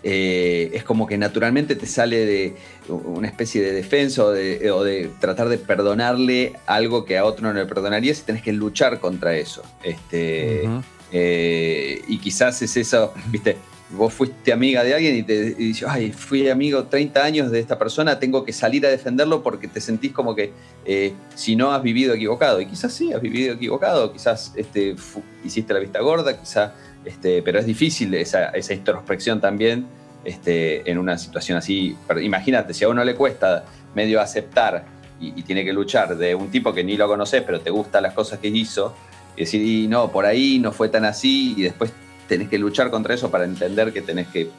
eh, 0.04 0.70
es 0.74 0.84
como 0.84 1.08
que 1.08 1.18
naturalmente 1.18 1.76
te 1.76 1.88
sale 1.88 2.26
de 2.28 2.56
una 2.90 3.28
especie 3.28 3.62
de 3.64 3.72
defensa 3.72 4.24
o 4.24 4.32
de, 4.32 5.10
tratar 5.20 5.50
de 5.50 5.58
perdonarle 5.58 6.54
algo 6.68 7.06
que 7.06 7.18
a 7.18 7.26
otro 7.26 7.48
no 7.48 7.54
le 7.54 7.66
perdonarías 7.66 8.20
y 8.20 8.22
tenés 8.24 8.44
que 8.44 8.54
luchar 8.54 9.00
contra 9.00 9.36
eso. 9.36 9.64
Este, 9.84 10.70
eh, 11.12 12.02
y 12.08 12.20
quizás 12.20 12.62
es 12.62 12.78
eso, 12.78 13.14
viste, 13.32 13.58
vos 13.92 14.14
fuiste 14.14 14.52
amiga 14.52 14.84
de 14.84 14.96
alguien 14.96 15.16
y 15.16 15.24
te 15.24 15.54
dices, 15.56 15.88
ay, 15.88 16.12
fui 16.12 16.50
amigo 16.50 16.86
30 16.86 17.24
años 17.24 17.52
de 17.52 17.60
esta 17.60 17.78
persona, 17.78 18.20
tengo 18.20 18.44
que 18.44 18.52
salir 18.52 18.86
a 18.86 18.90
defenderlo 18.90 19.44
porque 19.44 19.68
te 19.68 19.80
sentís 19.80 20.12
como 20.12 20.36
que 20.36 20.52
eh, 20.86 21.14
si 21.36 21.56
no 21.56 21.72
has 21.72 21.84
vivido 21.84 22.14
equivocado. 22.14 22.60
Y 22.62 22.66
quizás 22.66 22.94
sí, 22.94 23.14
has 23.14 23.22
vivido 23.22 23.54
equivocado, 23.54 24.12
quizás 24.12 24.54
este, 24.56 24.96
hiciste 25.44 25.74
la 25.74 25.80
vista 25.80 26.00
gorda, 26.02 26.40
quizás, 26.40 26.72
este, 27.06 27.44
pero 27.44 27.60
es 27.60 27.66
difícil 27.66 28.14
esa, 28.16 28.50
esa 28.50 28.74
introspección 28.74 29.40
también 29.40 29.86
este, 30.24 30.90
en 30.90 30.98
una 30.98 31.18
situación 31.18 31.58
así. 31.58 31.96
Imagínate, 32.22 32.74
si 32.74 32.84
a 32.86 32.90
uno 32.90 33.04
le 33.04 33.14
cuesta 33.14 33.66
medio 33.94 34.20
aceptar 34.20 34.86
y, 35.20 35.40
y 35.40 35.44
tiene 35.44 35.64
que 35.64 35.72
luchar 35.72 36.18
de 36.18 36.34
un 36.34 36.50
tipo 36.50 36.74
que 36.74 36.84
ni 36.84 36.98
lo 36.98 37.08
conoces, 37.08 37.44
pero 37.44 37.62
te 37.62 37.70
gustan 37.70 38.02
las 38.02 38.14
cosas 38.14 38.40
que 38.40 38.48
hizo, 38.48 38.96
y 39.38 39.42
decir, 39.42 39.62
y 39.62 39.88
no, 39.88 40.12
por 40.12 40.26
ahí 40.26 40.60
no 40.60 40.72
fue 40.72 40.90
tan 40.90 41.06
así, 41.06 41.54
y 41.58 41.64
después 41.64 41.92
tenés 42.28 42.50
que 42.50 42.58
luchar 42.58 42.90
contra 42.90 43.14
eso 43.14 43.32
para 43.32 43.46
entender 43.46 43.92
que 43.94 44.02
tenés 44.02 44.28
que 44.28 44.50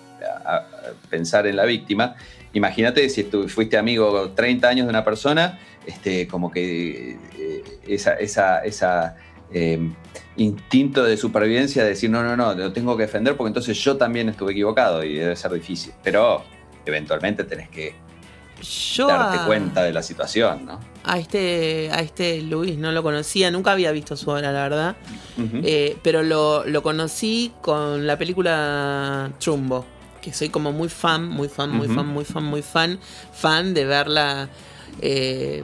pensar 1.11 1.47
en 1.47 1.57
la 1.57 1.65
víctima. 1.65 2.17
Imagínate 2.53 3.09
si 3.09 3.25
tú 3.25 3.49
fuiste 3.49 3.77
amigo 3.77 4.31
30 4.31 4.69
años 4.69 4.87
de 4.87 4.91
una 4.91 5.05
persona, 5.05 5.59
este, 5.87 6.27
como 6.27 6.51
que 6.51 7.17
eh, 7.39 7.63
esa, 7.87 8.15
esa, 8.15 8.65
esa, 8.65 9.17
eh, 9.53 9.79
instinto 10.37 11.05
de 11.05 11.17
supervivencia 11.17 11.83
de 11.83 11.91
decir, 11.91 12.11
no, 12.11 12.23
no, 12.23 12.37
no, 12.37 12.55
lo 12.55 12.73
tengo 12.73 12.97
que 12.97 13.05
defender 13.05 13.37
porque 13.37 13.49
entonces 13.49 13.77
yo 13.79 13.97
también 13.97 14.29
estuve 14.29 14.53
equivocado 14.53 15.05
y 15.05 15.15
debe 15.15 15.37
ser 15.37 15.53
difícil. 15.53 15.93
Pero 16.03 16.45
eventualmente 16.85 17.45
tenés 17.45 17.69
que 17.69 17.95
Yo 18.63 19.07
darte 19.07 19.39
a, 19.39 19.47
cuenta 19.47 19.83
de 19.83 19.93
la 19.93 20.03
situación, 20.03 20.65
¿no? 20.65 20.81
a 21.05 21.19
este, 21.19 21.91
a 21.93 22.01
este 22.01 22.43
Luis 22.43 22.77
no 22.79 22.91
lo 22.91 23.03
conocía, 23.03 23.51
nunca 23.51 23.73
había 23.73 23.93
visto 23.93 24.17
su 24.17 24.31
obra, 24.31 24.51
la 24.53 24.63
verdad. 24.63 24.97
Eh, 25.39 25.97
pero 26.03 26.23
lo, 26.23 26.65
lo 26.67 26.83
conocí 26.83 27.53
con 27.63 28.07
la 28.07 28.19
película 28.19 29.31
Trumbo, 29.39 29.85
que 30.21 30.33
soy 30.33 30.49
como 30.49 30.73
muy 30.73 30.89
fan, 30.89 31.29
muy 31.29 31.49
fan, 31.49 31.71
muy 31.71 31.87
fan, 31.87 32.07
muy 32.07 32.25
fan, 32.25 32.45
muy 32.45 32.63
fan, 32.63 32.99
fan 33.33 33.75
de 33.75 33.85
verla. 33.85 34.49
eh, 35.01 35.63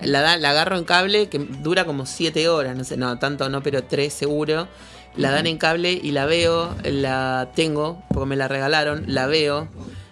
la, 0.00 0.36
la 0.36 0.50
agarro 0.50 0.76
en 0.76 0.84
cable, 0.84 1.28
que 1.28 1.38
dura 1.38 1.84
como 1.84 2.04
7 2.06 2.48
horas, 2.48 2.76
no 2.76 2.84
sé, 2.84 2.96
no, 2.96 3.18
tanto 3.18 3.48
no, 3.48 3.62
pero 3.62 3.82
3 3.84 4.12
seguro. 4.12 4.68
La 5.16 5.30
dan 5.30 5.46
en 5.46 5.58
cable 5.58 5.92
y 5.92 6.10
la 6.10 6.26
veo, 6.26 6.74
la 6.84 7.50
tengo, 7.54 8.02
porque 8.10 8.26
me 8.26 8.36
la 8.36 8.48
regalaron, 8.48 9.04
la 9.06 9.26
veo, 9.28 9.68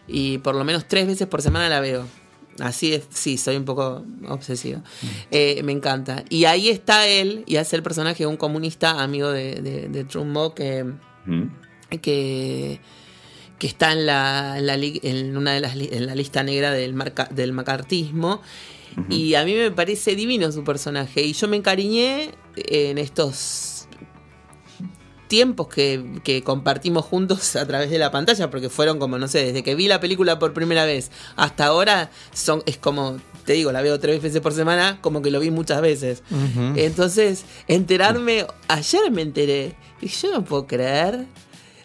y 0.07 0.39
por 0.39 0.55
lo 0.55 0.63
menos 0.63 0.87
tres 0.87 1.09
veces 1.09 1.27
por 1.27 1.43
semana 1.43 1.69
la 1.69 1.81
veo. 1.81 2.07
Así 2.59 2.93
es, 2.93 3.05
sí, 3.11 3.39
soy 3.39 3.57
un 3.57 3.65
poco 3.65 4.05
obsesiva. 4.29 4.83
Eh, 5.31 5.63
me 5.63 5.73
encanta. 5.73 6.25
Y 6.29 6.45
ahí 6.45 6.69
está 6.69 7.07
él, 7.07 7.45
y 7.47 7.57
hace 7.57 7.77
el 7.77 7.83
personaje 7.83 8.25
de 8.25 8.27
un 8.27 8.37
comunista 8.37 9.03
amigo 9.03 9.31
de, 9.31 9.63
de, 9.63 9.89
de 9.89 10.05
Trumbo 10.05 10.55
que, 10.55 10.85
Ujú. 11.27 11.49
que, 12.03 12.79
que 13.59 13.67
está 13.67 13.93
en, 13.93 14.05
la, 14.07 14.59
en, 14.59 14.67
la 14.67 14.77
li- 14.77 15.01
en 15.03 15.37
una 15.37 15.53
de 15.55 15.61
las 15.61 15.75
en 15.77 16.07
la 16.07 16.15
lista 16.15 16.43
negra 16.43 16.73
del, 16.73 16.95
marca- 16.95 17.29
del 17.33 17.53
macartismo. 17.53 18.43
Y 19.09 19.35
a 19.37 19.45
mí 19.47 19.55
me 19.55 19.71
parece 19.71 20.15
divino 20.15 20.53
su 20.53 20.65
personaje. 20.65 21.23
Y 21.23 21.33
yo 21.33 21.49
me 21.49 21.57
encariñé 21.57 22.33
en 22.57 22.99
estos 22.99 23.72
tiempos 25.33 25.69
que, 25.69 26.21
que 26.25 26.43
compartimos 26.43 27.07
juntos 27.07 27.57
a 27.57 27.67
través 27.67 27.89
de 27.89 27.97
la 27.97 28.11
pantalla, 28.11 28.51
porque 28.51 28.69
fueron 28.69 28.99
como, 28.99 29.17
no 29.17 29.29
sé, 29.29 29.47
desde 29.47 29.63
que 29.63 29.75
vi 29.75 29.89
la 29.89 29.99
película 29.99 30.39
por 30.39 30.53
primera 30.53 30.85
vez 30.85 31.11
hasta 31.37 31.65
ahora, 31.65 32.11
son, 32.35 32.63
es 32.67 32.77
como, 32.77 33.17
te 33.47 33.55
digo, 33.55 33.73
la 33.73 33.81
veo 33.81 33.99
tres 33.99 34.21
veces 34.21 34.43
por 34.43 34.53
semana, 34.53 34.99
como 35.01 35.23
que 35.23 35.31
lo 35.31 35.41
vi 35.41 35.51
muchas 35.51 35.81
veces. 35.81 36.23
Entonces, 36.77 37.47
enterarme, 37.67 38.47
ayer 38.69 39.11
me 39.11 39.23
enteré, 39.23 39.75
y 40.03 40.09
yo 40.09 40.33
no 40.33 40.45
puedo 40.45 40.67
creer, 40.67 41.25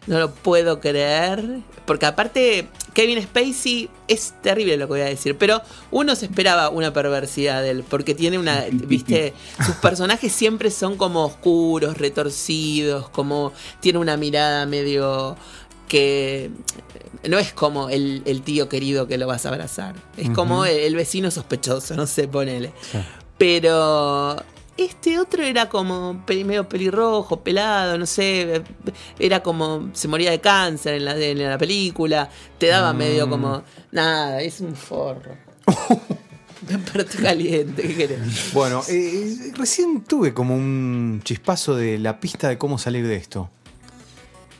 no 0.07 0.19
lo 0.19 0.31
puedo 0.31 0.79
creer, 0.79 1.59
porque 1.85 2.05
aparte, 2.05 2.67
Kevin 2.93 3.21
Spacey 3.21 3.89
es 4.07 4.33
terrible 4.41 4.77
lo 4.77 4.87
que 4.87 4.93
voy 4.93 5.01
a 5.01 5.05
decir, 5.05 5.37
pero 5.37 5.61
uno 5.91 6.15
se 6.15 6.25
esperaba 6.25 6.69
una 6.69 6.93
perversidad 6.93 7.61
de 7.61 7.71
él, 7.71 7.83
porque 7.87 8.15
tiene 8.15 8.37
una, 8.37 8.65
viste, 8.71 9.33
sus 9.65 9.75
personajes 9.75 10.31
siempre 10.31 10.71
son 10.71 10.97
como 10.97 11.25
oscuros, 11.25 11.97
retorcidos, 11.97 13.09
como 13.09 13.51
tiene 13.81 13.99
una 13.99 14.17
mirada 14.17 14.65
medio 14.65 15.35
que 15.87 16.51
no 17.27 17.39
es 17.39 17.53
como 17.53 17.89
el, 17.89 18.21
el 18.25 18.41
tío 18.41 18.67
querido 18.67 19.07
que 19.07 19.17
lo 19.17 19.27
vas 19.27 19.45
a 19.45 19.49
abrazar, 19.49 19.95
es 20.17 20.29
como 20.31 20.65
el, 20.65 20.77
el 20.77 20.95
vecino 20.95 21.31
sospechoso, 21.31 21.95
no 21.95 22.07
sé, 22.07 22.27
ponele. 22.27 22.71
Pero 23.37 24.35
este 24.77 25.19
otro 25.19 25.43
era 25.43 25.67
como 25.69 26.23
medio 26.27 26.67
pelirrojo, 26.69 27.41
pelado, 27.41 27.97
no 27.97 28.05
sé. 28.05 28.61
Era 29.19 29.41
como. 29.43 29.89
Se 29.93 30.07
moría 30.07 30.31
de 30.31 30.39
cáncer 30.39 30.95
en 30.95 31.05
la, 31.05 31.17
en 31.17 31.43
la 31.49 31.57
película. 31.57 32.29
Te 32.57 32.67
daba 32.67 32.93
medio 32.93 33.29
como. 33.29 33.63
Nada, 33.91 34.41
es 34.41 34.59
un 34.61 34.75
forro. 34.75 35.31
Pero 36.93 37.05
caliente, 37.21 37.81
¿qué 37.81 37.95
querés? 37.95 38.51
Bueno, 38.53 38.81
eh, 38.89 39.51
recién 39.55 40.01
tuve 40.03 40.33
como 40.33 40.55
un 40.55 41.21
chispazo 41.23 41.75
de 41.75 41.97
la 41.97 42.19
pista 42.19 42.49
de 42.49 42.57
cómo 42.57 42.77
salir 42.77 43.07
de 43.07 43.15
esto. 43.15 43.49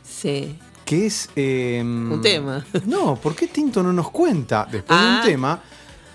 Sí. 0.08 0.58
Que 0.84 1.06
es. 1.06 1.28
eh, 1.36 1.80
Un 1.84 2.20
tema. 2.22 2.64
No, 2.86 3.16
¿por 3.16 3.34
qué 3.34 3.48
Tinto 3.48 3.82
no 3.82 3.92
nos 3.92 4.10
cuenta, 4.10 4.66
después 4.70 4.98
de 4.98 5.06
Ah. 5.06 5.20
un 5.22 5.26
tema, 5.28 5.62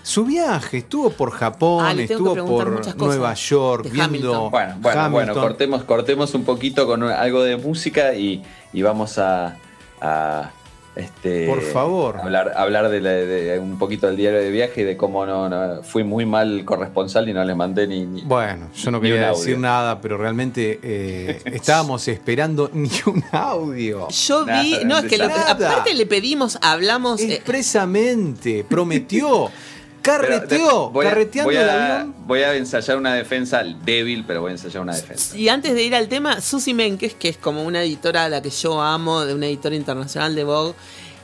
su 0.04 0.24
viaje? 0.24 0.76
Estuvo 0.78 1.10
por 1.10 1.30
Japón, 1.32 1.84
Ah, 1.84 1.92
estuvo 1.98 2.34
por 2.46 2.96
Nueva 2.96 3.34
York, 3.34 3.84
viendo. 3.90 4.04
Hamilton. 4.04 4.50
Bueno, 4.50 4.74
bueno, 4.80 5.00
Hamilton. 5.00 5.12
bueno, 5.12 5.34
cortemos, 5.34 5.84
cortemos 5.84 6.34
un 6.34 6.44
poquito 6.44 6.86
con 6.86 7.02
algo 7.04 7.42
de 7.42 7.56
música 7.56 8.14
y, 8.14 8.42
y 8.74 8.82
vamos 8.82 9.18
a, 9.18 9.56
a, 10.02 10.50
este, 10.94 11.48
Por 11.48 11.60
favor. 11.62 12.18
hablar, 12.22 12.52
hablar 12.56 12.88
de, 12.88 13.00
la- 13.00 13.10
de 13.10 13.58
un 13.58 13.78
poquito 13.80 14.06
del 14.06 14.16
diario 14.16 14.38
de 14.40 14.50
viaje 14.50 14.82
y 14.82 14.84
de 14.84 14.96
cómo 14.96 15.26
no, 15.26 15.48
no- 15.48 15.82
fui 15.82 16.04
muy 16.04 16.24
mal 16.26 16.64
corresponsal 16.64 17.28
y 17.28 17.32
no 17.32 17.42
les 17.42 17.56
mandé 17.56 17.86
ni, 17.88 18.06
ni- 18.06 18.20
Bueno, 18.22 18.68
yo 18.76 18.90
no 18.92 19.00
quería 19.00 19.30
decir 19.30 19.58
nada, 19.58 20.00
pero 20.00 20.18
realmente 20.18 20.78
eh, 20.82 21.40
estábamos 21.46 22.06
esperando 22.06 22.70
ni 22.74 22.90
un 23.06 23.24
audio. 23.32 24.06
Yo 24.08 24.44
vi. 24.44 24.72
Nada, 24.72 24.84
No, 24.84 24.98
es 24.98 25.04
que 25.06 25.18
lo- 25.18 25.24
aparte 25.24 25.94
le 25.94 26.06
pedimos, 26.06 26.58
hablamos. 26.62 27.20
eh, 27.22 27.34
Expresamente, 27.34 28.64
prometió, 28.68 29.50
carreteó, 30.04 30.90
voy 30.90 31.06
a- 31.06 31.08
carreteando 31.10 31.48
voy 31.50 31.56
a, 31.56 31.62
el 31.62 31.68
avión. 31.92 32.14
Voy 32.26 32.40
a 32.42 32.54
ensayar 32.54 32.96
una 32.98 33.14
defensa 33.14 33.62
débil, 33.84 34.24
pero 34.26 34.40
voy 34.42 34.50
a 34.50 34.52
ensayar 34.52 34.82
una 34.82 34.94
defensa. 34.94 35.36
Y 35.36 35.48
antes 35.48 35.74
de 35.74 35.82
ir 35.82 35.94
al 35.94 36.08
tema, 36.08 36.40
Susi 36.40 36.74
Menkes, 36.74 37.14
que 37.14 37.28
es 37.28 37.36
como 37.36 37.64
una 37.64 37.82
editora 37.82 38.24
a 38.24 38.28
la 38.28 38.40
que 38.42 38.50
yo 38.50 38.80
amo, 38.80 39.24
de 39.24 39.34
una 39.34 39.46
editora 39.46 39.74
internacional 39.74 40.34
de 40.34 40.44
Vogue, 40.44 40.74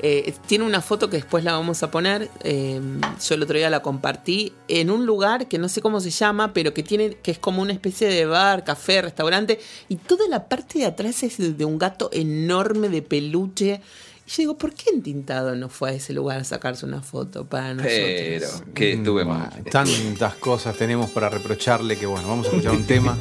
eh, 0.03 0.33
tiene 0.47 0.65
una 0.65 0.81
foto 0.81 1.11
que 1.11 1.19
después 1.19 1.45
la 1.45 1.53
vamos 1.53 1.83
a 1.83 1.91
poner. 1.91 2.31
eh, 2.43 2.81
yo 3.23 3.35
el 3.35 3.43
otro 3.43 3.59
día 3.59 3.69
la 3.69 3.81
compartí 3.83 4.55
en 4.67 4.91
un 4.91 5.05
lugar 5.05 5.47
que 5.47 5.59
no 5.59 5.69
sé 5.69 5.83
cómo 5.83 6.01
se 6.01 6.09
llama, 6.11 6.55
pero 6.55 6.73
que 6.73 6.83
tiene, 6.83 7.17
que 7.23 7.31
es 7.33 7.39
como 7.39 7.61
una 7.61 7.75
especie 7.75 8.09
de 8.09 8.25
bar, 8.25 8.65
café, 8.65 9.03
restaurante, 9.03 9.61
y 9.91 9.97
toda 9.97 10.27
la 10.29 10.49
parte 10.49 10.79
de 10.79 10.87
atrás 10.87 11.23
es 11.23 11.59
de 11.59 11.65
un 11.67 11.77
gato 11.79 12.09
enorme 12.15 12.89
de 12.89 13.03
peluche. 13.03 13.83
Y 14.31 14.33
yo 14.33 14.43
digo, 14.43 14.59
¿por 14.59 14.73
qué 14.75 14.91
Entintado 14.91 15.57
no 15.57 15.69
fue 15.69 15.91
a 15.91 15.93
ese 15.95 16.13
lugar 16.13 16.39
a 16.39 16.45
sacarse 16.45 16.87
una 16.87 17.03
foto 17.03 17.47
para 17.47 17.75
nosotros? 17.75 17.97
Pero 17.97 18.49
que 18.75 18.93
estuve 18.93 19.25
mal. 19.25 19.51
Tantas 19.69 20.35
cosas 20.37 20.77
tenemos 20.77 21.11
para 21.11 21.29
reprocharle 21.29 21.97
que 21.97 22.07
bueno, 22.07 22.29
vamos 22.29 22.47
a 22.47 22.51
escuchar 22.51 22.73
un 22.73 22.85
tema. 22.87 23.19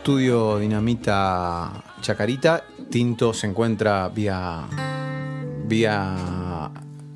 Estudio 0.00 0.58
Dinamita 0.58 1.84
Chacarita. 2.00 2.64
Tinto 2.90 3.34
se 3.34 3.46
encuentra 3.46 4.08
vía 4.08 4.66
vía 5.66 6.70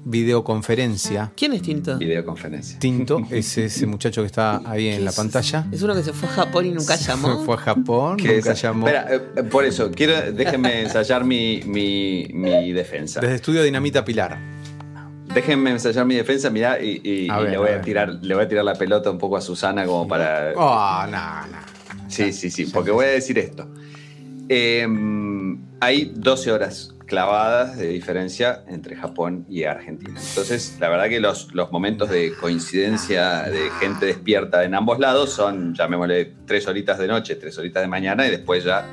videoconferencia. 0.04 1.32
¿Quién 1.34 1.54
es 1.54 1.62
Tinto? 1.62 1.96
Videoconferencia. 1.96 2.78
Tinto 2.78 3.22
es 3.30 3.56
ese 3.56 3.86
muchacho 3.86 4.20
que 4.20 4.26
está 4.26 4.60
ahí 4.66 4.88
en 4.88 5.02
la 5.04 5.12
pantalla. 5.12 5.66
Es 5.72 5.82
uno 5.82 5.94
que 5.94 6.02
se 6.02 6.12
fue 6.12 6.28
a 6.28 6.32
Japón 6.32 6.66
y 6.66 6.72
nunca 6.72 6.94
llamó. 6.96 7.42
Fue 7.44 7.54
a 7.54 7.58
Japón, 7.58 8.18
Que 8.18 8.36
nunca 8.36 8.52
esa- 8.52 8.68
llamó. 8.68 8.86
Espera, 8.86 9.14
eh, 9.14 9.42
por 9.44 9.64
eso, 9.64 9.90
quiero, 9.90 10.30
déjenme 10.32 10.82
ensayar 10.82 11.24
mi, 11.24 11.62
mi, 11.64 12.28
mi 12.34 12.70
defensa. 12.72 13.20
Desde 13.20 13.36
estudio 13.36 13.62
Dinamita 13.62 14.04
Pilar. 14.04 14.38
Déjenme 15.34 15.70
ensayar 15.70 16.04
mi 16.04 16.16
defensa, 16.16 16.50
mirá, 16.50 16.78
y, 16.80 17.00
y- 17.02 17.30
A 17.30 17.40
y 17.40 17.42
ver, 17.44 17.50
le, 17.52 17.56
voy 17.58 17.70
a 17.70 17.80
tirar, 17.80 18.10
le 18.20 18.34
voy 18.34 18.44
a 18.44 18.48
tirar 18.48 18.64
la 18.64 18.74
pelota 18.74 19.10
un 19.10 19.16
poco 19.18 19.38
a 19.38 19.40
Susana 19.40 19.86
como 19.86 20.06
para. 20.06 20.52
Oh, 20.54 21.06
no, 21.06 21.46
no. 21.46 21.73
Sí, 22.14 22.32
sí, 22.32 22.50
sí, 22.50 22.66
porque 22.66 22.90
voy 22.90 23.04
a 23.06 23.08
decir 23.08 23.38
esto. 23.38 23.68
Eh, 24.48 24.86
hay 25.80 26.12
12 26.14 26.52
horas 26.52 26.90
clavadas 27.06 27.76
de 27.76 27.88
diferencia 27.88 28.64
entre 28.68 28.96
Japón 28.96 29.44
y 29.48 29.64
Argentina. 29.64 30.18
Entonces, 30.28 30.76
la 30.80 30.88
verdad 30.88 31.08
que 31.08 31.20
los, 31.20 31.54
los 31.54 31.70
momentos 31.70 32.08
de 32.08 32.32
coincidencia 32.40 33.42
de 33.42 33.70
gente 33.80 34.06
despierta 34.06 34.64
en 34.64 34.74
ambos 34.74 34.98
lados 34.98 35.30
son, 35.30 35.74
llamémosle, 35.74 36.32
tres 36.46 36.66
horitas 36.66 36.98
de 36.98 37.06
noche, 37.06 37.36
tres 37.36 37.58
horitas 37.58 37.82
de 37.82 37.88
mañana 37.88 38.26
y 38.26 38.30
después 38.30 38.64
ya 38.64 38.86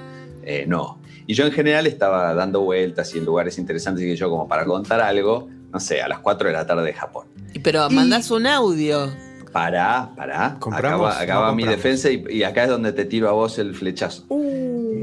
eh, 0.43 0.65
no. 0.67 0.99
Y 1.27 1.33
yo 1.33 1.45
en 1.45 1.51
general 1.53 1.87
estaba 1.87 2.33
dando 2.33 2.61
vueltas 2.61 3.13
y 3.15 3.19
en 3.19 3.25
lugares 3.25 3.57
interesantes 3.57 4.03
y 4.03 4.07
que 4.07 4.15
yo 4.15 4.29
como 4.29 4.47
para 4.47 4.65
contar 4.65 4.99
algo, 4.99 5.47
no 5.71 5.79
sé, 5.79 6.01
a 6.01 6.07
las 6.09 6.19
4 6.19 6.47
de 6.47 6.53
la 6.53 6.65
tarde 6.65 6.83
de 6.83 6.93
Japón. 6.93 7.27
Y- 7.53 7.59
Pero 7.59 7.89
mandás 7.89 8.29
un 8.31 8.45
audio. 8.47 9.09
Pará, 9.51 10.11
pará. 10.15 10.57
¿Compramos? 10.59 11.09
Acaba, 11.09 11.21
acaba 11.21 11.47
No 11.47 11.55
mi 11.55 11.65
defensa 11.65 12.09
y, 12.09 12.23
y 12.29 12.43
acá 12.43 12.63
es 12.63 12.69
donde 12.69 12.93
te 12.93 13.05
tiro 13.05 13.27
a 13.29 13.33
vos 13.33 13.59
el 13.59 13.75
flechazo. 13.75 14.25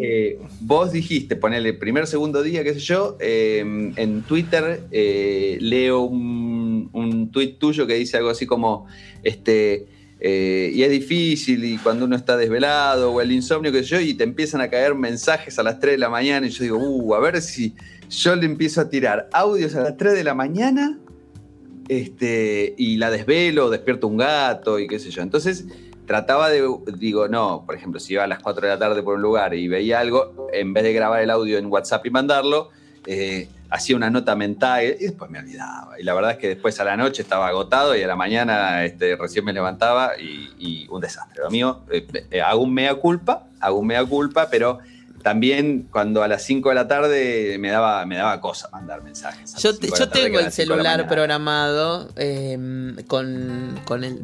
Eh, 0.00 0.38
vos 0.60 0.92
dijiste, 0.92 1.36
ponele 1.36 1.74
primer, 1.74 2.06
segundo 2.06 2.42
día, 2.42 2.62
qué 2.64 2.74
sé 2.74 2.80
yo, 2.80 3.16
eh, 3.20 3.92
en 3.96 4.22
Twitter 4.22 4.82
eh, 4.90 5.58
leo 5.60 6.02
un, 6.02 6.88
un 6.92 7.30
tuit 7.30 7.58
tuyo 7.58 7.86
que 7.86 7.94
dice 7.94 8.16
algo 8.16 8.30
así 8.30 8.46
como, 8.46 8.86
este, 9.22 9.86
eh, 10.20 10.70
y 10.74 10.82
es 10.82 10.90
difícil 10.90 11.64
y 11.64 11.78
cuando 11.78 12.04
uno 12.04 12.16
está 12.16 12.36
desvelado 12.36 13.12
o 13.12 13.20
el 13.20 13.32
insomnio, 13.32 13.70
qué 13.70 13.82
sé 13.82 13.88
yo, 13.88 14.00
y 14.00 14.14
te 14.14 14.24
empiezan 14.24 14.60
a 14.60 14.68
caer 14.68 14.94
mensajes 14.94 15.58
a 15.58 15.62
las 15.62 15.78
3 15.78 15.92
de 15.92 15.98
la 15.98 16.08
mañana 16.08 16.46
y 16.46 16.50
yo 16.50 16.64
digo, 16.64 16.78
uh, 16.78 17.14
a 17.14 17.20
ver 17.20 17.40
si 17.40 17.74
yo 18.10 18.34
le 18.34 18.46
empiezo 18.46 18.80
a 18.80 18.88
tirar 18.88 19.28
audios 19.32 19.74
a 19.74 19.82
las 19.82 19.96
3 19.96 20.14
de 20.14 20.24
la 20.24 20.34
mañana 20.34 20.98
este, 21.88 22.74
y 22.76 22.96
la 22.96 23.10
desvelo, 23.10 23.70
despierto 23.70 24.06
un 24.06 24.18
gato 24.18 24.78
y 24.78 24.86
qué 24.86 24.98
sé 24.98 25.10
yo. 25.10 25.22
Entonces 25.22 25.66
trataba 26.06 26.48
de, 26.48 26.66
digo, 26.96 27.28
no, 27.28 27.64
por 27.66 27.74
ejemplo, 27.74 28.00
si 28.00 28.14
iba 28.14 28.24
a 28.24 28.26
las 28.26 28.38
4 28.40 28.62
de 28.62 28.68
la 28.68 28.78
tarde 28.78 29.02
por 29.02 29.16
un 29.16 29.22
lugar 29.22 29.54
y 29.54 29.68
veía 29.68 30.00
algo, 30.00 30.48
en 30.52 30.72
vez 30.72 30.84
de 30.84 30.92
grabar 30.92 31.22
el 31.22 31.30
audio 31.30 31.58
en 31.58 31.66
WhatsApp 31.66 32.06
y 32.06 32.10
mandarlo, 32.10 32.70
eh, 33.06 33.48
hacía 33.70 33.96
una 33.96 34.10
nota 34.10 34.34
mental 34.34 34.84
y 34.84 35.04
después 35.04 35.30
me 35.30 35.38
olvidaba. 35.38 36.00
Y 36.00 36.04
la 36.04 36.14
verdad 36.14 36.32
es 36.32 36.38
que 36.38 36.48
después 36.48 36.80
a 36.80 36.84
la 36.84 36.96
noche 36.96 37.22
estaba 37.22 37.48
agotado 37.48 37.96
y 37.96 38.02
a 38.02 38.06
la 38.06 38.16
mañana 38.16 38.84
este, 38.84 39.16
recién 39.16 39.44
me 39.44 39.52
levantaba 39.52 40.12
y, 40.18 40.86
un 40.88 41.00
desastre. 41.00 41.42
Lo 41.42 41.50
mío, 41.50 41.80
eh, 41.90 42.06
eh, 42.30 42.40
hago 42.40 42.62
un 42.62 42.72
mea 42.72 42.94
culpa, 42.94 43.46
hago 43.60 43.78
un 43.78 43.86
mea 43.86 44.04
culpa, 44.04 44.48
pero 44.50 44.78
también 45.28 45.86
cuando 45.92 46.22
a 46.22 46.28
las 46.28 46.42
5 46.44 46.70
de 46.70 46.74
la 46.74 46.88
tarde 46.88 47.56
me 47.58 47.68
daba, 47.68 48.06
me 48.06 48.16
daba 48.16 48.40
cosa 48.40 48.70
mandar 48.72 49.02
mensajes. 49.02 49.54
Yo, 49.56 49.70
las 49.72 49.78
te- 49.80 49.86
5 49.88 49.96
de 49.96 49.98
yo 50.00 50.04
la 50.06 50.10
tarde, 50.10 50.20
que 50.20 50.26
tengo 50.26 50.38
el 50.38 50.44
las 50.46 50.54
5 50.54 50.62
de 50.62 50.76
la 50.76 50.82
celular 50.92 51.06
programado 51.08 52.08
eh, 52.16 52.94
con, 53.06 53.78
con, 53.84 54.04
el, 54.04 54.22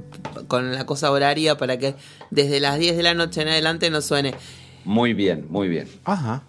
con 0.48 0.72
la 0.74 0.86
cosa 0.86 1.10
horaria 1.10 1.58
para 1.58 1.76
que 1.78 1.94
desde 2.30 2.58
las 2.58 2.78
10 2.78 2.96
de 2.96 3.02
la 3.02 3.12
noche 3.12 3.42
en 3.42 3.48
adelante 3.48 3.90
no 3.90 4.00
suene. 4.00 4.34
Muy 4.86 5.12
bien, 5.12 5.46
muy 5.50 5.68
bien. 5.68 5.88
Ajá. 6.04 6.42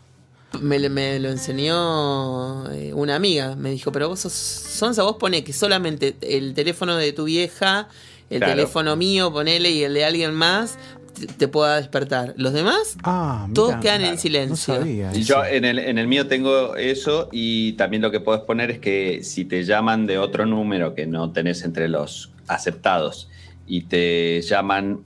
Me, 0.62 0.80
me 0.89 1.20
lo 1.20 1.30
enseñó 1.30 2.72
eh, 2.72 2.93
una 2.93 3.16
amiga. 3.16 3.56
Me 3.58 3.72
dijo, 3.72 3.91
pero 3.91 4.08
vos 4.10 4.22
sos 4.22 4.32
Sonsa, 4.34 5.03
vos 5.03 5.18
ponés 5.18 5.43
que 5.43 5.51
solamente 5.53 6.16
el 6.22 6.53
teléfono 6.53 6.95
de 6.95 7.12
tu 7.14 7.26
vieja, 7.26 7.89
el 8.30 8.39
Claro. 8.39 8.53
teléfono 8.53 8.95
mío, 8.95 9.32
ponele, 9.32 9.70
y 9.72 9.84
el 9.84 9.93
de 9.93 10.06
alguien 10.06 10.34
más, 10.34 10.78
te, 11.20 11.28
te 11.28 11.47
pueda 11.47 11.78
despertar. 11.78 12.34
Los 12.38 12.53
demás, 12.53 12.97
Ah, 13.03 13.45
mira, 13.47 13.53
todos 13.53 13.76
quedan 13.78 14.03
en 14.05 14.18
silencio. 14.18 14.74
No 14.76 14.80
sabía. 14.82 15.11
Yo 15.13 15.43
en 15.45 15.66
el, 15.66 15.80
en 15.80 15.97
el 15.97 16.07
mío 16.07 16.28
tengo 16.28 16.76
eso 16.76 17.30
y 17.32 17.74
también 17.74 18.01
lo 18.01 18.11
que 18.11 18.20
puedes 18.20 18.41
poner 18.43 18.70
es 18.72 18.80
que 18.80 19.24
si 19.24 19.45
te 19.45 19.63
llaman 19.63 20.05
de 20.05 20.18
otro 20.20 20.45
número 20.45 20.93
que 20.93 21.07
no 21.07 21.32
tenés 21.32 21.63
entre 21.63 21.88
los 21.88 22.32
aceptados 22.47 23.30
y 23.66 23.82
te 23.84 24.41
llaman 24.41 25.03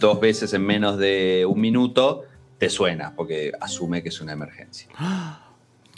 dos 0.00 0.20
veces 0.20 0.52
en 0.54 0.62
menos 0.66 0.98
de 0.98 1.46
un 1.48 1.60
minuto, 1.60 2.24
te 2.58 2.68
suena 2.68 3.14
porque 3.16 3.52
asume 3.60 4.02
que 4.02 4.08
es 4.08 4.20
una 4.20 4.32
emergencia. 4.32 4.88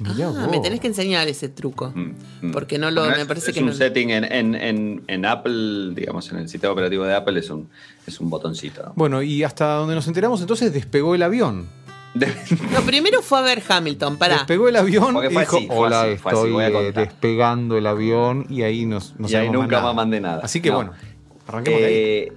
Mirá 0.00 0.28
Ah, 0.36 0.48
me 0.50 0.58
tenés 0.58 0.80
que 0.80 0.88
enseñar 0.88 1.28
ese 1.28 1.48
truco. 1.48 1.92
Mm, 1.94 2.48
mm. 2.48 2.50
Porque 2.52 2.78
no 2.78 2.90
lo- 2.90 3.02
Bueno, 3.02 3.16
me 3.16 3.22
es- 3.22 3.28
parece 3.28 3.50
es 3.50 3.54
que 3.54 3.60
un 3.60 3.66
no- 3.68 3.72
setting 3.72 4.10
en, 4.10 4.24
en- 4.24 4.54
en- 4.56 5.04
en 5.06 5.24
Apple, 5.24 5.92
digamos, 5.94 6.30
en 6.32 6.38
el 6.38 6.48
sistema 6.48 6.72
operativo 6.72 7.04
de 7.04 7.14
Apple 7.14 7.38
es 7.38 7.48
un, 7.50 7.68
es 8.06 8.18
un 8.18 8.28
botoncito. 8.28 8.82
¿no? 8.82 8.92
Bueno, 8.96 9.22
y 9.22 9.44
hasta 9.44 9.74
donde 9.74 9.94
nos 9.94 10.06
enteramos, 10.08 10.40
entonces 10.40 10.72
despegó 10.72 11.14
el 11.14 11.22
avión. 11.22 11.68
No, 12.14 12.80
primero 12.86 13.22
fue 13.22 13.38
a 13.38 13.42
ver 13.42 13.62
Hamilton, 13.68 14.16
pará. 14.18 14.34
Despegó 14.36 14.68
el 14.68 14.76
avión 14.76 15.16
y 15.24 15.28
dijo, 15.28 15.56
así, 15.56 15.68
hola, 15.70 16.02
así, 16.02 16.16
fue 16.16 16.32
así, 16.32 16.40
estoy 16.46 16.64
eh, 16.64 16.72
contar". 16.72 17.06
despegando 17.08 17.76
el 17.76 17.86
avión 17.88 18.46
y 18.48 18.62
ahí 18.62 18.86
nos, 18.86 19.18
no 19.18 19.28
y 19.28 19.34
ahí 19.34 19.50
nunca 19.50 19.80
más 19.80 19.94
mandé 19.96 20.20
nada. 20.20 20.40
Así 20.44 20.60
que 20.60 20.70
No. 20.70 20.76
bueno, 20.76 20.92
arranquemos 21.48 21.80
de 21.80 21.86
ahí. 21.86 22.32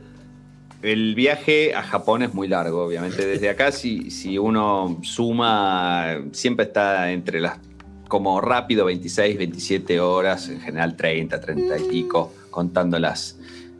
El 0.87 1.15
viaje 1.15 1.75
a 1.75 1.83
Japón 1.83 2.23
es 2.23 2.33
muy 2.33 2.47
largo, 2.47 2.85
obviamente. 2.85 3.25
Desde 3.25 3.49
acá, 3.49 3.73
si, 3.73 4.09
si 4.09 4.37
uno 4.37 4.99
suma, 5.03 6.23
siempre 6.31 6.65
está 6.65 7.11
entre 7.11 7.41
las, 7.41 7.59
como 8.07 8.39
rápido, 8.39 8.85
26, 8.85 9.37
27 9.37 9.99
horas, 9.99 10.47
en 10.47 10.61
general 10.61 10.95
30, 10.95 11.41
30 11.41 11.77
y 11.77 11.83
pico, 11.89 12.33
contando 12.49 12.97
las, 12.99 13.37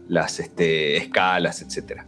las 0.10 0.41
este, 0.41 0.97
escalas, 0.97 1.62
etc. 1.62 2.01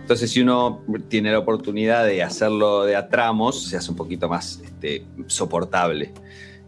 Entonces, 0.00 0.30
si 0.30 0.40
uno 0.40 0.82
tiene 1.08 1.30
la 1.30 1.40
oportunidad 1.40 2.06
de 2.06 2.22
hacerlo 2.22 2.84
de 2.84 2.96
a 2.96 3.10
tramos, 3.10 3.64
se 3.64 3.76
hace 3.76 3.90
un 3.90 3.98
poquito 3.98 4.30
más 4.30 4.62
este, 4.64 5.04
soportable. 5.26 6.14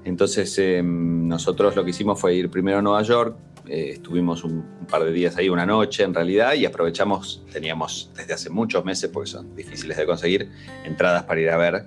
Entonces, 0.05 0.55
eh, 0.59 0.83
nosotros 0.85 1.76
lo 1.76 1.83
que 1.83 1.91
hicimos 1.91 2.20
fue 2.20 2.35
ir 2.35 2.51
primero 2.51 2.81
a 2.81 2.83
Nueva 2.83 3.03
York, 3.03 3.37
eh, 3.69 3.91
estuvimos 3.95 4.45
un, 4.45 4.53
un 4.81 4.87
par 4.87 5.05
de 5.05 5.13
días 5.13 5.37
ahí, 5.37 5.49
una 5.49 5.67
noche 5.67 6.03
en 6.05 6.15
realidad, 6.15 6.55
y 6.55 6.67
aprovechamos, 6.67 7.45
teníamos 7.53 8.11
desde 8.17 8.33
hace 8.35 8.51
muchos 8.51 8.85
meses, 8.85 9.11
porque 9.13 9.31
son 9.31 9.55
difíciles 9.57 9.97
de 9.97 10.07
conseguir, 10.07 10.51
entradas 10.85 11.25
para 11.25 11.41
ir 11.41 11.51
a 11.51 11.57
ver 11.57 11.85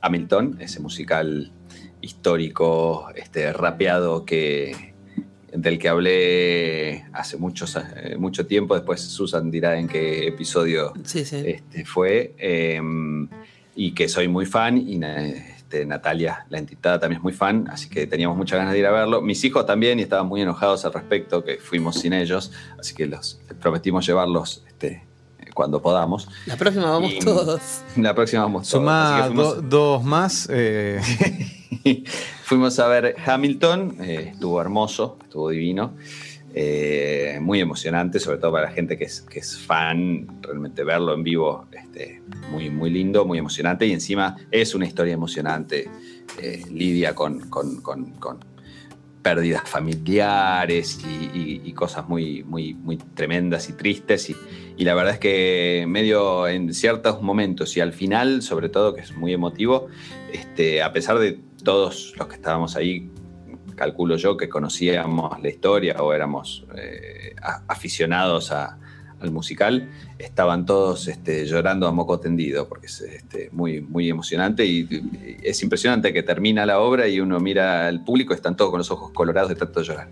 Hamilton, 0.00 0.56
ese 0.60 0.80
musical 0.80 1.52
histórico, 2.00 3.08
este, 3.14 3.52
rapeado 3.52 4.24
que, 4.24 4.94
del 5.52 5.78
que 5.78 5.88
hablé 5.88 7.04
hace 7.12 7.36
muchos, 7.36 7.76
eh, 7.96 8.16
mucho 8.18 8.46
tiempo. 8.46 8.74
Después 8.74 9.00
Susan 9.00 9.50
dirá 9.50 9.78
en 9.78 9.88
qué 9.88 10.26
episodio 10.28 10.92
Sí, 11.04 11.24
sí. 11.24 11.42
este, 11.46 11.84
fue. 11.84 12.34
eh, 12.38 12.80
y 13.76 13.92
que 13.92 14.08
soy 14.08 14.28
muy 14.28 14.46
fan. 14.46 14.76
Y 14.78 14.98
este, 15.74 15.86
Natalia, 15.86 16.46
la 16.50 16.58
entidad, 16.58 17.00
también 17.00 17.18
es 17.18 17.22
muy 17.22 17.32
fan. 17.32 17.68
Así 17.70 17.88
que 17.88 18.06
teníamos 18.06 18.36
muchas 18.36 18.58
ganas 18.58 18.72
de 18.72 18.78
ir 18.78 18.86
a 18.86 18.92
verlo. 18.92 19.20
Mis 19.20 19.42
hijos 19.44 19.66
también 19.66 19.98
y 19.98 20.02
estaban 20.02 20.26
muy 20.26 20.40
enojados 20.40 20.84
al 20.84 20.92
respecto, 20.92 21.42
que 21.44 21.56
fuimos 21.58 21.96
sin 22.00 22.12
ellos. 22.12 22.52
Así 22.78 22.94
que 22.94 23.06
los 23.06 23.40
les 23.48 23.58
prometimos 23.58 24.06
llevarlos 24.06 24.62
este, 24.68 25.04
cuando 25.52 25.82
podamos. 25.82 26.28
La 26.46 26.56
próxima 26.56 26.90
vamos 26.90 27.12
Y- 27.12 27.18
todos. 27.18 27.60
La 27.96 28.14
próxima 28.14 28.42
vamos 28.42 28.68
todos. 28.68 28.84
Do- 29.34 29.62
dos 29.62 30.04
más. 30.04 30.48
eh, 30.50 31.00
Fuimos 32.44 32.78
a 32.78 32.86
ver 32.88 33.16
Hamilton, 33.26 33.96
eh, 34.00 34.30
estuvo 34.32 34.60
hermoso, 34.60 35.18
estuvo 35.22 35.48
divino, 35.50 35.94
eh, 36.56 37.38
muy 37.40 37.60
emocionante, 37.60 38.20
sobre 38.20 38.38
todo 38.38 38.52
para 38.52 38.66
la 38.66 38.72
gente 38.72 38.96
que 38.96 39.04
es, 39.04 39.58
fan, 39.66 40.26
realmente 40.40 40.84
verlo 40.84 41.12
en 41.14 41.22
vivo, 41.24 41.66
este, 41.72 42.22
muy, 42.50 42.70
muy 42.70 42.90
lindo, 42.90 43.24
muy 43.24 43.38
emocionante. 43.38 43.86
Y 43.86 43.92
encima 43.92 44.36
es 44.50 44.74
una 44.74 44.86
historia 44.86 45.14
emocionante, 45.14 45.90
eh, 46.40 46.62
lidia 46.70 47.14
con, 47.14 47.40
con- 47.50 47.80
con- 47.80 48.10
con 48.12 48.38
pérdidas 49.22 49.62
familiares 49.66 51.00
y 51.02 51.72
cosas 51.72 52.06
muy, 52.08 52.44
muy, 52.44 52.74
muy 52.74 52.98
tremendas 52.98 53.70
y 53.70 53.72
tristes. 53.72 54.28
Y, 54.28 54.36
y 54.76 54.84
la 54.84 54.94
verdad 54.94 55.14
es 55.14 55.18
que 55.18 55.86
medio 55.88 56.46
en 56.46 56.74
ciertos 56.74 57.22
momentos 57.22 57.74
y 57.76 57.80
al 57.80 57.94
final, 57.94 58.42
sobre 58.42 58.68
todo, 58.68 58.94
que 58.94 59.00
es 59.00 59.16
muy 59.16 59.32
emotivo, 59.32 59.86
este, 60.30 60.82
a 60.82 60.92
pesar 60.92 61.18
de 61.18 61.40
todos 61.64 62.12
los 62.18 62.28
que 62.28 62.34
estábamos 62.34 62.76
ahí, 62.76 63.08
calculo 63.76 64.16
yo 64.16 64.36
que 64.36 64.48
conocíamos 64.48 65.40
la 65.42 65.48
historia 65.48 65.96
o 66.00 66.12
éramos 66.12 66.64
eh, 66.76 67.34
aficionados 67.68 68.52
a- 68.52 68.78
al 69.20 69.30
musical, 69.30 69.88
estaban 70.18 70.66
todos 70.66 71.08
este, 71.08 71.46
llorando 71.46 71.86
a 71.86 71.92
moco 71.92 72.20
tendido, 72.20 72.68
porque 72.68 72.86
es 72.86 73.00
este, 73.00 73.48
muy, 73.52 73.80
muy 73.80 74.10
emocionante 74.10 74.66
y, 74.66 74.80
y 74.80 75.36
es 75.42 75.62
impresionante 75.62 76.12
que 76.12 76.22
termina 76.22 76.66
la 76.66 76.78
obra 76.80 77.08
y 77.08 77.20
uno 77.20 77.40
mira 77.40 77.86
al 77.86 78.04
público, 78.04 78.34
están 78.34 78.54
todos 78.54 78.70
con 78.70 78.78
los 78.78 78.90
ojos 78.90 79.12
colorados 79.12 79.48
de 79.48 79.54
tanto 79.56 79.80
llorar. 79.82 80.08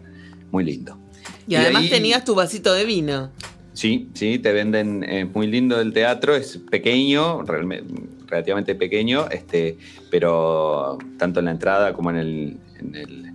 Muy 0.50 0.64
lindo. 0.64 0.98
Y 1.46 1.52
Y 1.52 1.56
además 1.56 1.82
ahí- 1.82 1.90
tenías 1.90 2.24
tu 2.24 2.34
vasito 2.34 2.72
de 2.72 2.86
vino. 2.86 3.30
Sí, 3.74 4.08
sí, 4.14 4.38
te 4.38 4.52
venden, 4.52 5.02
es 5.04 5.30
muy 5.34 5.46
lindo 5.46 5.78
el 5.80 5.92
teatro, 5.92 6.34
es 6.34 6.58
pequeño, 6.70 7.42
relativamente 8.26 8.74
pequeño, 8.74 9.28
este, 9.30 9.76
pero 10.10 10.98
tanto 11.18 11.40
en 11.40 11.46
la 11.46 11.50
entrada 11.52 11.92
como 11.92 12.10
en 12.10 12.16
el, 12.16 12.56
en 12.78 12.94
el, 12.94 13.31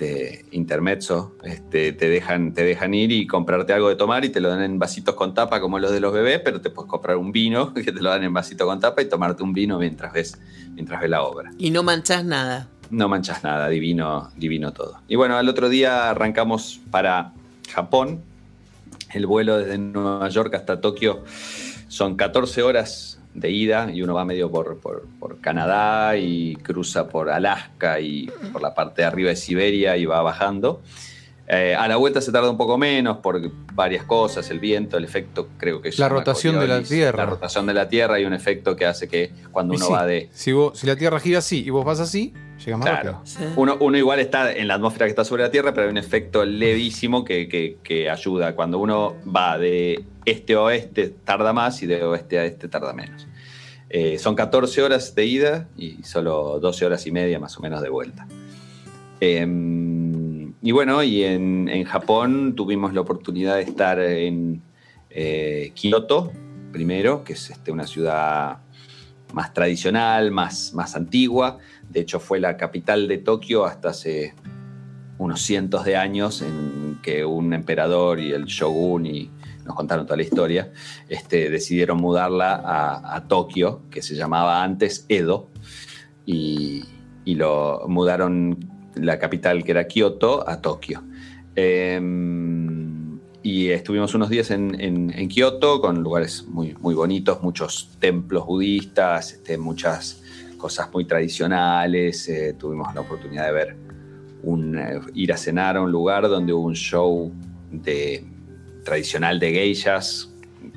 este, 0.00 0.46
intermezzo, 0.52 1.36
este, 1.44 1.92
te, 1.92 2.08
dejan, 2.08 2.54
te 2.54 2.64
dejan 2.64 2.94
ir 2.94 3.12
y 3.12 3.26
comprarte 3.26 3.74
algo 3.74 3.90
de 3.90 3.96
tomar 3.96 4.24
y 4.24 4.30
te 4.30 4.40
lo 4.40 4.48
dan 4.48 4.62
en 4.62 4.78
vasitos 4.78 5.14
con 5.14 5.34
tapa 5.34 5.60
como 5.60 5.78
los 5.78 5.92
de 5.92 6.00
los 6.00 6.14
bebés, 6.14 6.40
pero 6.42 6.62
te 6.62 6.70
puedes 6.70 6.88
comprar 6.88 7.18
un 7.18 7.32
vino 7.32 7.74
que 7.74 7.92
te 7.92 8.00
lo 8.00 8.08
dan 8.08 8.24
en 8.24 8.32
vasito 8.32 8.64
con 8.64 8.80
tapa 8.80 9.02
y 9.02 9.10
tomarte 9.10 9.42
un 9.42 9.52
vino 9.52 9.78
mientras 9.78 10.14
ves, 10.14 10.40
mientras 10.72 11.02
ves 11.02 11.10
la 11.10 11.22
obra. 11.22 11.50
Y 11.58 11.70
no 11.70 11.82
manchás 11.82 12.24
nada. 12.24 12.66
No 12.88 13.10
manchas 13.10 13.44
nada, 13.44 13.68
divino, 13.68 14.30
divino 14.36 14.72
todo. 14.72 15.00
Y 15.06 15.16
bueno, 15.16 15.36
al 15.36 15.46
otro 15.50 15.68
día 15.68 16.08
arrancamos 16.08 16.80
para 16.90 17.34
Japón. 17.70 18.22
El 19.12 19.26
vuelo 19.26 19.58
desde 19.58 19.76
Nueva 19.76 20.30
York 20.30 20.54
hasta 20.54 20.80
Tokio 20.80 21.24
son 21.88 22.16
14 22.16 22.62
horas 22.62 23.19
de 23.34 23.50
ida 23.50 23.90
y 23.92 24.02
uno 24.02 24.14
va 24.14 24.24
medio 24.24 24.50
por, 24.50 24.78
por- 24.78 25.06
por 25.18 25.40
Canadá 25.40 26.16
y 26.16 26.56
cruza 26.56 27.08
por 27.08 27.30
Alaska 27.30 28.00
y 28.00 28.28
por 28.52 28.60
la 28.60 28.74
parte 28.74 29.02
de 29.02 29.06
arriba 29.08 29.30
de 29.30 29.36
Siberia 29.36 29.96
y 29.96 30.04
va 30.06 30.20
bajando. 30.22 30.82
Eh, 31.52 31.74
a 31.74 31.88
la 31.88 31.96
vuelta 31.96 32.20
se 32.20 32.30
tarda 32.30 32.48
un 32.48 32.56
poco 32.56 32.78
menos 32.78 33.16
por 33.18 33.40
varias 33.74 34.04
cosas, 34.04 34.48
el 34.50 34.60
viento, 34.60 34.96
el 34.96 35.04
efecto 35.04 35.48
creo 35.58 35.80
que 35.82 35.90
La 35.98 36.08
rotación 36.08 36.60
de 36.60 36.68
la 36.68 36.80
Tierra. 36.82 37.24
La 37.24 37.30
rotación 37.30 37.66
de 37.66 37.74
la 37.74 37.88
Tierra 37.88 38.20
y 38.20 38.24
un 38.24 38.32
efecto 38.34 38.76
que 38.76 38.86
hace 38.86 39.08
que 39.08 39.32
cuando 39.50 39.74
y 39.74 39.76
uno 39.78 39.86
sí, 39.86 39.92
va 39.92 40.06
de, 40.06 40.28
si, 40.32 40.52
vos- 40.52 40.78
si 40.78 40.86
la 40.86 40.94
Tierra 40.94 41.18
gira 41.18 41.38
así 41.40 41.64
y 41.64 41.70
vos 41.70 41.84
vas 41.84 41.98
así, 41.98 42.32
llega 42.64 42.76
más 42.76 42.88
Claro. 42.88 43.12
rápido. 43.12 43.20
Sí. 43.26 43.44
Uno, 43.56 43.76
uno 43.80 43.96
igual 43.98 44.20
está 44.20 44.52
en 44.52 44.68
la 44.68 44.74
atmósfera 44.74 45.06
que 45.06 45.10
está 45.10 45.24
sobre 45.24 45.42
la 45.42 45.50
Tierra, 45.50 45.72
pero 45.72 45.86
hay 45.86 45.90
un 45.90 45.98
efecto 45.98 46.44
levísimo 46.44 47.24
que, 47.24 47.48
que- 47.48 47.78
que 47.82 48.08
ayuda. 48.10 48.54
Cuando 48.54 48.78
uno 48.78 49.16
va 49.26 49.58
de 49.58 50.04
este 50.24 50.54
a 50.54 50.60
oeste 50.62 51.08
tarda 51.24 51.52
más 51.52 51.82
y 51.82 51.86
de 51.86 52.02
oeste 52.04 52.38
a 52.38 52.44
este 52.44 52.68
tarda 52.68 52.92
menos. 52.92 53.26
Eh, 53.88 54.18
son 54.18 54.34
14 54.36 54.82
horas 54.82 55.14
de 55.16 55.24
ida 55.26 55.68
y 55.76 56.02
solo 56.04 56.60
12 56.60 56.86
horas 56.86 57.06
y 57.06 57.10
media 57.12 57.40
más 57.40 57.56
o 57.58 57.60
menos 57.60 57.82
de 57.82 57.88
vuelta. 57.88 58.26
Eh, 59.20 59.46
y 60.62 60.72
bueno, 60.72 61.02
y 61.02 61.24
en, 61.24 61.68
en 61.68 61.84
Japón 61.84 62.54
tuvimos 62.56 62.92
la 62.94 63.00
oportunidad 63.00 63.56
de 63.56 63.62
estar 63.62 63.98
en 64.00 64.62
eh, 65.10 65.72
Kioto 65.74 66.32
primero, 66.72 67.24
que 67.24 67.32
es 67.32 67.50
este, 67.50 67.72
una 67.72 67.86
ciudad 67.86 68.58
más 69.32 69.52
tradicional, 69.54 70.30
más, 70.30 70.72
más 70.74 70.94
antigua. 70.96 71.58
De 71.90 72.00
hecho, 72.00 72.20
fue 72.20 72.38
la 72.38 72.56
capital 72.56 73.08
de 73.08 73.18
Tokio 73.18 73.66
hasta 73.66 73.90
hace 73.90 74.34
unos 75.18 75.42
cientos 75.42 75.84
de 75.84 75.96
años 75.96 76.40
en 76.40 76.98
que 77.02 77.24
un 77.24 77.52
emperador 77.52 78.20
y 78.20 78.32
el 78.32 78.44
shogun, 78.44 79.06
y 79.06 79.30
nos 79.66 79.74
contaron 79.74 80.06
toda 80.06 80.16
la 80.16 80.22
historia, 80.22 80.72
este, 81.08 81.50
decidieron 81.50 81.98
mudarla 81.98 82.62
a, 83.04 83.28
Tokio, 83.28 83.82
que 83.90 84.02
se 84.02 84.14
llamaba 84.14 84.62
antes 84.62 85.04
Edo, 85.08 85.50
y, 86.24 86.84
y 87.24 87.34
lo 87.34 87.82
mudaron 87.88 88.70
la 88.94 89.18
capital, 89.18 89.64
que 89.64 89.72
era 89.72 89.88
Kioto, 89.88 90.48
a 90.48 90.60
Tokio. 90.60 91.02
Em, 91.56 93.18
y 93.42 93.68
estuvimos 93.68 94.14
unos 94.14 94.30
días 94.30 94.50
en, 94.50 94.80
en, 94.80 95.10
en 95.10 95.28
Kioto 95.28 95.80
con 95.80 96.02
lugares 96.02 96.46
muy, 96.46 96.74
muy 96.80 96.94
bonitos, 96.94 97.42
muchos 97.42 97.96
templos 97.98 98.46
budistas, 98.46 99.32
este, 99.32 99.58
muchas 99.58 100.19
cosas 100.60 100.92
muy 100.92 101.04
tradicionales. 101.04 102.28
eh, 102.28 102.54
tuvimos 102.58 102.94
la 102.94 103.00
oportunidad 103.00 103.46
de 103.46 103.52
ver 103.52 103.76
un, 104.42 104.78
eh, 104.78 105.00
ir 105.14 105.32
a 105.32 105.36
cenar 105.36 105.76
a 105.76 105.80
un 105.80 105.90
lugar 105.90 106.28
donde 106.28 106.52
hubo 106.52 106.66
un 106.66 106.74
show 106.74 107.32
de, 107.70 108.24
tradicional 108.84 109.38
de 109.40 109.52
geishas 109.52 110.28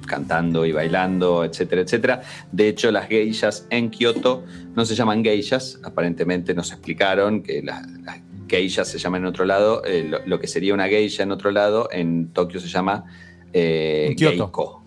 cantando 0.08 0.66
y 0.66 0.72
bailando, 0.72 1.44
etcétera, 1.44 1.82
etcétera. 1.82 2.22
De 2.52 2.68
hecho, 2.68 2.92
las 2.92 3.08
geishas 3.08 3.68
en 3.70 3.90
Kioto 3.90 4.44
no 4.76 4.86
se 4.86 4.96
llaman 4.96 5.24
geishas, 5.24 5.80
aparentemente 5.84 6.54
nos 6.54 6.72
explicaron 6.72 7.44
que 7.44 7.62
las, 7.62 7.90
las 8.02 8.22
geishas 8.48 8.88
se 8.88 8.98
llaman 8.98 9.22
en 9.22 9.28
otro 9.28 9.46
lado, 9.46 9.84
eh, 9.86 10.06
lo, 10.08 10.20
lo 10.26 10.40
que 10.40 10.48
sería 10.48 10.74
una 10.74 10.88
geisha 10.88 11.24
en 11.24 11.32
otro 11.32 11.52
lado, 11.52 11.90
en 11.92 12.30
Tokio 12.30 12.60
se 12.60 12.68
llama 12.68 13.06
eh, 13.54 14.16
geiko. 14.18 14.83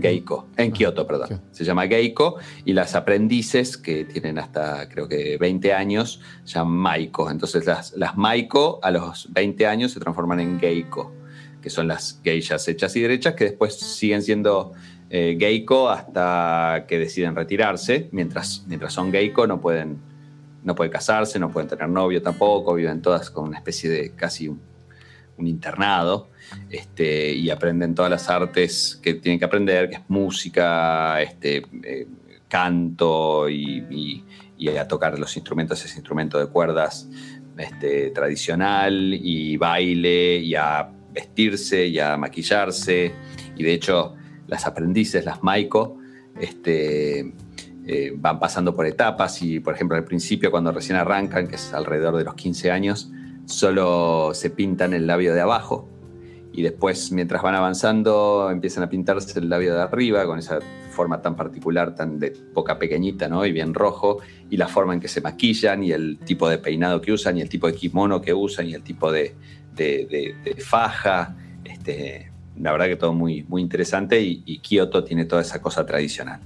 Geiko, 0.00 0.48
en 0.56 0.72
Kioto, 0.72 1.06
perdón. 1.06 1.28
Sí. 1.28 1.34
Se 1.52 1.64
llama 1.64 1.86
Geiko 1.86 2.36
y 2.64 2.72
las 2.72 2.94
aprendices, 2.94 3.76
que 3.76 4.04
tienen 4.04 4.38
hasta 4.38 4.88
creo 4.88 5.08
que 5.08 5.36
20 5.38 5.72
años, 5.72 6.20
se 6.44 6.54
llaman 6.54 6.74
Maiko. 6.74 7.30
Entonces 7.30 7.66
las, 7.66 7.92
las 7.96 8.16
Maiko 8.16 8.80
a 8.82 8.90
los 8.90 9.32
20 9.32 9.66
años 9.66 9.92
se 9.92 10.00
transforman 10.00 10.40
en 10.40 10.58
Geiko, 10.58 11.12
que 11.62 11.70
son 11.70 11.88
las 11.88 12.20
geishas 12.22 12.66
hechas 12.68 12.94
y 12.96 13.00
derechas, 13.00 13.34
que 13.34 13.44
después 13.44 13.74
siguen 13.78 14.22
siendo 14.22 14.72
eh, 15.10 15.36
Geiko 15.38 15.88
hasta 15.88 16.86
que 16.88 16.98
deciden 16.98 17.36
retirarse. 17.36 18.08
Mientras, 18.12 18.64
mientras 18.66 18.92
son 18.92 19.12
Geiko 19.12 19.46
no 19.46 19.60
pueden, 19.60 19.98
no 20.64 20.74
pueden 20.74 20.92
casarse, 20.92 21.38
no 21.38 21.50
pueden 21.50 21.68
tener 21.68 21.88
novio 21.88 22.20
tampoco, 22.22 22.74
viven 22.74 23.00
todas 23.00 23.30
con 23.30 23.48
una 23.48 23.58
especie 23.58 23.90
de 23.90 24.10
casi 24.10 24.48
un, 24.48 24.60
un 25.36 25.46
internado 25.46 26.33
este, 26.70 27.32
y 27.32 27.50
aprenden 27.50 27.94
todas 27.94 28.10
las 28.10 28.28
artes 28.30 28.98
que 29.02 29.14
tienen 29.14 29.38
que 29.38 29.44
aprender, 29.44 29.88
que 29.88 29.96
es 29.96 30.02
música, 30.08 31.20
este, 31.20 31.62
eh, 31.82 32.06
canto 32.48 33.48
y, 33.48 34.24
a 34.78 34.88
tocar 34.88 35.18
los 35.18 35.36
instrumentos, 35.36 35.84
ese 35.84 35.96
instrumento 35.96 36.38
de 36.38 36.46
cuerdas 36.46 37.08
este, 37.58 38.10
tradicional 38.10 39.12
y 39.12 39.56
baile 39.58 40.38
y 40.38 40.54
a 40.54 40.88
vestirse 41.12 41.86
y 41.86 41.98
a 41.98 42.16
maquillarse. 42.16 43.12
Y 43.56 43.62
de 43.62 43.74
hecho 43.74 44.14
las 44.46 44.66
aprendices, 44.66 45.24
las 45.24 45.42
Maiko, 45.42 45.98
este, 46.40 47.34
eh, 47.86 48.12
van 48.16 48.38
pasando 48.38 48.74
por 48.74 48.86
etapas 48.86 49.42
y 49.42 49.60
por 49.60 49.74
ejemplo 49.74 49.96
al 49.96 50.04
principio 50.04 50.50
cuando 50.50 50.72
recién 50.72 50.96
arrancan, 50.96 51.46
que 51.46 51.56
es 51.56 51.74
alrededor 51.74 52.16
de 52.16 52.24
los 52.24 52.34
15 52.34 52.70
años, 52.70 53.10
solo 53.46 54.30
se 54.32 54.48
pintan 54.48 54.94
el 54.94 55.06
labio 55.06 55.34
de 55.34 55.40
abajo 55.40 55.90
y 56.56 56.62
después 56.62 57.10
mientras 57.12 57.42
van 57.42 57.54
avanzando 57.56 58.48
empiezan 58.50 58.84
a 58.84 58.88
pintarse 58.88 59.38
el 59.40 59.48
labio 59.48 59.74
de 59.74 59.82
arriba 59.82 60.24
con 60.24 60.38
esa 60.38 60.60
forma 60.90 61.20
tan 61.20 61.34
particular, 61.34 61.94
tan 61.96 62.18
de 62.20 62.32
boca 62.52 62.78
pequeñita 62.78 63.28
¿no? 63.28 63.44
y 63.44 63.50
bien 63.52 63.74
rojo, 63.74 64.18
y 64.48 64.56
la 64.56 64.68
forma 64.68 64.94
en 64.94 65.00
que 65.00 65.08
se 65.08 65.20
maquillan 65.20 65.82
y 65.82 65.90
el 65.90 66.18
tipo 66.18 66.48
de 66.48 66.58
peinado 66.58 67.00
que 67.00 67.12
usan 67.12 67.36
y 67.38 67.40
el 67.42 67.48
tipo 67.48 67.66
de 67.66 67.74
kimono 67.74 68.20
que 68.20 68.32
usan 68.32 68.68
y 68.68 68.74
el 68.74 68.82
tipo 68.82 69.10
de, 69.10 69.34
de- 69.74 70.06
de- 70.44 70.52
de 70.54 70.60
faja. 70.60 71.36
Este, 71.64 72.30
la 72.60 72.70
verdad 72.70 72.86
que 72.86 72.94
todo 72.96 73.12
muy, 73.12 73.42
muy 73.48 73.60
interesante 73.60 74.20
y, 74.22 74.44
y 74.46 74.60
Kioto 74.60 75.02
tiene 75.02 75.24
toda 75.24 75.42
esa 75.42 75.60
cosa 75.60 75.84
tradicional. 75.84 76.38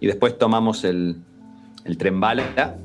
Y 0.00 0.06
después 0.06 0.38
tomamos 0.38 0.82
el, 0.84 1.16
el 1.84 1.98
tren 1.98 2.18
bala 2.18 2.78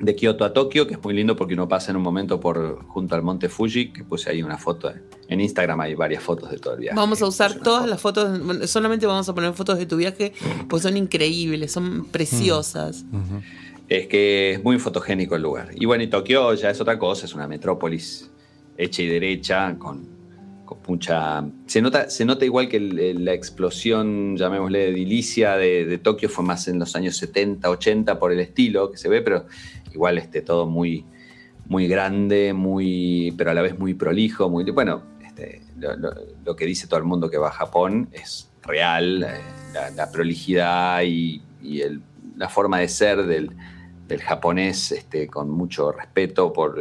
de 0.00 0.16
Kioto 0.16 0.44
a 0.44 0.52
Tokio, 0.52 0.88
que 0.88 0.94
es 0.94 1.02
muy 1.04 1.14
lindo 1.14 1.36
porque 1.36 1.54
uno 1.54 1.68
pasa 1.68 1.92
en 1.92 1.96
un 1.96 2.02
momento 2.02 2.40
por 2.40 2.84
junto 2.88 3.14
al 3.14 3.22
monte 3.22 3.48
Fuji, 3.48 3.92
que 3.92 4.02
puse 4.02 4.30
ahí 4.30 4.42
una 4.42 4.58
foto. 4.58 4.92
En 5.32 5.40
Instagram 5.40 5.80
hay 5.80 5.94
varias 5.94 6.22
fotos 6.22 6.50
de 6.50 6.58
todo 6.58 6.74
el 6.74 6.80
viaje. 6.80 6.96
Vamos 6.96 7.20
a 7.22 7.26
usar 7.26 7.54
todas 7.54 7.80
foto. 7.80 7.90
las 7.90 8.00
fotos, 8.00 8.70
solamente 8.70 9.06
vamos 9.06 9.28
a 9.28 9.34
poner 9.34 9.52
fotos 9.54 9.78
de 9.78 9.86
tu 9.86 9.96
viaje, 9.96 10.32
pues 10.68 10.82
son 10.82 10.96
increíbles, 10.96 11.72
son 11.72 12.04
preciosas. 12.06 13.04
Es 13.88 14.06
que 14.06 14.52
es 14.52 14.64
muy 14.64 14.78
fotogénico 14.78 15.36
el 15.36 15.42
lugar. 15.42 15.70
Y 15.74 15.84
bueno, 15.86 16.02
y 16.04 16.06
Tokio 16.08 16.54
ya 16.54 16.70
es 16.70 16.80
otra 16.80 16.98
cosa, 16.98 17.26
es 17.26 17.34
una 17.34 17.46
metrópolis 17.46 18.30
hecha 18.78 19.02
y 19.02 19.06
derecha, 19.06 19.76
con, 19.78 20.06
con 20.64 20.78
mucha... 20.88 21.44
Se 21.66 21.82
nota, 21.82 22.08
se 22.08 22.24
nota 22.24 22.44
igual 22.44 22.68
que 22.68 22.78
el- 22.78 23.24
la 23.24 23.34
explosión, 23.34 24.36
llamémosle, 24.36 24.88
edilicia 24.88 25.56
de, 25.56 25.84
de 25.84 25.98
Tokio 25.98 26.28
fue 26.30 26.44
más 26.44 26.68
en 26.68 26.78
los 26.78 26.96
años 26.96 27.16
70, 27.16 27.68
80 27.68 28.18
por 28.18 28.32
el 28.32 28.40
estilo 28.40 28.90
que 28.90 28.96
se 28.96 29.08
ve, 29.10 29.20
pero 29.20 29.44
igual 29.92 30.16
este, 30.16 30.40
todo 30.40 30.66
muy, 30.66 31.04
muy 31.66 31.86
grande, 31.86 32.54
muy, 32.54 33.34
pero 33.36 33.50
a 33.50 33.54
la 33.54 33.60
vez 33.62 33.78
muy 33.78 33.92
prolijo, 33.94 34.48
muy... 34.48 34.64
Bueno, 34.70 35.02
lo, 35.82 36.56
que 36.56 36.66
dice 36.66 36.86
todo 36.86 36.98
el 36.98 37.04
mundo 37.04 37.28
que 37.30 37.38
va 37.38 37.48
a 37.48 37.52
Japón 37.52 38.08
es 38.12 38.50
real, 38.62 39.24
eh, 39.24 39.40
la, 39.72 39.90
la 39.90 40.10
prolijidad 40.10 41.02
y, 41.02 41.42
la 42.36 42.48
forma 42.48 42.80
de 42.80 42.88
ser 42.88 43.24
del, 43.24 43.50
japonés 44.20 44.92
este, 44.92 45.26
con 45.26 45.48
mucho 45.48 45.90
respeto 45.90 46.52
por, 46.52 46.78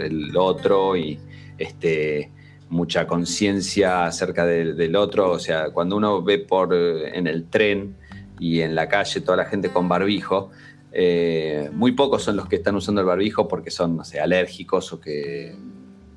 el 0.00 0.36
otro 0.36 0.96
y 0.96 1.18
este, 1.58 2.30
mucha 2.70 3.06
conciencia 3.06 4.06
acerca 4.06 4.46
del 4.46 4.96
otro. 4.96 5.30
O 5.30 5.38
sea, 5.38 5.70
cuando 5.70 5.96
uno 5.96 6.22
ve 6.22 6.38
por, 6.38 6.72
eh, 6.72 7.18
en 7.18 7.26
el 7.26 7.44
tren 7.50 7.96
y 8.38 8.60
en 8.60 8.74
la 8.74 8.88
calle 8.88 9.20
toda 9.20 9.36
la 9.36 9.44
gente 9.44 9.70
con 9.70 9.88
barbijo, 9.88 10.50
eh, 10.92 11.70
muy 11.72 11.92
pocos 11.92 12.22
son 12.22 12.36
los 12.36 12.48
que 12.48 12.56
están 12.56 12.74
usando 12.74 13.00
el 13.00 13.06
barbijo 13.06 13.46
porque 13.46 13.70
son, 13.70 13.96
no 13.96 14.04
sé, 14.04 14.20
alérgicos 14.20 14.92
o 14.92 15.00
que 15.00 15.54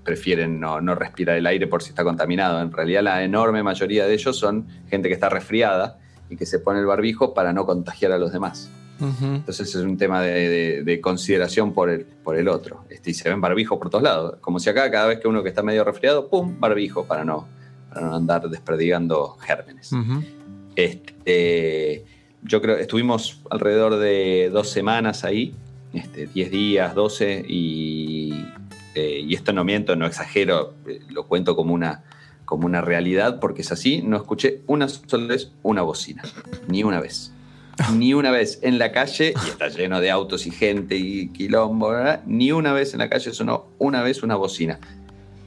prefieren 0.03 0.59
no, 0.59 0.81
no 0.81 0.95
respirar 0.95 1.37
el 1.37 1.45
aire 1.47 1.67
por 1.67 1.81
si 1.83 1.89
está 1.89 2.03
contaminado. 2.03 2.61
En 2.61 2.71
realidad 2.71 3.03
la 3.03 3.23
enorme 3.23 3.63
mayoría 3.63 4.05
de 4.05 4.13
ellos 4.13 4.37
son 4.37 4.67
gente 4.89 5.07
que 5.07 5.13
está 5.13 5.29
resfriada 5.29 5.97
y 6.29 6.35
que 6.35 6.45
se 6.45 6.59
pone 6.59 6.79
el 6.79 6.85
barbijo 6.85 7.33
para 7.33 7.53
no 7.53 7.65
contagiar 7.65 8.11
a 8.11 8.17
los 8.17 8.31
demás. 8.33 8.69
Entonces 9.35 9.69
es 9.75 9.81
un 9.83 9.97
tema 9.97 10.21
de, 10.21 10.47
de- 10.49 10.83
de 10.83 11.01
consideración 11.01 11.73
por 11.73 11.89
el, 11.89 12.05
por 12.05 12.37
el 12.37 12.47
otro. 12.47 12.85
Este, 12.89 13.09
y 13.11 13.13
se 13.13 13.27
ven 13.27 13.41
barbijos 13.41 13.77
por 13.77 13.89
todos 13.89 14.03
lados. 14.03 14.35
Como 14.39 14.59
si 14.59 14.69
acá, 14.69 14.89
cada 14.91 15.07
vez 15.07 15.19
que 15.19 15.27
uno 15.27 15.41
que 15.43 15.49
está 15.49 15.61
medio 15.63 15.83
resfriado, 15.83 16.29
¡pum! 16.29 16.57
barbijo 16.59 17.05
para 17.05 17.25
no, 17.25 17.47
para 17.89 18.05
no 18.07 18.15
andar 18.15 18.47
desperdigando 18.49 19.35
gérmenes. 19.41 19.91
Este, 20.75 22.05
yo 22.43 22.61
creo 22.61 22.77
estuvimos 22.77 23.41
alrededor 23.49 23.97
de 23.97 24.49
dos 24.51 24.69
semanas 24.69 25.23
ahí, 25.23 25.53
este, 25.93 26.27
10 26.27 26.51
días, 26.51 26.95
12, 26.95 27.45
y, 27.47 28.45
eh, 28.95 29.23
y 29.25 29.33
esto 29.35 29.53
no 29.53 29.63
miento, 29.63 29.95
no 29.95 30.05
exagero, 30.05 30.73
eh, 30.87 30.99
lo 31.09 31.25
cuento 31.27 31.55
como 31.55 31.73
una, 31.73 32.03
como 32.45 32.65
una 32.65 32.81
realidad, 32.81 33.39
porque 33.39 33.61
es 33.61 33.71
así, 33.71 34.01
no 34.01 34.17
escuché 34.17 34.61
una 34.67 34.87
sola 34.89 35.27
vez 35.27 35.51
una 35.63 35.81
bocina, 35.81 36.23
ni 36.67 36.83
una 36.83 36.99
vez. 36.99 37.31
Ni 37.97 38.13
una 38.13 38.29
vez 38.29 38.59
en 38.61 38.77
la 38.77 38.91
calle, 38.91 39.33
y 39.45 39.49
está 39.49 39.67
lleno 39.67 39.99
de 39.99 40.11
autos 40.11 40.45
y 40.45 40.51
gente 40.51 40.95
y 40.95 41.29
quilombo, 41.29 41.89
¿verdad? 41.89 42.21
ni 42.27 42.51
una 42.51 42.71
vez 42.71 42.93
en 42.93 42.99
la 42.99 43.09
calle 43.09 43.33
sonó 43.33 43.65
una 43.79 44.03
vez 44.03 44.21
una 44.21 44.35
bocina. 44.35 44.79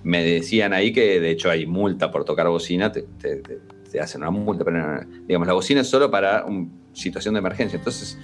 Me 0.02 0.24
decían 0.24 0.72
ahí 0.72 0.92
que 0.92 1.20
de 1.20 1.30
hecho 1.30 1.50
hay 1.50 1.66
multa 1.66 2.10
por 2.10 2.24
tocar 2.24 2.48
bocina, 2.48 2.90
te, 2.90 3.02
te- 3.20 3.36
te- 3.36 4.00
hacen 4.00 4.22
una 4.22 4.30
multa, 4.32 4.64
pero 4.64 4.76
no, 4.76 4.94
no. 4.94 5.00
digamos, 5.28 5.46
la 5.46 5.54
bocina 5.54 5.82
es 5.82 5.86
solo 5.88 6.10
para 6.10 6.44
una 6.44 6.66
situación 6.94 7.34
de 7.34 7.38
emergencia. 7.38 7.78
Entonces, 7.78 8.18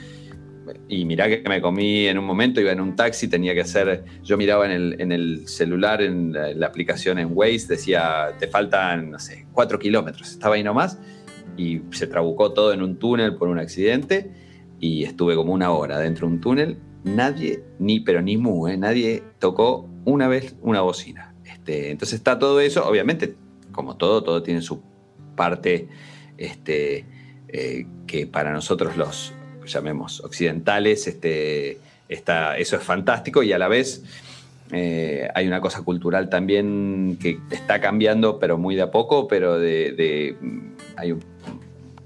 y 0.89 1.05
mirá 1.05 1.29
que 1.29 1.43
me 1.49 1.61
comí 1.61 2.07
en 2.07 2.19
un 2.19 2.25
momento, 2.25 2.61
iba 2.61 2.73
en 2.73 2.81
un 2.81 2.97
taxi, 2.97 3.29
tenía 3.29 3.55
que 3.55 3.63
hacer, 3.63 4.05
yo 4.23 4.37
miraba 4.37 4.67
en 4.67 4.73
el, 4.73 5.01
en 5.01 5.13
el 5.13 5.49
celular, 5.49 6.03
en 6.03 6.33
la, 6.33 6.67
aplicación 6.67 7.19
en 7.19 7.31
Waze, 7.33 7.67
decía, 7.69 8.35
te 8.39 8.47
faltan, 8.49 9.11
no 9.11 9.19
sé, 9.19 9.47
cuatro 9.53 9.79
kilómetros, 9.79 10.31
estaba 10.31 10.55
ahí 10.55 10.63
nomás, 10.63 10.99
y 11.57 11.83
se 11.91 12.07
trabucó 12.07 12.53
todo 12.53 12.73
en 12.73 12.83
un 12.83 12.97
túnel 12.97 13.37
por 13.37 13.49
un 13.49 13.59
accidente, 13.59 14.31
y 14.79 15.05
estuve 15.05 15.35
como 15.35 15.53
una 15.53 15.73
hora 15.73 15.99
dentro 15.99 16.27
de 16.27 16.35
un 16.35 16.41
túnel, 16.41 16.79
nadie, 17.05 17.63
ni, 17.79 18.01
pero 18.01 18.23
ni 18.23 18.37
mu, 18.37 18.69
¿eh? 18.69 18.77
nadie 18.77 19.23
tocó 19.39 19.89
una 20.05 20.29
vez 20.29 20.57
una 20.63 20.81
bocina. 20.81 21.35
Este, 21.45 21.91
entonces 21.91 22.17
está 22.19 22.39
todo 22.39 22.61
eso, 22.61 22.87
obviamente, 22.87 23.37
como 23.73 23.97
todo, 23.97 24.23
todo 24.23 24.43
tiene 24.43 24.63
su 24.63 24.83
parte 25.37 25.89
este, 26.37 27.07
eh, 27.49 27.87
que 28.07 28.27
para 28.27 28.53
nosotros 28.53 28.97
los, 28.97 29.33
llamemos, 29.67 30.21
occidentales, 30.21 31.07
este, 31.07 31.79
está, 32.09 32.57
eso 32.59 32.77
es 32.77 32.83
fantástico 32.83 33.43
y 33.43 33.53
a 33.53 33.59
la 33.59 33.69
vez 33.69 34.03
eh, 34.73 35.29
hay 35.35 35.47
una 35.47 35.61
cosa 35.61 35.83
cultural 35.83 36.29
también 36.31 37.19
que 37.21 37.39
está 37.51 37.81
cambiando, 37.81 38.39
pero 38.39 38.57
muy 38.59 38.75
de 38.75 38.83
a 38.83 38.91
poco, 38.91 39.29
pero 39.29 39.59
de, 39.59 39.93
de- 39.93 40.37
hay 40.97 41.13
un, 41.13 41.23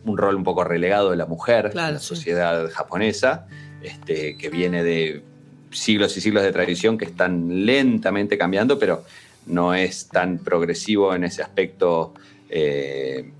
un 0.04 0.18
rol 0.18 0.34
un 0.36 0.44
poco 0.44 0.64
relegado 0.64 1.10
de 1.10 1.16
la 1.16 1.26
mujer 1.26 1.70
Claro, 1.70 1.88
en 1.88 1.94
la 1.94 2.00
sí. 2.00 2.06
sociedad 2.06 2.68
japonesa, 2.70 3.46
este, 3.82 4.36
que 4.36 4.48
viene 4.50 4.82
de 4.82 5.22
siglos 5.70 6.16
y 6.16 6.20
siglos 6.20 6.42
de 6.42 6.52
tradición 6.52 6.96
que 6.98 7.04
están 7.04 7.66
lentamente 7.66 8.36
cambiando, 8.38 8.78
pero 8.78 9.04
no 9.46 9.74
es 9.74 10.08
tan 10.08 10.38
progresivo 10.38 11.14
en 11.14 11.22
ese 11.24 11.42
aspecto 11.42 12.14
eh, 12.50 13.30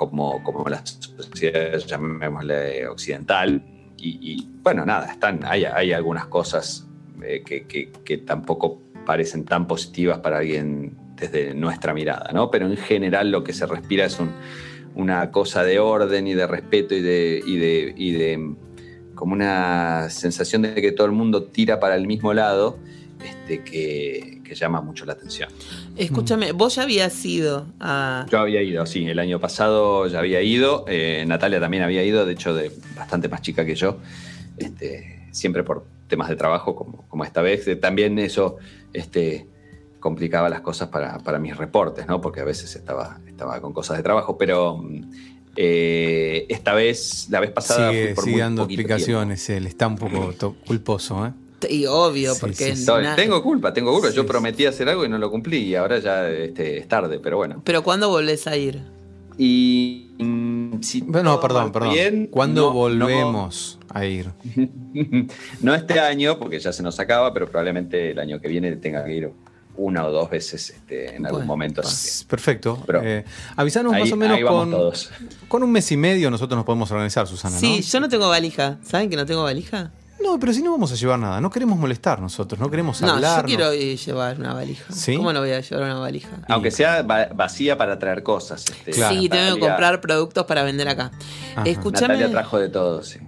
como, 0.00 0.42
como 0.42 0.66
la 0.68 0.82
sociedad, 0.84 1.76
llamémosle, 1.78 2.88
occidental. 2.88 3.62
Y, 3.98 4.48
bueno, 4.62 4.86
nada, 4.86 5.12
están, 5.12 5.40
hay, 5.44 5.66
hay 5.66 5.92
algunas 5.92 6.24
cosas 6.26 6.86
eh, 7.22 7.42
que, 7.44 7.66
que- 7.66 8.16
tampoco 8.18 8.80
parecen 9.04 9.44
tan 9.44 9.66
positivas 9.66 10.20
para 10.20 10.38
alguien 10.38 10.96
desde 11.16 11.52
nuestra 11.52 11.92
mirada, 11.92 12.30
¿no? 12.32 12.50
Pero 12.50 12.66
en 12.66 12.78
general 12.78 13.30
lo 13.30 13.44
que 13.44 13.52
se 13.52 13.66
respira 13.66 14.06
es 14.06 14.18
un- 14.18 14.32
una 14.94 15.30
cosa 15.30 15.64
de 15.64 15.78
orden 15.80 16.26
y 16.26 16.32
de 16.34 16.46
respeto 16.46 16.94
y 16.94 17.02
de, 17.02 17.42
y 17.46 17.56
de, 17.58 17.94
y 17.94 18.12
de 18.12 18.54
como 19.14 19.34
una 19.34 20.08
sensación 20.08 20.62
de 20.62 20.74
que 20.76 20.92
todo 20.92 21.06
el 21.06 21.12
mundo 21.12 21.44
tira 21.44 21.78
para 21.78 21.94
el 21.94 22.06
mismo 22.06 22.32
lado, 22.32 22.78
este, 23.22 23.62
que, 23.62 24.39
que 24.50 24.56
llama 24.56 24.80
mucho 24.80 25.04
la 25.06 25.12
atención. 25.12 25.48
Escúchame, 25.96 26.50
vos 26.50 26.74
ya 26.74 26.82
habías 26.82 27.24
ido 27.24 27.66
a. 27.78 28.26
Yo 28.28 28.40
había 28.40 28.60
ido, 28.60 28.84
sí, 28.84 29.06
el 29.06 29.20
año 29.20 29.38
pasado 29.38 30.08
ya 30.08 30.18
había 30.18 30.42
ido, 30.42 30.84
eh, 30.88 31.24
Natalia 31.24 31.60
también 31.60 31.84
había 31.84 32.02
ido, 32.02 32.26
de 32.26 32.32
hecho, 32.32 32.52
de 32.52 32.72
bastante 32.96 33.28
más 33.28 33.42
chica 33.42 33.64
que 33.64 33.76
yo, 33.76 33.98
este, 34.58 35.28
siempre 35.30 35.62
por 35.62 35.86
temas 36.08 36.28
de 36.28 36.34
trabajo, 36.34 36.74
como, 36.74 37.04
como 37.06 37.24
esta 37.24 37.42
vez. 37.42 37.68
Eh, 37.68 37.76
También 37.76 38.18
eso 38.18 38.56
este, 38.92 39.46
complicaba 40.00 40.48
las 40.48 40.62
cosas 40.62 40.88
para, 40.88 41.18
para 41.20 41.38
mis 41.38 41.56
reportes, 41.56 42.08
¿no? 42.08 42.20
porque 42.20 42.40
a 42.40 42.44
veces 42.44 42.74
estaba, 42.74 43.20
estaba 43.28 43.60
con 43.60 43.72
cosas 43.72 43.98
de 43.98 44.02
trabajo, 44.02 44.36
pero 44.36 44.78
mm, 44.78 45.12
eh, 45.54 46.46
esta 46.48 46.74
vez, 46.74 47.28
la 47.30 47.38
vez 47.38 47.52
pasada, 47.52 47.90
fui 47.90 48.00
Sigue, 48.00 48.14
por 48.14 48.24
sigue 48.24 48.32
muy 48.34 48.40
dando 48.40 48.62
explicaciones, 48.64 49.48
él 49.48 49.66
está 49.66 49.86
un 49.86 49.96
poco 49.96 50.34
culposo, 50.66 51.24
¿eh? 51.24 51.32
Y 51.68 51.86
obvio, 51.86 52.34
Sí, 52.34 52.40
porque 52.40 52.76
sí, 52.76 52.86
na- 52.86 53.16
Tengo 53.16 53.42
culpa, 53.42 53.72
tengo 53.72 53.92
culpa. 53.92 54.10
Yo 54.10 54.22
Sí, 54.22 54.28
prometí 54.28 54.66
hacer 54.66 54.88
algo 54.88 55.04
y 55.04 55.08
no 55.08 55.18
lo 55.18 55.30
cumplí 55.30 55.58
y 55.58 55.74
ahora 55.74 55.98
ya 55.98 56.28
este, 56.28 56.78
es 56.78 56.88
tarde, 56.88 57.18
pero 57.20 57.36
bueno. 57.36 57.60
Pero 57.64 57.82
¿cuándo 57.82 58.08
volvés 58.08 58.46
a 58.46 58.56
ir? 58.56 58.80
Y 59.38 60.10
mm, 60.18 60.80
si 60.82 61.00
Bueno, 61.02 61.30
todo 61.32 61.40
perdón, 61.40 61.72
perdón. 61.72 61.92
bien, 61.94 62.26
¿Cuándo 62.30 62.60
no- 62.62 62.66
no- 62.68 62.74
volvemos 62.74 63.78
a 63.88 64.04
ir? 64.04 64.30
No 65.60 65.74
este 65.74 66.00
año, 66.00 66.38
porque 66.38 66.58
ya 66.60 66.72
se 66.72 66.82
nos 66.82 66.98
acaba, 67.00 67.32
pero 67.32 67.46
probablemente 67.48 68.10
el 68.10 68.18
año 68.18 68.40
que 68.40 68.48
viene 68.48 68.76
tenga 68.76 69.04
que 69.04 69.14
ir 69.14 69.30
una 69.76 70.04
o 70.06 70.10
dos 70.10 70.28
veces 70.28 70.70
este, 70.70 71.14
en 71.16 71.24
algún 71.24 71.40
Bueno, 71.40 71.46
momento. 71.46 71.80
así 71.80 72.24
Perfecto. 72.26 72.84
Eh, 73.02 73.24
avisanos 73.56 73.94
ahí- 73.94 74.02
más 74.02 74.12
o 74.12 74.16
menos 74.16 74.40
con, 74.46 74.70
todos. 74.70 75.10
con 75.48 75.62
un 75.62 75.72
mes 75.72 75.90
y 75.92 75.96
medio 75.96 76.30
nosotros 76.30 76.56
nos 76.56 76.66
podemos 76.66 76.90
organizar, 76.90 77.26
Susana, 77.26 77.54
¿no? 77.54 77.60
Sí, 77.60 77.80
yo 77.82 78.00
no 78.00 78.08
tengo 78.08 78.28
valija. 78.28 78.78
¿Saben 78.82 79.08
que 79.08 79.16
no 79.16 79.24
tengo 79.24 79.42
valija? 79.44 79.92
No, 80.22 80.38
pero 80.38 80.52
si 80.52 80.62
no 80.62 80.70
vamos 80.72 80.92
a 80.92 80.94
llevar 80.96 81.18
nada, 81.18 81.40
no 81.40 81.50
queremos 81.50 81.78
molestar 81.78 82.20
nosotros, 82.20 82.60
no 82.60 82.70
queremos 82.70 83.00
No, 83.00 83.12
hablar. 83.12 83.40
yo 83.42 83.46
quiero 83.46 83.72
eh, 83.72 83.96
llevar 83.96 84.38
una 84.38 84.54
valija. 84.54 84.92
¿Sí? 84.92 85.16
¿Cómo 85.16 85.32
no 85.32 85.40
voy 85.40 85.52
a 85.52 85.60
llevar 85.60 85.84
una 85.84 85.98
valija? 85.98 86.28
que- 86.46 86.52
Aunque 86.52 86.70
sea 86.70 87.02
va- 87.02 87.28
vacía 87.34 87.76
para 87.78 87.98
traer 87.98 88.22
cosas. 88.22 88.64
este, 88.68 88.90
Claro. 88.92 89.14
Sí, 89.14 89.28
tengo 89.28 89.54
que 89.54 89.60
comprar 89.60 90.00
productos 90.00 90.44
para 90.46 90.62
vender 90.62 90.88
acá. 90.88 91.10
Ajá. 91.56 91.64
Escúchame. 91.68 92.14
Natalia 92.14 92.30
trajo 92.30 92.58
de 92.58 92.68
todo, 92.68 93.02
sí. 93.02 93.18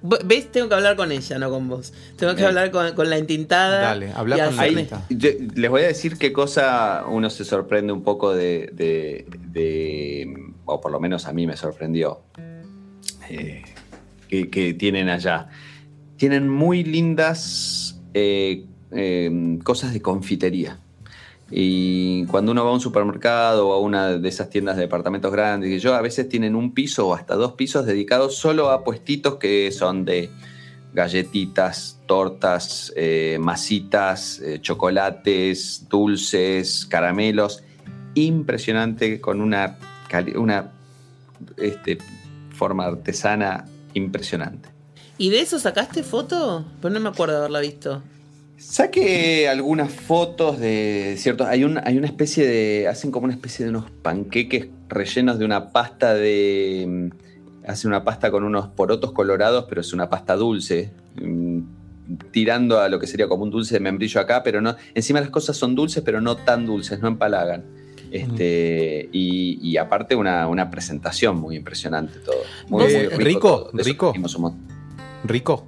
¿Ves? 0.00 0.52
Tengo 0.52 0.68
que 0.68 0.74
hablar 0.76 0.94
con 0.94 1.10
ella, 1.10 1.38
no 1.40 1.50
con 1.50 1.68
vos. 1.68 1.92
Tengo 2.16 2.32
que 2.32 2.36
Bien. 2.42 2.48
hablar 2.48 2.70
con, 2.70 2.92
con 2.94 3.10
la 3.10 3.16
entintada. 3.18 3.80
Dale, 3.80 4.12
habla 4.14 4.36
con 4.46 4.56
la 4.56 4.68
yo- 5.10 5.30
les 5.56 5.70
voy 5.70 5.82
a 5.82 5.86
decir 5.88 6.16
qué 6.18 6.32
cosa 6.32 7.04
uno 7.08 7.28
se 7.30 7.44
sorprende 7.44 7.92
un 7.92 8.02
poco 8.04 8.32
de, 8.32 8.70
de- 8.72 9.26
de- 9.48 10.52
o 10.66 10.80
por 10.80 10.92
lo 10.92 11.00
menos 11.00 11.26
a 11.26 11.32
mí 11.32 11.48
me 11.48 11.56
sorprendió, 11.56 12.20
eh, 13.28 13.64
que, 14.28 14.48
que 14.50 14.74
tienen 14.74 15.08
allá. 15.08 15.48
Tienen 16.18 16.50
muy 16.50 16.84
lindas 16.84 17.98
eh, 18.12 18.66
eh, 18.92 19.58
cosas 19.64 19.94
de 19.94 20.02
confitería. 20.02 20.78
Y 21.50 22.26
cuando 22.26 22.52
uno 22.52 22.62
va 22.62 22.70
a 22.70 22.74
un 22.74 22.80
supermercado 22.80 23.68
o 23.68 23.72
a 23.72 23.80
una 23.80 24.18
de 24.18 24.28
esas 24.28 24.50
tiendas 24.50 24.76
de 24.76 24.82
departamentos 24.82 25.32
grandes, 25.32 25.82
yo 25.82 25.94
a 25.94 26.02
veces 26.02 26.28
tienen 26.28 26.54
un 26.54 26.74
piso 26.74 27.08
o 27.08 27.14
hasta 27.14 27.36
dos 27.36 27.54
pisos 27.54 27.86
dedicados 27.86 28.36
solo 28.36 28.68
a 28.68 28.84
puestitos 28.84 29.36
que 29.36 29.72
son 29.72 30.04
de, 30.04 30.28
galletitas, 30.92 32.00
tortas, 32.06 32.92
eh, 32.96 33.38
masitas, 33.40 34.40
eh, 34.40 34.60
chocolates, 34.60 35.86
dulces, 35.88 36.86
caramelos. 36.86 37.62
Impresionante, 38.14 39.20
con 39.20 39.40
una, 39.40 39.78
una 40.36 40.72
este, 41.56 41.98
forma 42.50 42.86
artesana 42.86 43.66
impresionante. 43.94 44.77
¿Y 45.18 45.30
de 45.30 45.40
eso 45.40 45.58
sacaste 45.58 46.02
foto? 46.02 46.64
Pues 46.80 46.94
no 46.94 47.00
me 47.00 47.08
acuerdo 47.08 47.34
de 47.34 47.38
haberla 47.40 47.60
visto. 47.60 48.02
Saqué 48.56 49.48
algunas 49.48 49.92
fotos 49.92 50.58
de 50.58 51.14
ciertos. 51.18 51.46
Hay, 51.46 51.64
un, 51.64 51.78
hay 51.84 51.96
una 51.96 52.06
especie 52.06 52.46
de. 52.46 52.88
Hacen 52.88 53.10
como 53.12 53.24
una 53.24 53.34
especie 53.34 53.64
de 53.64 53.70
unos 53.70 53.90
panqueques 54.02 54.68
rellenos 54.88 55.38
de 55.38 55.44
una 55.44 55.70
pasta 55.70 56.14
de. 56.14 56.84
mm, 56.88 57.68
Hacen 57.68 57.90
una 57.90 58.02
pasta 58.02 58.30
con 58.30 58.44
unos 58.44 58.68
porotos 58.68 59.12
colorados, 59.12 59.66
pero 59.68 59.80
es 59.80 59.92
una 59.92 60.08
pasta 60.08 60.34
dulce. 60.36 60.90
mm, 61.20 61.60
Tirando 62.32 62.80
a 62.80 62.88
lo 62.88 62.98
que 62.98 63.06
sería 63.06 63.28
como 63.28 63.42
un 63.44 63.50
dulce 63.50 63.74
de 63.74 63.80
membrillo 63.80 64.20
acá, 64.20 64.42
pero 64.42 64.60
no. 64.60 64.74
Encima 64.94 65.20
las 65.20 65.28
cosas 65.30 65.56
son 65.56 65.74
dulces, 65.74 66.02
pero 66.02 66.20
no 66.22 66.36
tan 66.36 66.64
dulces, 66.64 67.00
no 67.00 67.08
empalagan. 67.08 67.64
Este, 68.10 69.08
y, 69.12 69.58
y 69.62 69.76
aparte 69.76 70.14
una, 70.16 70.48
una 70.48 70.70
presentación 70.70 71.36
muy 71.36 71.56
impresionante 71.56 72.18
todo. 72.20 72.36
Muy, 72.68 72.84
Eh, 72.84 73.10
muy 73.14 73.24
rico, 73.24 73.70
rico. 73.74 74.12
Rico. 75.24 75.66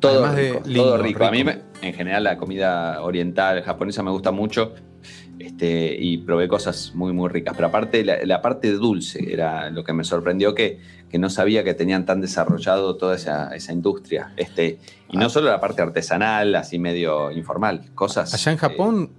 Todo 0.00 0.12
Además 0.24 0.36
de 0.36 0.42
rico, 0.52 0.62
lindo, 0.66 0.82
todo 0.84 1.02
rico. 1.02 1.24
A 1.24 1.30
mí, 1.30 1.44
me- 1.44 1.62
en 1.82 1.94
general, 1.94 2.24
la 2.24 2.36
comida 2.36 3.02
oriental, 3.02 3.62
japonesa 3.62 4.02
me 4.02 4.10
gusta 4.10 4.30
mucho. 4.30 4.74
Este, 5.38 5.94
y 5.98 6.18
probé 6.18 6.48
cosas 6.48 6.92
muy, 6.94 7.12
muy 7.12 7.28
ricas. 7.28 7.54
Pero 7.54 7.68
aparte, 7.68 8.04
la, 8.04 8.16
la 8.24 8.40
parte 8.42 8.72
dulce 8.72 9.32
era 9.32 9.70
lo 9.70 9.84
que 9.84 9.92
me 9.92 10.02
sorprendió 10.04 10.54
que, 10.54 10.80
que 11.10 11.18
no 11.18 11.28
sabía 11.30 11.62
que 11.62 11.74
tenían 11.74 12.06
tan 12.06 12.20
desarrollado 12.20 12.96
toda 12.96 13.16
esa, 13.16 13.54
esa 13.54 13.72
industria. 13.72 14.32
Este, 14.36 14.78
y 15.10 15.16
Ah. 15.16 15.20
no 15.20 15.30
solo 15.30 15.48
la 15.50 15.60
parte 15.60 15.82
artesanal, 15.82 16.54
así 16.54 16.78
medio 16.78 17.30
informal, 17.32 17.90
cosas 17.94 18.32
Allá 18.34 18.52
en 18.52 18.56
eh, 18.56 18.60
Japón, 18.60 19.10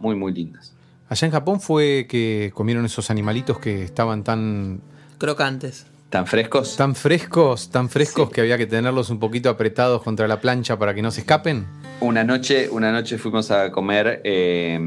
muy, 0.00 0.14
muy 0.16 0.32
lindas. 0.32 0.74
allá 1.08 1.26
en 1.26 1.32
Japón 1.32 1.60
fue 1.60 2.06
que 2.08 2.50
comieron 2.54 2.84
esos 2.86 3.10
animalitos 3.10 3.58
que 3.58 3.82
estaban 3.84 4.24
tan, 4.24 4.80
Crocantes. 5.18 5.86
¿Tan 6.10 6.26
frescos? 6.26 6.76
tan 6.76 6.94
frescos, 6.94 7.70
tan 7.70 7.88
frescos 7.90 8.28
Sí. 8.28 8.34
que 8.34 8.40
había 8.40 8.56
que 8.56 8.66
tenerlos 8.66 9.10
un 9.10 9.18
poquito 9.18 9.50
apretados 9.50 10.02
contra 10.02 10.26
la 10.26 10.40
plancha 10.40 10.78
para 10.78 10.94
que 10.94 11.02
no 11.02 11.10
se 11.10 11.20
escapen. 11.20 11.66
Una 12.00 12.24
noche, 12.24 12.68
una 12.70 12.90
noche 12.92 13.18
fuimos 13.18 13.50
a 13.50 13.70
comer 13.70 14.22
eh, 14.24 14.78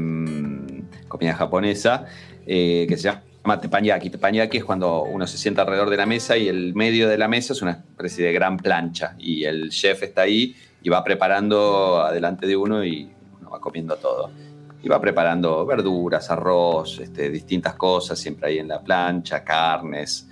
comida 1.06 1.34
japonesa 1.34 2.06
eh, 2.44 2.86
que 2.88 2.96
se 2.96 3.04
llama 3.04 3.60
teppanyaki. 3.60 4.10
Teppanyaki 4.10 4.56
es 4.58 4.64
cuando 4.64 5.02
uno 5.04 5.26
se 5.28 5.38
sienta 5.38 5.62
alrededor 5.62 5.90
de 5.90 5.96
la 5.96 6.06
mesa 6.06 6.36
y 6.36 6.48
el 6.48 6.74
medio 6.74 7.08
de 7.08 7.18
la 7.18 7.28
mesa 7.28 7.52
es 7.52 7.62
una 7.62 7.72
especie 7.72 8.24
de 8.26 8.32
gran 8.32 8.56
plancha 8.56 9.14
y 9.18 9.44
el 9.44 9.70
chef 9.70 10.02
está 10.02 10.22
ahí 10.22 10.56
y 10.82 10.88
va 10.88 11.04
preparando 11.04 12.00
adelante 12.00 12.48
de 12.48 12.56
uno 12.56 12.84
y 12.84 13.12
uno 13.40 13.50
va 13.50 13.60
comiendo 13.60 13.94
todo. 13.96 14.30
Y 14.82 14.88
va 14.88 15.00
preparando 15.00 15.64
verduras, 15.64 16.28
arroz, 16.32 16.98
este, 16.98 17.30
distintas 17.30 17.74
cosas, 17.74 18.18
siempre 18.18 18.48
ahí 18.48 18.58
en 18.58 18.66
la 18.66 18.80
plancha, 18.80 19.44
carnes, 19.44 20.28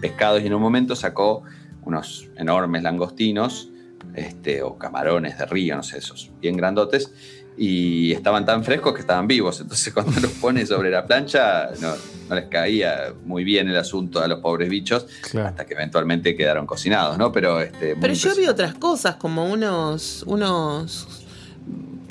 pescados. 0.00 0.42
Y 0.42 0.46
en 0.46 0.54
un 0.54 0.62
momento 0.62 0.94
sacó 0.96 1.42
unos 1.82 2.26
enormes 2.36 2.82
langostinos 2.82 3.68
este, 4.14 4.62
o 4.62 4.76
camarones 4.78 5.38
de 5.38 5.46
río, 5.46 5.76
no 5.76 5.82
sé, 5.82 5.98
esos 5.98 6.30
bien 6.40 6.56
grandotes, 6.56 7.12
y 7.58 8.12
estaban 8.12 8.44
tan 8.44 8.64
frescos 8.64 8.92
que 8.94 9.00
estaban 9.00 9.26
vivos. 9.26 9.60
Entonces, 9.60 9.92
cuando 9.94 10.18
los 10.20 10.30
pone 10.32 10.64
sobre 10.66 10.90
la 10.90 11.06
plancha, 11.06 11.70
no, 11.80 11.94
no 12.28 12.34
les 12.34 12.46
caía 12.46 13.12
muy 13.24 13.44
bien 13.44 13.68
el 13.68 13.76
asunto 13.76 14.22
a 14.22 14.28
los 14.28 14.40
pobres 14.40 14.68
bichos, 14.68 15.06
Claro. 15.30 15.48
hasta 15.48 15.64
que 15.66 15.74
eventualmente 15.74 16.34
quedaron 16.36 16.66
cocinados, 16.66 17.16
¿no? 17.18 17.32
Pero, 17.32 17.60
este, 17.60 17.96
Pero 17.96 18.12
yo 18.14 18.34
vi 18.36 18.46
otras 18.46 18.74
cosas, 18.74 19.16
como 19.16 19.44
unos. 19.50 20.22
unos 20.26 21.06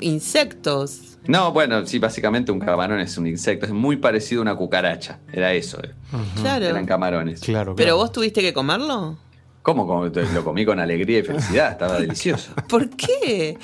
insectos. 0.00 1.15
No, 1.28 1.52
bueno, 1.52 1.86
sí, 1.86 1.98
básicamente 1.98 2.52
un 2.52 2.60
camarón 2.60 3.00
es 3.00 3.18
un 3.18 3.26
insecto, 3.26 3.66
es 3.66 3.72
muy 3.72 3.96
parecido 3.96 4.40
a 4.40 4.42
una 4.42 4.56
cucaracha, 4.56 5.18
era 5.32 5.52
eso, 5.52 5.78
eh. 5.82 5.92
Claro. 6.40 6.66
eran 6.66 6.86
camarones. 6.86 7.40
Claro, 7.40 7.74
¿Pero 7.76 7.96
vos 7.96 8.12
tuviste 8.12 8.40
que 8.40 8.52
comerlo? 8.52 9.18
¿Cómo? 9.66 10.04
Lo 10.32 10.44
comí 10.44 10.64
con 10.64 10.78
alegría 10.78 11.18
y 11.18 11.22
felicidad, 11.24 11.72
estaba 11.72 11.98
delicioso. 11.98 12.52
¿Por 12.68 12.88
qué? 12.90 13.58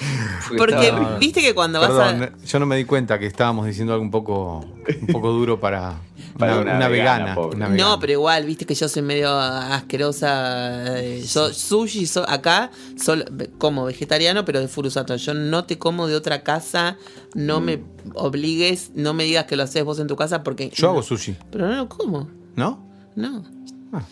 Porque 0.59 0.89
estaba- 0.89 1.17
viste 1.19 1.41
que 1.41 1.55
cuando 1.55 1.79
vas 1.81 1.91
a. 1.93 2.33
yo 2.45 2.59
no 2.59 2.67
me 2.67 2.77
di 2.77 2.85
cuenta 2.85 3.21
que 3.21 3.27
estábamos 3.27 3.67
diciendo 3.67 3.93
algo 3.93 4.05
un 4.05 4.11
poco, 4.11 4.65
un 5.01 5.07
poco 5.13 5.31
duro 5.31 5.61
para, 5.61 5.95
Para 6.39 6.55
una, 6.55 6.63
una 6.63 6.77
una 6.79 6.89
vegana, 6.89 7.37
No, 7.77 8.01
pero 8.01 8.15
igual, 8.15 8.45
viste 8.47 8.67
que 8.67 8.75
yo 8.75 8.89
soy 8.89 9.03
medio 9.03 9.31
asquerosa. 9.31 10.99
eh, 11.01 11.23
Yo 11.23 11.53
sushi 11.53 12.07
so- 12.07 12.29
acá, 12.29 12.73
solo, 13.01 13.25
como 13.59 13.85
vegetariano, 13.85 14.45
pero 14.45 14.59
de 14.61 14.67
Furusato. 14.69 15.15
Yo 15.17 15.35
no 15.35 15.67
te 15.67 15.79
como 15.79 16.09
de 16.09 16.17
otra 16.17 16.43
casa, 16.43 16.97
no 17.35 17.61
me 17.61 17.81
obligues, 18.15 18.91
no 18.97 19.15
me 19.15 19.23
digas 19.23 19.45
que 19.45 19.55
lo 19.57 19.63
haces 19.63 19.85
vos 19.85 20.01
en 20.01 20.09
tu 20.09 20.17
casa 20.17 20.43
porque. 20.43 20.71
Yo 20.75 20.91
hago 20.91 21.03
sushi, 21.03 21.37
Pero 21.53 21.69
no 21.69 21.77
lo 21.77 21.89
como, 21.89 22.29
¿no? 22.57 22.85
no. 23.15 23.45
Ah. 23.93 24.03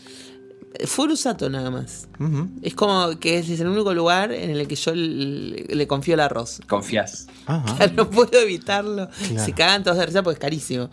Furusato 0.87 1.49
nada 1.51 1.71
más. 1.71 2.09
Es 2.63 2.75
como 2.75 3.19
que 3.19 3.39
es 3.39 3.49
el 3.61 3.67
único 3.69 3.95
lugar 3.95 4.31
en 4.33 4.51
el 4.51 4.69
que 4.69 4.75
yo 4.77 4.95
le, 4.95 5.65
le 5.69 5.87
confío 5.87 6.15
el 6.15 6.21
arroz. 6.21 6.61
Confías. 6.69 7.27
Ajá. 7.47 7.87
No 7.95 8.09
puedo 8.11 8.39
evitarlo. 8.39 9.09
Claro. 9.29 9.45
Se 9.45 9.53
cagan 9.53 9.83
todos 9.83 9.97
de 9.99 10.07
risa 10.07 10.23
porque 10.23 10.35
es 10.35 10.41
carísimo. 10.41 10.91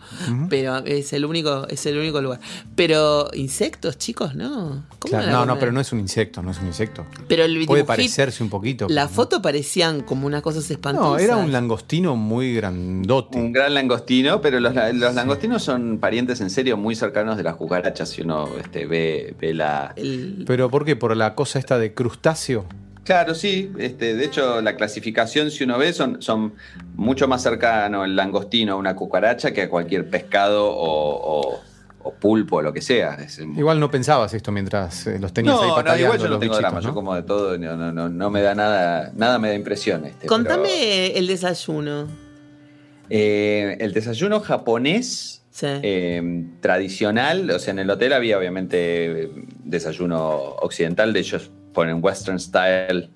Pero 0.48 0.78
es 0.78 1.12
el 1.12 1.24
único, 1.24 1.66
es 1.68 1.84
el 1.86 1.98
único 1.98 2.20
lugar. 2.22 2.40
Pero 2.74 3.28
insectos, 3.34 3.98
chicos, 3.98 4.34
no. 4.34 4.84
¿Cómo 4.98 5.10
Claro, 5.10 5.30
no, 5.30 5.46
no, 5.46 5.58
pero 5.58 5.70
no 5.72 5.80
es 5.80 5.92
un 5.92 6.00
insecto, 6.00 6.42
no 6.42 6.50
es 6.50 6.58
un 6.60 6.66
insecto. 6.66 7.04
Pero 7.28 7.44
el 7.44 7.52
Puede 7.66 7.82
dibujito- 7.82 7.86
parecerse 7.86 8.42
un 8.42 8.50
poquito. 8.50 8.86
La 8.88 9.04
no. 9.04 9.10
foto 9.10 9.42
parecían 9.42 10.00
como 10.00 10.26
unas 10.26 10.42
cosas 10.42 10.68
espantosas. 10.70 11.10
No, 11.10 11.18
era 11.18 11.36
un 11.36 11.52
langostino 11.52 12.16
muy 12.16 12.54
grandote. 12.54 13.38
Un 13.38 13.52
gran 13.52 13.74
langostino, 13.74 14.40
pero 14.40 14.58
los, 14.60 14.74
los 14.94 15.14
langostinos 15.14 15.62
son 15.62 15.98
parientes 15.98 16.40
en 16.40 16.50
serio 16.50 16.76
muy 16.76 16.94
cercanos 16.96 17.36
de 17.36 17.42
las 17.42 17.56
cucarachas. 17.56 18.08
Si 18.08 18.22
uno 18.22 18.48
este, 18.58 18.86
ve, 18.86 19.34
ve 19.38 19.54
la. 19.54 19.77
El- 19.96 20.44
¿Pero 20.46 20.70
por 20.70 20.84
qué? 20.84 20.96
¿Por 20.96 21.16
la 21.16 21.34
cosa 21.34 21.58
esta 21.58 21.78
de 21.78 21.94
crustáceo? 21.94 22.66
Claro, 23.04 23.34
sí. 23.34 23.72
Este, 23.78 24.14
de 24.14 24.24
hecho, 24.24 24.60
la 24.60 24.76
clasificación, 24.76 25.50
si 25.50 25.64
uno 25.64 25.78
ve, 25.78 25.92
son, 25.94 26.20
son 26.20 26.54
mucho 26.94 27.26
más 27.26 27.42
cercano 27.42 28.04
el 28.04 28.14
langostino 28.16 28.74
a 28.74 28.76
una 28.76 28.94
cucaracha 28.94 29.52
que 29.52 29.62
a 29.62 29.70
cualquier 29.70 30.10
pescado 30.10 30.66
o, 30.68 31.52
o- 31.54 31.60
o 32.00 32.14
pulpo 32.14 32.56
o 32.56 32.62
lo 32.62 32.72
que 32.72 32.80
sea. 32.82 33.14
Es- 33.14 33.38
Igual 33.38 33.80
no 33.80 33.90
pensabas 33.90 34.32
esto 34.34 34.52
mientras 34.52 35.06
eh, 35.06 35.18
los 35.18 35.32
tenías 35.32 35.54
ahí 35.56 35.62
no, 35.62 35.68
no, 35.68 35.74
pataleando 35.74 36.04
igual 36.14 36.18
yo 36.18 36.24
no 36.24 36.30
los 36.32 36.40
tengo 36.40 36.52
bichitos, 36.52 36.70
drama, 36.70 36.80
¿no? 36.80 36.88
yo 36.88 36.94
como 36.94 37.14
de 37.14 37.22
todo, 37.22 37.58
no, 37.58 37.76
no, 37.76 37.92
no, 37.92 38.08
no 38.08 38.30
me 38.30 38.42
da 38.42 38.54
nada, 38.54 39.10
nada 39.16 39.38
me 39.38 39.48
da 39.48 39.54
impresión. 39.54 40.04
Este, 40.04 40.26
Contame 40.26 40.68
pero, 40.68 41.18
el 41.18 41.26
desayuno. 41.26 42.27
Eh, 43.10 43.76
el 43.80 43.92
desayuno 43.92 44.40
japonés 44.40 45.34
Sí. 45.50 45.66
eh, 45.82 46.44
tradicional, 46.60 47.50
o 47.50 47.58
sea, 47.58 47.72
en 47.72 47.80
el 47.80 47.90
hotel 47.90 48.12
había 48.12 48.38
obviamente 48.38 49.28
desayuno 49.64 50.28
occidental, 50.60 51.12
de 51.12 51.18
ellos 51.18 51.50
ponen 51.74 51.98
Western 52.00 52.38
Style 52.38 53.10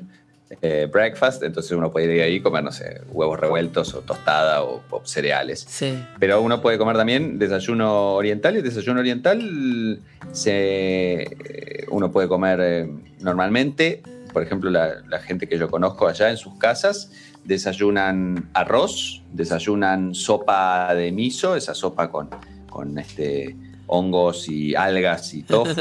eh, 0.61 0.89
breakfast, 0.93 1.45
entonces 1.45 1.71
uno 1.73 1.93
puede 1.93 2.17
ir 2.17 2.23
ahí 2.23 2.35
y 2.35 2.41
comer, 2.41 2.65
no 2.65 2.73
sé, 2.73 3.01
huevos 3.11 3.39
revueltos 3.39 3.95
o 3.95 4.01
tostada 4.01 4.65
o, 4.65 4.83
o 4.91 5.01
cereales. 5.05 5.65
sí. 5.69 5.97
Pero 6.19 6.43
uno 6.43 6.61
puede 6.61 6.79
comer 6.79 6.97
también 6.97 7.39
desayuno 7.39 8.15
oriental 8.15 8.55
y 8.55 8.59
el 8.59 8.65
desayuno 8.65 8.99
oriental 9.01 10.01
se, 10.33 11.23
eh, 11.23 11.87
uno 11.91 12.11
puede 12.11 12.27
comer 12.29 12.59
eh, 12.61 12.89
normalmente, 13.21 14.03
por 14.33 14.43
ejemplo, 14.43 14.69
la, 14.71 14.97
la 15.09 15.21
gente 15.21 15.47
que 15.47 15.59
yo 15.59 15.71
conozco 15.71 16.09
allá 16.09 16.29
en 16.31 16.37
sus 16.37 16.59
casas 16.59 17.13
desayunan 17.45 18.51
arroz, 18.55 19.23
desayunan 19.33 20.15
sopa 20.15 20.95
de 20.95 21.13
miso, 21.13 21.57
esa 21.57 21.75
sopa 21.75 22.11
con, 22.11 22.29
con 22.71 22.99
este, 22.99 23.57
hongos 23.87 24.49
y 24.49 24.75
algas 24.75 25.35
y 25.35 25.43
tofu. 25.43 25.81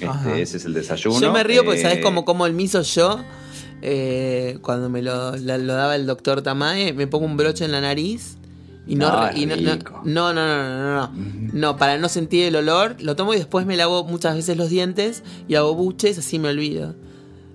Este, 0.00 0.40
ese 0.40 0.56
es 0.56 0.64
el 0.64 0.72
desayuno. 0.72 1.20
Yo 1.20 1.30
me 1.30 1.42
río 1.44 1.62
porque 1.62 1.80
Eh, 1.80 1.82
sabes 1.82 1.98
cómo 1.98 2.24
como 2.24 2.46
el 2.46 2.54
miso 2.54 2.80
yo. 2.80 3.20
Eh, 3.82 4.58
cuando 4.62 4.88
me 4.88 5.02
lo, 5.02 5.32
daba 5.38 5.94
el 5.94 6.06
doctor 6.06 6.40
Tamae, 6.40 6.94
me 6.94 7.06
pongo 7.06 7.26
un 7.26 7.36
broche 7.36 7.66
en 7.66 7.72
la 7.72 7.82
nariz. 7.82 8.38
Y 8.86 8.94
no, 8.94 9.10
No, 9.10 9.36
y 9.36 9.44
no, 9.44 9.56
rico. 9.56 10.00
no, 10.04 10.32
no, 10.32 10.46
no, 10.46 10.56
no, 10.56 10.78
no, 10.78 11.06
no. 11.06 11.50
No, 11.52 11.76
para 11.76 11.98
no 11.98 12.08
sentir 12.08 12.46
el 12.46 12.56
olor, 12.56 12.96
lo 13.00 13.14
tomo 13.14 13.34
y 13.34 13.36
después 13.36 13.66
me 13.66 13.76
lavo 13.76 14.04
muchas 14.04 14.34
veces 14.36 14.56
los 14.56 14.70
dientes 14.70 15.22
y 15.48 15.54
hago 15.56 15.74
buches, 15.74 16.16
así 16.18 16.38
me 16.38 16.48
olvido. 16.48 16.94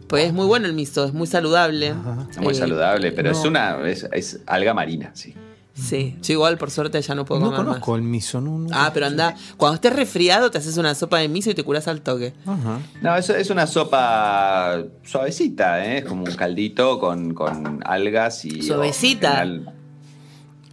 Pues 0.08 0.26
es 0.26 0.34
muy 0.34 0.46
bueno 0.46 0.66
el 0.68 0.74
miso, 0.74 1.06
es 1.06 1.14
muy 1.14 1.28
saludable. 1.28 1.90
Ajá. 1.90 2.28
Es 2.30 2.38
muy 2.38 2.54
Eh, 2.54 2.56
saludable, 2.58 3.12
pero 3.12 3.32
es 3.32 3.44
una 3.46 3.80
es, 3.88 4.08
es 4.12 4.40
alga 4.46 4.74
marina, 4.74 5.12
sí. 5.14 5.34
Sí, 5.78 6.16
yo 6.22 6.32
igual 6.36 6.58
por 6.58 6.72
suerte 6.72 7.02
ya 7.02 7.16
no 7.16 7.26
puedo 7.26 7.42
No 7.42 7.48
comer 7.48 7.66
conozco 7.66 7.92
más. 7.92 7.98
el 8.00 8.04
miso, 8.06 8.40
no, 8.40 8.58
no. 8.60 8.70
Ah, 8.72 8.92
pero 8.94 9.08
anda, 9.08 9.36
cuando 9.58 9.76
estés 9.76 9.92
resfriado 9.94 10.50
te 10.50 10.58
haces 10.58 10.78
una 10.78 10.96
sopa 10.96 11.18
de 11.20 11.28
miso 11.28 11.50
y 11.50 11.54
te 11.54 11.64
curas 11.64 11.90
al 11.90 12.00
toque. 12.02 12.34
Ajá. 12.46 12.80
No, 13.02 13.14
es, 13.18 13.30
es 13.30 13.50
una 13.50 13.68
sopa 13.68 14.82
suavecita, 15.04 15.86
¿eh? 15.86 15.98
es 15.98 16.06
como 16.06 16.24
un 16.24 16.32
caldito 16.36 16.98
con, 16.98 17.34
con 17.34 17.82
algas 17.86 18.46
y. 18.46 18.62
Suavecita. 18.62 19.46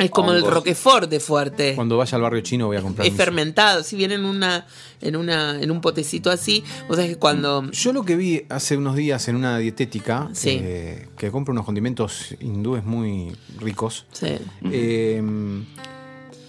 Es 0.05 0.11
como 0.11 0.33
el. 0.33 0.43
Roquefort 0.45 1.09
de 1.09 1.21
fuerte. 1.21 1.75
Cuando 1.75 1.97
vaya 1.97 2.17
al 2.17 2.23
barrio 2.23 2.41
chino 2.43 2.67
voy 2.67 2.77
a 2.77 2.83
comprar. 2.83 3.07
Es 3.07 3.15
fermentado, 3.15 3.83
si 3.83 3.97
viene 3.97 4.15
en 4.15 4.25
una, 4.25 4.67
en 5.01 5.17
una, 5.17 5.61
en 5.61 5.71
un 5.71 5.81
potecito 5.81 6.31
así. 6.31 6.63
Vos 6.89 6.97
sabés 6.97 7.13
que 7.13 7.17
cuando. 7.19 7.71
Yo 7.71 7.93
lo 7.93 8.05
que 8.05 8.17
vi 8.17 8.45
hace 8.49 8.77
unos 8.77 8.97
días 8.97 9.27
en 9.29 9.37
una 9.37 9.59
dietética, 9.59 10.29
Sí. 10.33 10.59
eh, 10.63 11.09
que 11.17 11.31
compra 11.31 11.53
unos 11.53 11.65
condimentos 11.65 12.35
hindúes 12.41 12.85
muy 12.85 13.33
ricos, 13.59 14.07
Sí. 14.13 14.37
eh, 14.71 15.23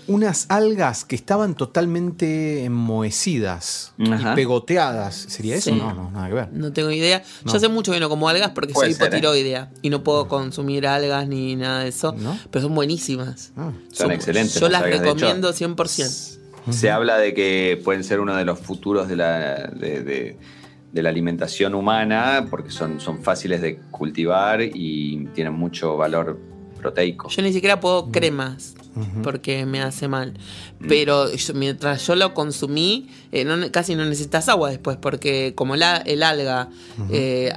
unas 0.07 0.45
algas 0.49 1.05
que 1.05 1.15
estaban 1.15 1.55
totalmente 1.55 2.65
enmohecidas 2.65 3.93
Ajá. 4.11 4.33
y 4.33 4.35
pegoteadas. 4.35 5.15
¿Sería 5.15 5.55
eso? 5.55 5.71
Sí. 5.71 5.75
No, 5.77 5.93
no, 5.93 6.11
nada 6.11 6.27
que 6.27 6.33
ver. 6.33 6.49
No 6.53 6.71
tengo 6.73 6.91
idea. 6.91 7.23
No. 7.43 7.51
Yo 7.51 7.57
hace 7.57 7.67
mucho 7.69 7.91
que 7.91 7.99
no 7.99 8.09
como 8.09 8.27
algas 8.29 8.51
porque 8.51 8.73
Puede 8.73 8.87
soy 8.89 8.93
ser, 8.95 9.03
¿eh? 9.05 9.17
hipotiroidea 9.17 9.71
y 9.81 9.89
no 9.89 10.03
puedo 10.03 10.27
consumir 10.27 10.87
algas 10.87 11.27
ni 11.27 11.55
nada 11.55 11.81
de 11.83 11.89
eso. 11.89 12.13
¿No? 12.17 12.37
Pero 12.51 12.63
son 12.65 12.75
buenísimas. 12.75 13.51
Ah. 13.55 13.71
Son 13.91 14.11
excelentes 14.11 14.55
Yo 14.59 14.67
las 14.69 14.81
las 14.81 14.83
algas, 14.83 15.01
de 15.01 15.07
hecho. 15.09 15.15
recomiendo 15.15 15.53
100%. 15.53 16.39
Se 16.71 16.89
habla 16.91 17.17
de 17.17 17.33
que 17.33 17.81
pueden 17.83 18.03
ser 18.03 18.19
uno 18.19 18.35
de 18.35 18.45
los 18.45 18.59
futuros 18.59 19.07
de 19.07 19.15
la, 19.17 19.67
de, 19.67 20.01
de- 20.03 20.37
de 20.93 21.01
la 21.01 21.09
alimentación 21.09 21.73
humana 21.73 22.45
porque 22.51 22.69
son, 22.69 22.99
son 22.99 23.23
fáciles 23.23 23.61
de 23.63 23.79
cultivar 23.89 24.61
y 24.61 25.25
tienen 25.33 25.53
mucho 25.53 25.97
valor 25.97 26.39
proteico. 26.83 27.29
Yo 27.29 27.41
ni 27.41 27.51
siquiera 27.53 27.79
puedo 27.79 28.11
cremas 28.11 28.75
porque 29.23 29.65
me 29.65 29.81
hace 29.81 30.07
mal. 30.07 30.33
Pero 30.87 31.33
yo- 31.33 31.53
mientras 31.55 32.05
yo 32.05 32.15
lo 32.15 32.35
consumí, 32.35 33.07
eh, 33.31 33.43
no 33.43 33.55
casi 33.71 33.95
no 33.95 34.05
necesitas 34.05 34.49
agua 34.49 34.69
después, 34.69 34.97
porque 34.97 35.53
como 35.55 35.75
la, 35.75 35.97
el 35.97 36.21
alga 36.21 36.69
eh, 37.09 37.51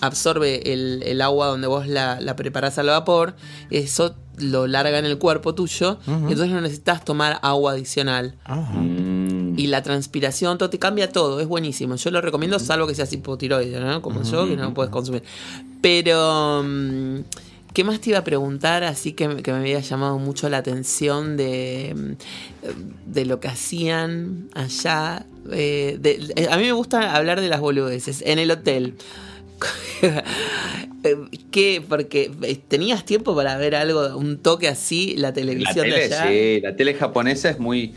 absorbe 0.00 0.72
el, 0.72 1.02
el 1.04 1.20
agua 1.20 1.48
donde 1.48 1.66
vos 1.66 1.86
la, 1.88 2.20
la 2.22 2.36
preparás 2.36 2.78
al 2.78 2.86
vapor, 2.86 3.34
eso 3.70 4.14
lo 4.38 4.66
larga 4.66 4.98
en 4.98 5.04
el 5.04 5.18
cuerpo 5.18 5.54
tuyo, 5.54 5.98
entonces 6.06 6.48
no 6.50 6.60
necesitas 6.62 7.04
tomar 7.04 7.38
agua 7.42 7.72
adicional. 7.72 8.36
Ajá. 8.44 8.72
Mm. 8.78 9.58
Y 9.58 9.66
la 9.66 9.82
transpiración, 9.82 10.56
todo 10.56 10.70
te 10.70 10.78
cambia 10.78 11.10
todo, 11.10 11.40
es 11.40 11.48
buenísimo. 11.48 11.96
Yo 11.96 12.10
lo 12.12 12.20
recomiendo, 12.20 12.58
salvo 12.60 12.86
que 12.86 12.94
seas 12.94 13.12
hipotiroide, 13.12 13.80
¿no? 13.80 14.00
Como 14.00 14.22
yo, 14.22 14.46
que 14.48 14.56
no 14.56 14.72
puedes 14.72 14.90
consumir. 14.92 15.24
Pero, 15.82 16.62
mm, 16.64 17.18
¿qué 17.78 17.84
más 17.84 18.00
te 18.00 18.10
iba 18.10 18.18
a 18.18 18.24
preguntar? 18.24 18.82
Así 18.82 19.12
que, 19.12 19.28
me- 19.28 19.40
que 19.40 19.52
me 19.52 19.58
había 19.58 19.78
llamado 19.78 20.18
mucho 20.18 20.48
la 20.48 20.56
atención 20.58 21.36
de, 21.36 21.94
mm, 21.96 23.12
de 23.12 23.24
lo 23.24 23.38
que 23.38 23.46
hacían 23.46 24.48
allá. 24.52 25.24
eh, 25.52 25.96
de- 26.00 26.18
eh, 26.34 26.48
a 26.50 26.56
mí 26.56 26.64
me 26.64 26.72
gusta 26.72 27.14
hablar 27.14 27.40
de 27.40 27.46
las 27.48 27.60
boludeces. 27.60 28.20
En 28.26 28.40
el 28.40 28.50
hotel. 28.50 28.94
Eh, 31.04 31.14
¿Qué? 31.52 31.80
Porque 31.88 32.32
tenías 32.66 33.04
tiempo 33.04 33.36
para 33.36 33.56
ver 33.56 33.76
algo, 33.76 34.16
un 34.16 34.38
toque 34.38 34.66
así, 34.66 35.14
la 35.16 35.28
La 35.28 35.32
televisión 35.32 35.86
de 35.88 35.92
tele, 35.92 36.04
allá. 36.06 36.28
sí, 36.28 36.60
la 36.60 36.74
tele 36.74 36.94
japonesa 36.94 37.50
es 37.50 37.60
muy. 37.60 37.94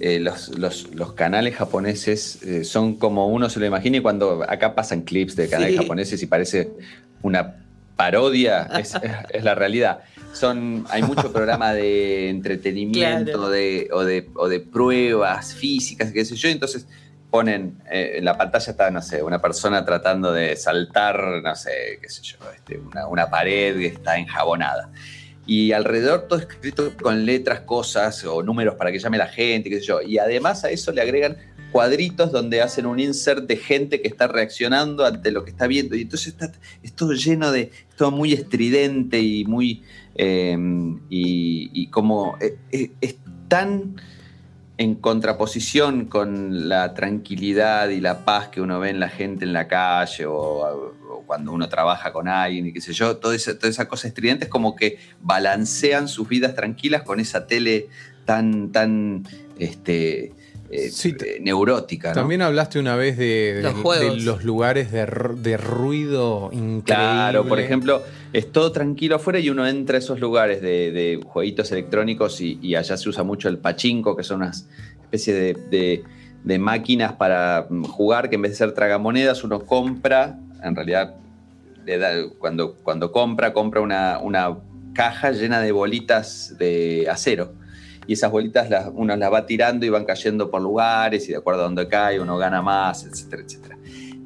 eh, 0.00 0.18
los, 0.18 0.48
los- 0.58 0.92
los 0.94 1.12
canales 1.12 1.54
japoneses 1.54 2.42
eh, 2.42 2.64
son 2.64 2.96
como 2.96 3.28
uno 3.28 3.48
se 3.48 3.60
lo 3.60 3.66
imagina 3.66 3.98
y 3.98 4.00
cuando 4.00 4.42
acá 4.48 4.74
pasan 4.74 5.02
clips 5.02 5.36
de 5.36 5.48
canales 5.48 5.74
Sí. 5.76 5.78
japoneses 5.82 6.20
y 6.22 6.26
parece 6.26 6.70
una 7.22 7.54
parodia, 8.00 8.66
es, 8.78 9.44
la 9.44 9.54
realidad. 9.54 10.00
Son, 10.32 10.86
hay 10.88 11.02
mucho 11.02 11.30
programa 11.30 11.74
de 11.74 12.30
entretenimiento 12.36 13.32
Claro. 13.32 13.50
de, 13.50 13.88
o, 13.92 14.04
de, 14.04 14.30
o 14.34 14.48
de 14.48 14.60
pruebas 14.60 15.52
físicas, 15.54 16.10
qué 16.10 16.24
sé 16.24 16.34
yo, 16.34 16.48
entonces 16.48 16.86
ponen, 17.30 17.78
eh, 17.90 18.14
en 18.16 18.24
la 18.24 18.38
pantalla 18.38 18.70
está, 18.70 18.90
no 18.90 19.02
sé, 19.02 19.22
una 19.22 19.38
persona 19.38 19.84
tratando 19.84 20.32
de 20.32 20.56
saltar, 20.56 21.42
no 21.42 21.54
sé, 21.54 21.98
qué 22.00 22.08
sé 22.08 22.22
yo, 22.22 22.38
este, 22.54 22.78
una, 22.78 23.06
una 23.06 23.28
pared 23.28 23.76
que 23.76 23.86
está 23.86 24.16
enjabonada 24.16 24.90
y 25.46 25.72
alrededor 25.72 26.28
todo 26.28 26.38
escrito 26.38 26.92
con 27.02 27.26
letras, 27.26 27.60
cosas 27.62 28.24
o 28.24 28.42
números 28.42 28.76
para 28.76 28.92
que 28.92 29.00
llame 29.00 29.18
la 29.18 29.26
gente, 29.26 29.68
qué 29.68 29.80
sé 29.80 29.86
yo. 29.86 30.00
Y 30.00 30.16
además 30.18 30.64
a 30.64 30.70
eso 30.70 30.92
le 30.92 31.00
agregan 31.02 31.36
cuadritos 31.72 32.32
donde 32.32 32.60
hacen 32.60 32.86
un 32.86 32.98
insert 33.00 33.46
de 33.46 33.56
gente 33.56 34.00
que 34.00 34.08
está 34.08 34.26
reaccionando 34.26 35.04
ante 35.04 35.30
lo 35.30 35.44
que 35.44 35.50
está 35.50 35.66
viendo. 35.66 35.96
Y 35.96 36.02
entonces 36.02 36.28
está, 36.28 36.52
es 36.82 36.92
todo 36.92 37.12
lleno 37.12 37.52
de, 37.52 37.70
es 37.88 37.96
todo 37.96 38.10
muy 38.10 38.32
estridente 38.32 39.20
y 39.20 39.44
muy... 39.44 39.82
eh, 40.14 40.56
y, 41.08 41.86
como 41.88 42.36
eh, 42.40 42.56
eh, 42.72 42.90
es 43.00 43.16
tan 43.48 43.96
en 44.78 44.94
contraposición 44.94 46.06
con 46.06 46.68
la 46.68 46.94
tranquilidad 46.94 47.90
y 47.90 48.00
la 48.00 48.24
paz 48.24 48.48
que 48.48 48.60
uno 48.62 48.80
ve 48.80 48.90
en 48.90 48.98
la 48.98 49.08
gente 49.10 49.44
en 49.44 49.52
la 49.52 49.68
calle 49.68 50.24
o, 50.24 50.94
o 51.10 51.22
cuando 51.26 51.52
uno 51.52 51.68
trabaja 51.68 52.12
con 52.12 52.28
alguien 52.28 52.66
y 52.66 52.72
qué 52.72 52.80
sé 52.80 52.92
yo, 52.92 53.18
toda 53.18 53.34
esa, 53.34 53.58
toda 53.58 53.68
esa 53.68 53.88
cosa 53.88 54.08
estridente 54.08 54.46
es 54.46 54.50
como 54.50 54.74
que 54.74 54.98
balancean 55.20 56.08
sus 56.08 56.28
vidas 56.28 56.54
tranquilas 56.54 57.02
con 57.02 57.20
esa 57.20 57.46
tele 57.46 57.88
tan, 58.24 58.72
tan 58.72 59.24
este, 59.58 60.32
eh, 60.70 60.88
Sí, 60.90 61.14
eh, 61.24 61.38
neurótica. 61.40 62.10
¿no? 62.10 62.14
También 62.14 62.42
hablaste 62.42 62.78
una 62.78 62.94
vez 62.96 63.16
de, 63.18 63.58
Los 63.62 63.74
de 63.74 63.82
juegos. 63.82 64.22
los 64.24 64.44
lugares 64.44 64.92
de, 64.92 65.06
ru- 65.06 65.34
de 65.36 65.56
ruido 65.56 66.50
increíble. 66.52 66.84
Claro, 66.84 67.44
por 67.46 67.58
ejemplo, 67.58 68.02
es 68.32 68.50
todo 68.52 68.70
tranquilo 68.72 69.16
afuera 69.16 69.38
y 69.40 69.50
uno 69.50 69.66
entra 69.66 69.96
a 69.96 69.98
esos 69.98 70.20
lugares 70.20 70.62
de, 70.62 70.92
de 70.92 71.20
jueguitos 71.24 71.72
electrónicos 71.72 72.40
y, 72.40 72.58
y 72.62 72.74
allá 72.76 72.96
se 72.96 73.08
usa 73.08 73.24
mucho 73.24 73.48
el 73.48 73.58
pachinko, 73.58 74.16
que 74.16 74.22
son 74.22 74.38
unas 74.42 74.68
especie 75.02 75.34
de, 75.34 75.54
de- 75.70 76.04
de 76.44 76.58
máquinas 76.58 77.12
para 77.14 77.66
mm, 77.68 77.82
jugar 77.84 78.30
que 78.30 78.36
en 78.36 78.42
vez 78.42 78.52
de 78.52 78.56
ser 78.56 78.72
tragamonedas 78.72 79.44
uno 79.44 79.60
compra, 79.66 80.38
en 80.62 80.74
realidad 80.76 81.16
le 81.84 81.98
da- 81.98 82.28
cuando, 82.38 82.76
cuando 82.76 83.10
compra, 83.12 83.52
compra 83.52 83.80
una, 83.80 84.18
una 84.20 84.56
caja 84.94 85.32
llena 85.32 85.60
de 85.60 85.72
bolitas 85.72 86.54
de 86.58 87.06
acero. 87.10 87.52
Y 88.10 88.14
esas 88.14 88.32
bolitas 88.32 88.68
las, 88.68 88.90
uno 88.92 89.14
las 89.14 89.32
va 89.32 89.46
tirando 89.46 89.86
y 89.86 89.88
van 89.88 90.04
cayendo 90.04 90.50
por 90.50 90.60
lugares 90.60 91.28
y 91.28 91.32
de 91.32 91.38
acuerdo 91.38 91.60
a 91.60 91.64
dónde 91.64 91.86
cae 91.86 92.18
uno 92.18 92.36
gana 92.36 92.60
más, 92.60 93.04
etcétera, 93.04 93.42
etcétera 93.42 93.78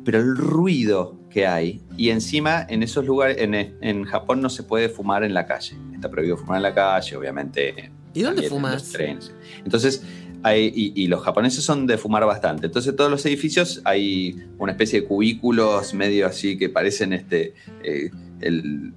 pero 0.05 0.19
el 0.19 0.36
ruido 0.36 1.19
que 1.31 1.47
hay, 1.47 1.82
y 1.97 2.11
encima 2.11 2.65
en 2.69 2.82
esos 2.82 3.05
lugares, 3.05 3.39
en, 3.40 3.55
en 3.55 4.05
Japón 4.05 4.40
no 4.40 4.51
se 4.51 4.62
puede 4.62 4.89
fumar 4.89 5.24
en 5.24 5.35
la 5.35 5.47
calle, 5.47 5.77
está 5.93 6.11
prohibido 6.11 6.36
fumar 6.36 6.59
en 6.59 6.62
la 6.62 6.74
calle, 6.74 7.16
obviamente. 7.16 7.90
¿Y 8.12 8.23
dónde 8.23 8.44
en 8.44 8.51
fumas? 8.51 8.74
los 8.74 8.93
trenes. 8.93 9.32
Entonces, 9.65 10.05
hay, 10.44 10.70
y, 10.74 10.93
y 11.02 11.09
los 11.09 11.23
japoneses 11.23 11.65
son 11.65 11.86
de 11.86 11.98
fumar 11.98 12.24
bastante, 12.27 12.66
entonces 12.66 12.94
todos 12.94 13.11
los 13.11 13.24
edificios 13.27 13.81
hay 13.85 14.36
una 14.59 14.73
especie 14.73 15.01
de 15.01 15.06
cubículos 15.06 15.94
medio 15.94 16.27
así 16.27 16.59
que 16.59 16.69
parecen 16.69 17.12
este, 17.12 17.55
eh, 17.82 18.11
el... 18.40 18.93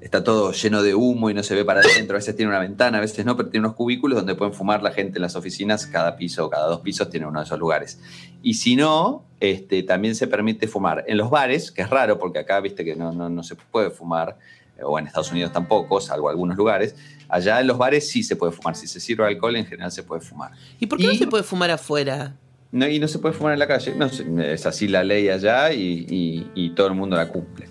Está 0.00 0.22
todo 0.22 0.52
lleno 0.52 0.82
de 0.82 0.94
humo 0.94 1.28
y 1.28 1.34
no 1.34 1.42
se 1.42 1.54
ve 1.56 1.64
para 1.64 1.80
adentro. 1.80 2.14
A 2.16 2.18
veces 2.20 2.36
tiene 2.36 2.50
una 2.50 2.60
ventana, 2.60 2.98
a 2.98 3.00
veces 3.00 3.26
no, 3.26 3.36
pero 3.36 3.48
tiene 3.48 3.66
unos 3.66 3.76
cubículos 3.76 4.16
donde 4.16 4.34
pueden 4.36 4.54
fumar 4.54 4.82
la 4.82 4.92
gente 4.92 5.18
en 5.18 5.22
las 5.22 5.34
oficinas. 5.34 5.86
Cada 5.86 6.16
piso 6.16 6.46
o 6.46 6.50
cada 6.50 6.66
dos 6.68 6.80
pisos 6.80 7.10
tiene 7.10 7.26
uno 7.26 7.40
de 7.40 7.46
esos 7.46 7.58
lugares. 7.58 7.98
Y 8.42 8.54
si 8.54 8.76
no, 8.76 9.24
este, 9.40 9.82
también 9.82 10.14
se 10.14 10.28
permite 10.28 10.68
fumar. 10.68 11.04
En 11.08 11.16
los 11.16 11.30
bares, 11.30 11.72
que 11.72 11.82
es 11.82 11.90
raro 11.90 12.18
porque 12.18 12.38
acá 12.38 12.60
viste 12.60 12.84
que 12.84 12.94
no, 12.94 13.12
no, 13.12 13.28
no 13.28 13.42
se 13.42 13.56
puede 13.56 13.90
fumar, 13.90 14.38
o 14.80 14.96
en 14.98 15.08
Estados 15.08 15.32
Unidos 15.32 15.52
tampoco, 15.52 16.00
salvo 16.00 16.28
algunos 16.28 16.56
lugares. 16.56 16.94
Allá 17.28 17.60
en 17.60 17.66
los 17.66 17.76
bares 17.76 18.08
sí 18.08 18.22
se 18.22 18.36
puede 18.36 18.52
fumar. 18.52 18.76
Si 18.76 18.86
se 18.86 19.00
sirve 19.00 19.26
alcohol, 19.26 19.56
en 19.56 19.66
general 19.66 19.90
se 19.90 20.04
puede 20.04 20.20
fumar. 20.20 20.52
¿Y 20.78 20.86
por 20.86 20.98
qué 20.98 21.08
no 21.08 21.14
se 21.14 21.26
puede 21.26 21.42
fumar 21.42 21.70
afuera? 21.72 22.36
No, 22.70 22.86
y 22.86 22.98
no 23.00 23.08
se 23.08 23.18
puede 23.18 23.34
fumar 23.34 23.54
en 23.54 23.58
la 23.58 23.66
calle. 23.66 23.94
No, 23.96 24.06
es 24.42 24.64
así 24.66 24.86
la 24.86 25.02
ley 25.02 25.28
allá 25.28 25.72
y, 25.72 26.06
y- 26.08 26.50
y 26.54 26.70
todo 26.70 26.86
el 26.86 26.94
mundo 26.94 27.16
la 27.16 27.28
cumple. 27.28 27.67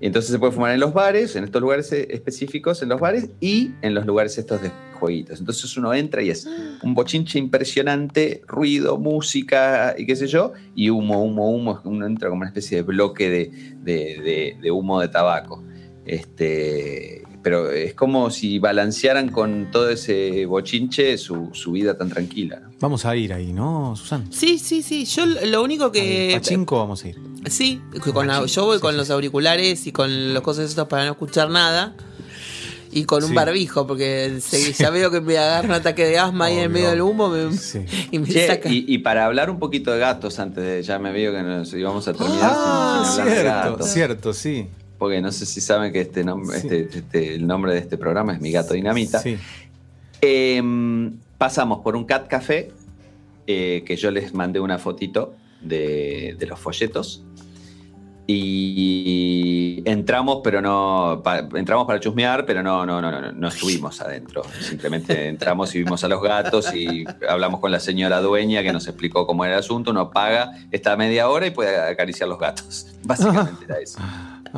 Entonces 0.00 0.30
se 0.30 0.38
puede 0.38 0.52
fumar 0.52 0.72
en 0.74 0.80
los 0.80 0.92
bares, 0.92 1.36
en 1.36 1.44
estos 1.44 1.60
lugares 1.62 1.90
eh, 1.92 2.06
específicos, 2.10 2.82
en 2.82 2.90
los 2.90 3.00
bares 3.00 3.30
y 3.40 3.70
en 3.82 3.94
los 3.94 4.04
lugares 4.04 4.36
estos 4.36 4.60
de 4.62 4.70
jueguitos. 4.98 5.40
Entonces 5.40 5.74
uno 5.76 5.94
entra 5.94 6.22
y 6.22 6.30
es 6.30 6.46
un 6.82 6.94
bochinche 6.94 7.38
impresionante, 7.38 8.42
ruido, 8.46 8.98
música 8.98 9.94
y 9.96 10.04
qué 10.06 10.14
sé 10.16 10.26
yo, 10.26 10.52
y 10.74 10.90
humo, 10.90 11.22
humo, 11.24 11.50
humo. 11.50 11.80
Uno 11.84 12.06
entra 12.06 12.28
como 12.28 12.40
una 12.40 12.48
especie 12.48 12.76
de 12.78 12.82
bloque 12.82 13.30
de, 13.30 13.50
de- 13.82 14.20
de- 14.22 14.56
de 14.60 14.70
humo 14.70 15.00
de 15.00 15.08
tabaco. 15.08 15.64
Este, 16.04 17.22
pero 17.46 17.70
es 17.70 17.94
como 17.94 18.28
si 18.32 18.58
balancearan 18.58 19.28
con 19.28 19.70
todo 19.70 19.88
ese 19.88 20.46
bochinche 20.46 21.16
su, 21.16 21.50
su 21.52 21.70
vida 21.70 21.96
tan 21.96 22.08
tranquila. 22.08 22.58
¿no? 22.58 22.70
Vamos 22.80 23.04
a 23.06 23.14
ir 23.14 23.32
ahí, 23.32 23.52
¿no, 23.52 23.94
Susan? 23.94 24.26
Sí, 24.32 24.58
sí, 24.58 24.82
sí. 24.82 25.04
Yo 25.04 25.24
lo 25.26 25.62
único 25.62 25.92
que. 25.92 26.32
Pachinko 26.34 26.76
vamos 26.76 27.04
a 27.04 27.08
ir. 27.10 27.16
Sí, 27.48 27.80
con 28.12 28.26
la- 28.26 28.44
yo 28.46 28.64
voy 28.64 28.78
Sí, 28.78 28.82
con 28.82 28.90
sí, 28.94 28.98
los 28.98 29.10
auriculares 29.10 29.86
y 29.86 29.92
con 29.92 30.34
los 30.34 30.42
cosas 30.42 30.68
estos 30.70 30.88
para 30.88 31.04
no 31.04 31.12
escuchar 31.12 31.48
nada. 31.48 31.94
Y 32.90 33.04
con 33.04 33.22
un 33.22 33.28
Sí. 33.28 33.34
barbijo, 33.36 33.86
porque 33.86 34.38
se- 34.40 34.72
ya 34.72 34.90
veo 34.90 35.12
que 35.12 35.20
me 35.20 35.38
agarra 35.38 35.68
un 35.68 35.74
ataque 35.74 36.04
de 36.04 36.18
asma 36.18 36.46
ahí 36.46 36.54
en 36.54 36.62
Obvio. 36.62 36.70
medio 36.70 36.88
del 36.90 37.00
humo 37.02 37.28
me- 37.28 37.56
Sí. 37.56 37.78
y 38.10 38.18
me 38.18 38.26
Che, 38.28 38.48
saca. 38.48 38.68
y, 38.68 38.86
y 38.88 38.98
para 38.98 39.24
hablar 39.24 39.50
un 39.50 39.60
poquito 39.60 39.92
de 39.92 40.00
gatos, 40.00 40.40
antes 40.40 40.64
de 40.64 40.82
ya 40.82 40.98
me 40.98 41.12
veo 41.12 41.30
que 41.30 41.42
nos 41.44 41.72
íbamos 41.74 42.08
a 42.08 42.12
terminar 42.12 42.40
Ah, 42.42 43.02
sin, 43.04 43.12
sin 43.12 43.20
hablar 43.22 43.36
de 43.36 43.40
cierto, 43.42 43.70
gatos. 43.70 43.88
cierto, 43.92 44.32
sí. 44.32 44.66
Porque 44.98 45.20
no 45.20 45.30
sé 45.32 45.44
si 45.46 45.60
saben 45.60 45.92
que 45.92 46.00
este 46.02 46.24
nombre, 46.24 46.58
Sí. 46.60 46.66
este, 46.68 46.98
este- 46.98 47.34
el 47.34 47.46
nombre 47.46 47.72
de 47.72 47.80
este 47.80 47.98
programa 47.98 48.32
es 48.34 48.40
Mi 48.40 48.50
Gato 48.52 48.74
Dinamita. 48.74 49.18
Sí. 49.20 49.36
Eh, 50.22 50.62
pasamos 51.38 51.80
por 51.80 51.96
un 51.96 52.04
cat 52.04 52.26
café, 52.28 52.72
eh, 53.46 53.82
que 53.86 53.96
yo 53.96 54.10
les 54.10 54.32
mandé 54.34 54.58
una 54.60 54.78
fotito 54.78 55.34
de, 55.60 56.34
de 56.38 56.46
los 56.46 56.58
folletos. 56.58 57.22
Y 58.28 59.82
entramos, 59.84 60.40
pero 60.42 60.60
no. 60.60 61.20
pa- 61.22 61.46
entramos 61.54 61.86
para 61.86 62.00
chusmear, 62.00 62.44
pero 62.44 62.62
no, 62.62 62.84
no, 62.84 63.00
no, 63.00 63.10
no, 63.10 63.32
no 63.32 63.48
estuvimos 63.48 64.00
adentro. 64.00 64.42
Simplemente 64.60 65.28
entramos 65.28 65.74
y 65.74 65.78
vimos 65.78 66.02
a 66.02 66.08
los 66.08 66.20
gatos 66.22 66.74
y 66.74 67.04
hablamos 67.28 67.60
con 67.60 67.70
la 67.70 67.78
señora 67.80 68.20
dueña 68.20 68.62
que 68.62 68.72
nos 68.72 68.88
explicó 68.88 69.26
cómo 69.26 69.44
era 69.44 69.54
el 69.54 69.60
asunto. 69.60 69.92
Uno 69.92 70.10
paga, 70.10 70.52
está 70.72 70.96
media 70.96 71.28
hora 71.28 71.46
y 71.46 71.50
puede 71.50 71.76
acariciar 71.80 72.28
los 72.28 72.38
gatos. 72.38 72.86
Básicamente 73.04 73.64
era 73.64 73.78
eso. 73.78 73.98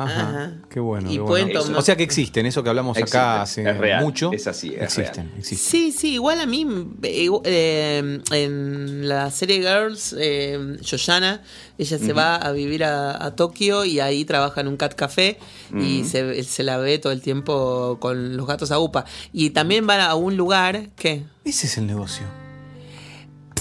Ajá, 0.03 0.29
Ajá. 0.29 0.53
Qué 0.69 0.79
bueno. 0.79 1.09
Y 1.11 1.17
qué 1.17 1.21
pueden 1.23 1.47
bueno. 1.47 1.61
tomar- 1.61 1.77
O 1.79 1.81
sea 1.81 1.95
que 1.95 2.03
existen, 2.03 2.45
eso 2.45 2.63
que 2.63 2.69
hablamos 2.69 2.97
Existen, 2.97 3.19
acá 3.21 3.41
hace 3.41 3.69
es 3.69 3.77
real, 3.77 4.03
mucho. 4.03 4.31
es 4.33 4.47
así, 4.47 4.69
es 4.75 4.83
existen, 4.83 5.25
real. 5.27 5.39
existen. 5.39 5.71
Sí, 5.71 5.91
sí, 5.91 6.13
igual 6.13 6.41
a 6.41 6.45
mí 6.45 6.65
eh, 7.03 7.29
eh, 7.45 8.19
en 8.31 9.07
la 9.07 9.29
serie 9.31 9.57
Girls, 9.61 10.15
eh, 10.17 10.77
Yoshana, 10.81 11.41
ella 11.77 11.97
se 11.97 12.13
va 12.13 12.35
a 12.35 12.51
vivir 12.51 12.83
a, 12.83 13.23
a 13.25 13.35
Tokio 13.35 13.85
y 13.85 13.99
ahí 13.99 14.25
trabaja 14.25 14.61
en 14.61 14.67
un 14.67 14.77
cat 14.77 14.93
café 14.95 15.37
y 15.79 16.03
se, 16.03 16.43
se 16.43 16.63
la 16.63 16.77
ve 16.77 16.99
todo 16.99 17.13
el 17.13 17.21
tiempo 17.21 17.97
con 17.99 18.35
los 18.37 18.45
gatos 18.47 18.71
a 18.71 18.79
UPA. 18.79 19.05
Y 19.33 19.51
también 19.51 19.87
va 19.87 20.03
a 20.05 20.15
un 20.15 20.35
lugar 20.37 20.89
que... 20.95 21.23
Ese 21.45 21.67
es 21.67 21.77
el 21.77 21.87
negocio. 21.87 22.25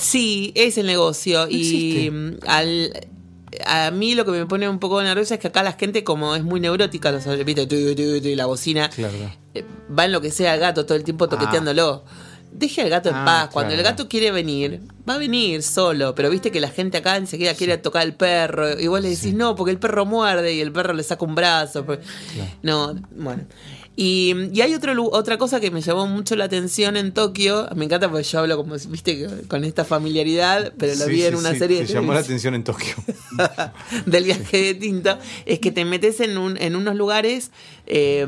Sí, 0.01 0.53
es 0.55 0.79
el 0.79 0.87
negocio. 0.87 1.49
y 1.49 1.61
existe. 1.61 2.11
mm, 2.11 2.37
al, 2.47 3.09
a 3.67 3.91
mí 3.91 4.15
lo 4.15 4.25
que 4.25 4.31
me 4.33 4.47
pone 4.47 4.69
un 4.69 4.79
poco 4.79 5.03
nerviosa 5.03 5.35
es 5.35 5.41
que 5.41 5.49
acá 5.49 5.63
la 5.63 5.73
gente, 5.73 6.05
como 6.05 6.35
es 6.35 6.43
muy 6.43 6.61
neurótica, 6.61 7.11
los 7.11 7.25
¿viste? 7.45 7.67
Tu, 7.67 7.95
tu, 7.95 8.21
tu, 8.21 8.29
y 8.29 8.35
la 8.37 8.47
bocina, 8.47 8.89
Claro. 8.91 9.15
eh, 9.55 9.65
va 9.97 10.05
en 10.05 10.13
lo 10.13 10.21
que 10.21 10.31
sea 10.31 10.53
al 10.53 10.61
gato 10.61 10.85
todo 10.87 10.97
el 10.97 11.05
tiempo 11.05 11.29
toqueteándolo. 11.29 12.05
Deje 12.51 12.81
al 12.81 12.89
gato 12.89 13.11
en 13.11 13.15
Ah, 13.15 13.25
paz. 13.27 13.51
Cuando 13.53 13.75
el 13.75 13.83
gato 13.83 14.09
quiere 14.09 14.31
venir, 14.31 14.81
va 15.09 15.15
a 15.15 15.19
venir 15.19 15.63
solo. 15.63 16.15
Pero 16.15 16.31
viste 16.31 16.51
que 16.51 16.61
la 16.61 16.71
gente 16.71 16.97
acá 16.97 17.17
enseguida 17.17 17.53
quiere 17.55 17.77
tocar 17.77 18.01
al 18.03 18.15
perro. 18.15 18.81
Y 18.81 18.87
vos 18.87 19.03
le 19.03 19.11
decís, 19.11 19.35
no, 19.35 19.55
porque 19.55 19.71
el 19.71 19.79
perro 19.79 20.07
muerde 20.07 20.55
y 20.55 20.61
el 20.63 20.73
perro 20.73 20.95
le 20.95 21.03
saca 21.03 21.25
un 21.27 21.35
brazo. 21.35 21.85
porque- 21.85 22.05
No, 22.63 22.95
bueno. 23.11 23.43
Y, 24.01 24.33
y 24.53 24.61
hay 24.61 24.75
otro, 24.75 24.93
otra 25.11 25.39
cosa 25.39 25.59
que 25.59 25.73
me 25.73 25.81
llamó 25.81 26.07
mucho 26.07 26.37
la 26.37 26.45
atención 26.45 26.97
en 26.97 27.11
Tokio. 27.13 27.69
Me 27.75 27.85
encanta 27.85 28.09
porque 28.09 28.23
yo 28.23 28.39
hablo 28.39 28.57
como, 28.57 28.77
viste, 28.91 29.27
con 29.49 29.65
esta 29.65 29.85
familiaridad, 29.85 30.73
pero 30.79 30.95
lo 30.95 31.07
Sí, 31.07 31.11
vi 31.11 31.23
en 31.25 31.33
sí, 31.33 31.39
una 31.41 31.51
sí, 31.53 31.59
serie 31.59 31.79
Te 31.81 31.87
de 31.89 31.95
llamó 31.95 32.13
la 32.15 32.21
atención 32.21 32.55
en 32.55 32.63
Tokio. 32.63 32.95
del 34.07 34.23
viaje 34.23 34.57
de 34.63 34.75
tinto. 34.75 35.19
Es 35.47 35.59
que 35.59 35.73
te 35.73 35.85
metes 35.85 36.21
en, 36.21 36.39
un, 36.39 36.57
en 36.59 36.77
unos 36.77 36.95
lugares 36.95 37.51
eh, 37.87 38.25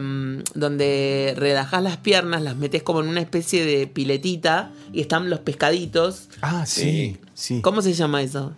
donde 0.54 1.34
relajas 1.36 1.82
las 1.84 1.98
piernas, 1.98 2.42
las 2.42 2.56
metes 2.56 2.82
como 2.82 3.00
en 3.00 3.06
una 3.06 3.20
especie 3.20 3.64
de 3.64 3.86
piletita 3.86 4.72
y 4.92 5.00
están 5.00 5.30
los 5.30 5.38
pescaditos. 5.38 6.30
Ah, 6.42 6.66
sí, 6.66 7.16
sí. 7.34 7.60
¿Cómo 7.60 7.80
se 7.80 7.92
llama 7.92 8.22
eso? 8.22 8.52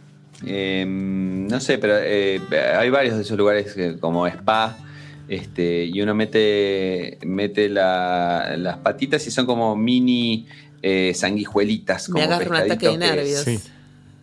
Eh, 0.46 0.86
no 0.88 1.60
sé, 1.60 1.76
pero 1.76 1.94
eh, 1.98 2.40
hay 2.74 2.88
varios 2.88 3.16
de 3.16 3.22
esos 3.22 3.36
lugares 3.36 3.74
que- 3.74 3.98
como 3.98 4.26
spa. 4.26 4.78
Este, 5.32 5.84
y 5.86 6.00
uno 6.02 6.14
mete, 6.14 7.18
mete 7.24 7.68
la- 7.70 8.54
las 8.58 8.76
patitas 8.78 9.26
y 9.26 9.30
son 9.30 9.46
como 9.46 9.74
mini 9.76 10.46
eh, 10.82 11.12
sanguijuelitas. 11.14 12.08
Me 12.10 12.20
como 12.20 12.24
agarra 12.34 12.50
un 12.50 12.56
ataque 12.56 12.88
de 12.88 12.98
nervios. 12.98 13.40
Sí. 13.42 13.58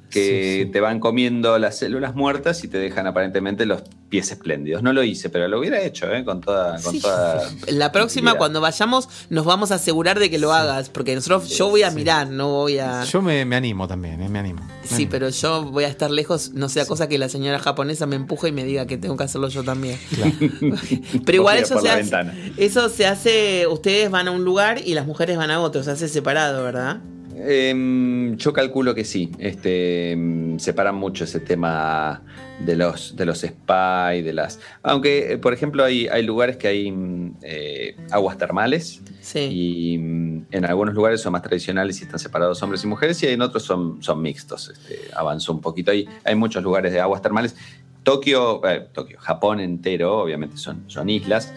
Que 0.10 0.60
Sí, 0.60 0.64
sí. 0.65 0.72
te 0.72 0.80
van 0.81 0.99
comiendo 0.99 1.57
las 1.60 1.77
células 1.77 2.15
muertas 2.15 2.64
y 2.64 2.68
te 2.68 2.77
dejan 2.77 3.06
aparentemente 3.07 3.65
los 3.65 3.84
pies 4.10 4.31
espléndidos. 4.31 4.81
No 4.81 4.91
lo 4.91 5.03
hice, 5.03 5.30
pero 5.30 5.48
lo 5.48 5.60
hubiera 5.60 5.80
hecho, 5.81 6.11
¿eh? 6.11 6.26
Con 6.26 6.41
toda. 6.41 6.81
Con 6.81 6.94
Sí. 6.95 6.99
toda 7.02 7.41
La 7.68 7.91
próxima, 7.91 8.34
cuando 8.36 8.60
vayamos, 8.60 9.07
nos 9.30 9.45
vamos 9.45 9.72
a 9.72 9.76
asegurar 9.76 10.18
de 10.18 10.30
que 10.31 10.40
lo 10.40 10.52
hagas. 10.52 10.90
Porque 10.90 11.14
nosotros, 11.14 11.49
yo 11.49 11.69
voy 11.69 11.84
a 11.84 11.91
mirar, 11.91 12.27
no 12.30 12.49
voy 12.49 12.80
a. 12.80 13.03
Yo 13.03 13.22
me, 13.22 13.45
me 13.45 13.56
animo 13.56 13.88
también, 13.88 14.19
eh, 14.22 14.30
me 14.30 14.40
animo. 14.40 14.61
Me 14.64 14.88
Sí, 14.88 14.95
animo. 14.95 15.11
pero 15.11 15.30
yo 15.30 15.64
voy 15.65 15.84
a 15.84 15.88
estar 15.90 16.10
lejos, 16.10 16.53
no 16.53 16.69
sea 16.69 16.86
cosa 16.88 17.07
que 17.07 17.19
la 17.19 17.30
señora 17.30 17.60
japonesa 17.60 18.07
me 18.07 18.15
empuje 18.15 18.48
y 18.48 18.52
me 18.52 18.64
diga 18.64 18.88
que 18.88 18.98
tengo 18.98 19.15
que 19.15 19.26
hacerlo 19.26 19.48
yo 19.49 19.64
también. 19.64 19.99
Pero 21.26 21.36
igual 21.36 21.57
eso 21.60 21.80
se, 21.80 21.90
hace, 21.90 22.15
eso 22.57 22.90
se 22.90 23.06
hace, 23.06 23.68
ustedes 23.68 24.10
van 24.10 24.27
a 24.27 24.31
un 24.31 24.44
lugar 24.44 24.81
y 24.84 24.94
las 24.95 25.06
mujeres 25.06 25.38
van 25.38 25.52
a 25.52 25.60
otro, 25.60 25.84
se 25.84 25.91
hace 25.91 26.07
separado, 26.07 26.64
¿verdad? 26.64 27.02
Em, 27.41 28.36
yo 28.36 28.52
calculo 28.52 28.94
que 28.94 29.06
sí. 29.06 29.32
Este, 29.40 30.11
em, 30.11 30.60
separan 30.60 30.95
mucho 30.95 31.24
ese 31.24 31.40
tema 31.40 32.22
de 32.60 32.76
los, 32.76 33.16
de 33.16 33.26
los 33.26 33.44
spa 33.44 34.16
y 34.16 34.22
de 34.22 34.34
las. 34.34 34.60
Aunque, 34.84 35.34
eh, 35.34 35.38
por 35.38 35.53
ejemplo, 35.53 35.84
hay, 35.84 36.07
hay 36.07 36.24
lugares 36.24 36.57
que 36.57 36.68
hay 36.68 36.91
mm, 36.91 37.38
eh, 37.41 37.95
aguas 38.11 38.38
termales. 38.38 39.02
Sí. 39.22 39.40
Y 39.40 39.98
mm, 39.98 40.48
en 40.52 40.66
algunos 40.66 40.94
lugares 40.94 41.22
son 41.22 41.32
más 41.32 41.41
tradicionales 41.41 42.02
y 42.02 42.03
están 42.03 42.20
separados 42.20 42.61
hombres 42.61 42.84
y 42.84 42.88
mujeres, 42.88 43.22
y 43.24 43.28
en 43.28 43.41
otros 43.41 43.64
son, 43.64 44.03
son 44.03 44.22
mixtos. 44.22 44.70
Este, 44.70 44.99
avanzó 45.16 45.53
un 45.53 45.61
poquito 45.61 45.91
ahí. 45.91 46.07
Hay 46.26 46.36
muchos 46.36 46.61
lugares 46.61 46.91
de 46.91 46.99
aguas 46.99 47.22
termales. 47.22 47.56
Tokio, 48.03 48.66
eh, 48.68 48.88
Tokio, 48.91 49.18
Japón 49.20 49.60
entero, 49.60 50.20
obviamente 50.20 50.57
son, 50.57 50.84
son 50.88 51.10
islas, 51.10 51.53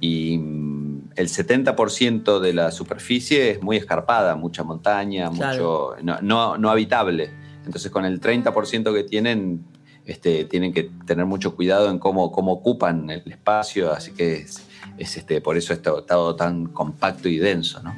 y 0.00 0.38
mm, 0.38 0.79
el 1.16 1.28
70% 1.28 2.40
de 2.40 2.52
la 2.52 2.70
superficie 2.70 3.50
es 3.50 3.62
muy 3.62 3.76
escarpada, 3.76 4.36
mucha 4.36 4.62
montaña, 4.62 5.30
Claro. 5.30 5.94
mucho 5.94 6.02
no, 6.02 6.20
no, 6.22 6.58
no 6.58 6.70
habitable. 6.70 7.30
Entonces, 7.64 7.90
con 7.90 8.04
el 8.04 8.20
30% 8.20 8.94
que 8.94 9.04
tienen, 9.04 9.64
este, 10.06 10.44
tienen 10.44 10.72
que 10.72 10.90
tener 11.06 11.26
mucho 11.26 11.54
cuidado 11.54 11.90
en 11.90 11.98
cómo, 11.98 12.32
cómo 12.32 12.52
ocupan 12.52 13.10
el 13.10 13.22
espacio, 13.30 13.92
así 13.92 14.12
que 14.12 14.34
es, 14.38 14.62
es, 14.98 15.16
este, 15.16 15.40
por 15.40 15.56
eso 15.56 15.72
está 15.72 15.92
todo 16.02 16.36
tan 16.36 16.66
compacto 16.66 17.28
y 17.28 17.38
denso, 17.38 17.82
¿no? 17.82 17.94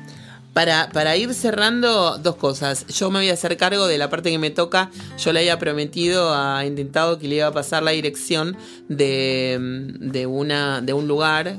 Para, 0.53 0.91
para 0.93 1.17
ir 1.17 1.33
cerrando, 1.33 2.19
dos 2.19 2.37
cosas. 2.37 2.87
Yo 2.89 3.11
me 3.11 3.21
voy 3.21 3.31
a 3.31 3.33
hacer 3.33 3.57
cargo 3.57 3.87
de 3.87 3.97
la 3.97 4.11
parte 4.11 4.31
que 4.31 4.39
me 4.39 4.51
toca. 4.51 4.91
Yo 5.17 5.33
le 5.33 5.41
había 5.41 5.59
prometido 5.59 6.35
a 6.35 6.67
intentado 6.67 7.19
que 7.19 7.27
le 7.27 7.37
iba 7.37 7.47
a 7.47 7.53
pasar 7.53 7.83
la 7.83 7.93
dirección 7.93 8.55
de, 8.89 9.57
de, 9.99 10.27
una, 10.27 10.83
de 10.83 10.93
un 10.93 11.09
lugar 11.09 11.57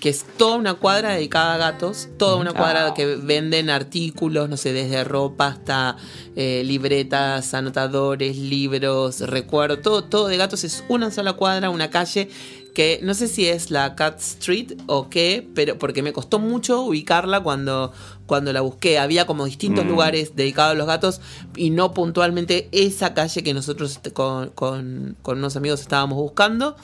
que 0.00 0.10
es 0.10 0.24
toda 0.36 0.56
una 0.56 0.74
cuadra 0.74 1.12
dedicada 1.14 1.54
a 1.54 1.58
gatos, 1.58 2.08
toda 2.18 2.36
una 2.36 2.52
cuadra 2.52 2.88
Ah. 2.88 2.94
que 2.94 3.16
venden 3.16 3.70
artículos, 3.70 4.48
no 4.48 4.56
sé, 4.56 4.72
desde 4.72 5.04
ropa 5.04 5.46
hasta 5.48 5.96
eh, 6.36 6.62
libretas, 6.64 7.54
anotadores, 7.54 8.36
libros, 8.36 9.20
recuerdos, 9.20 9.80
todo, 9.82 10.04
todo 10.04 10.28
de 10.28 10.36
gatos. 10.36 10.64
Es 10.64 10.84
una 10.88 11.10
sola 11.10 11.32
cuadra, 11.32 11.70
una 11.70 11.88
calle 11.90 12.28
que 12.74 13.00
no 13.02 13.14
sé 13.14 13.26
si 13.26 13.46
es 13.48 13.70
la 13.70 13.94
Cat 13.96 14.20
Street 14.20 14.74
o 14.86 15.08
qué, 15.08 15.48
pero 15.54 15.78
porque 15.78 16.02
me 16.02 16.12
costó 16.12 16.38
mucho 16.38 16.82
ubicarla 16.82 17.40
cuando, 17.42 17.90
cuando 18.26 18.52
la 18.52 18.60
busqué. 18.60 18.98
Había 18.98 19.24
como 19.26 19.46
distintos 19.46 19.86
Mm. 19.86 19.88
lugares 19.88 20.36
dedicados 20.36 20.72
a 20.72 20.74
los 20.74 20.86
gatos 20.86 21.22
y 21.56 21.70
no 21.70 21.94
puntualmente 21.94 22.68
esa 22.72 23.14
calle 23.14 23.42
que 23.42 23.54
nosotros 23.54 23.98
con, 24.12 24.50
con- 24.50 25.16
con 25.22 25.38
unos 25.38 25.56
amigos 25.56 25.80
estábamos 25.80 26.18
buscando. 26.18 26.76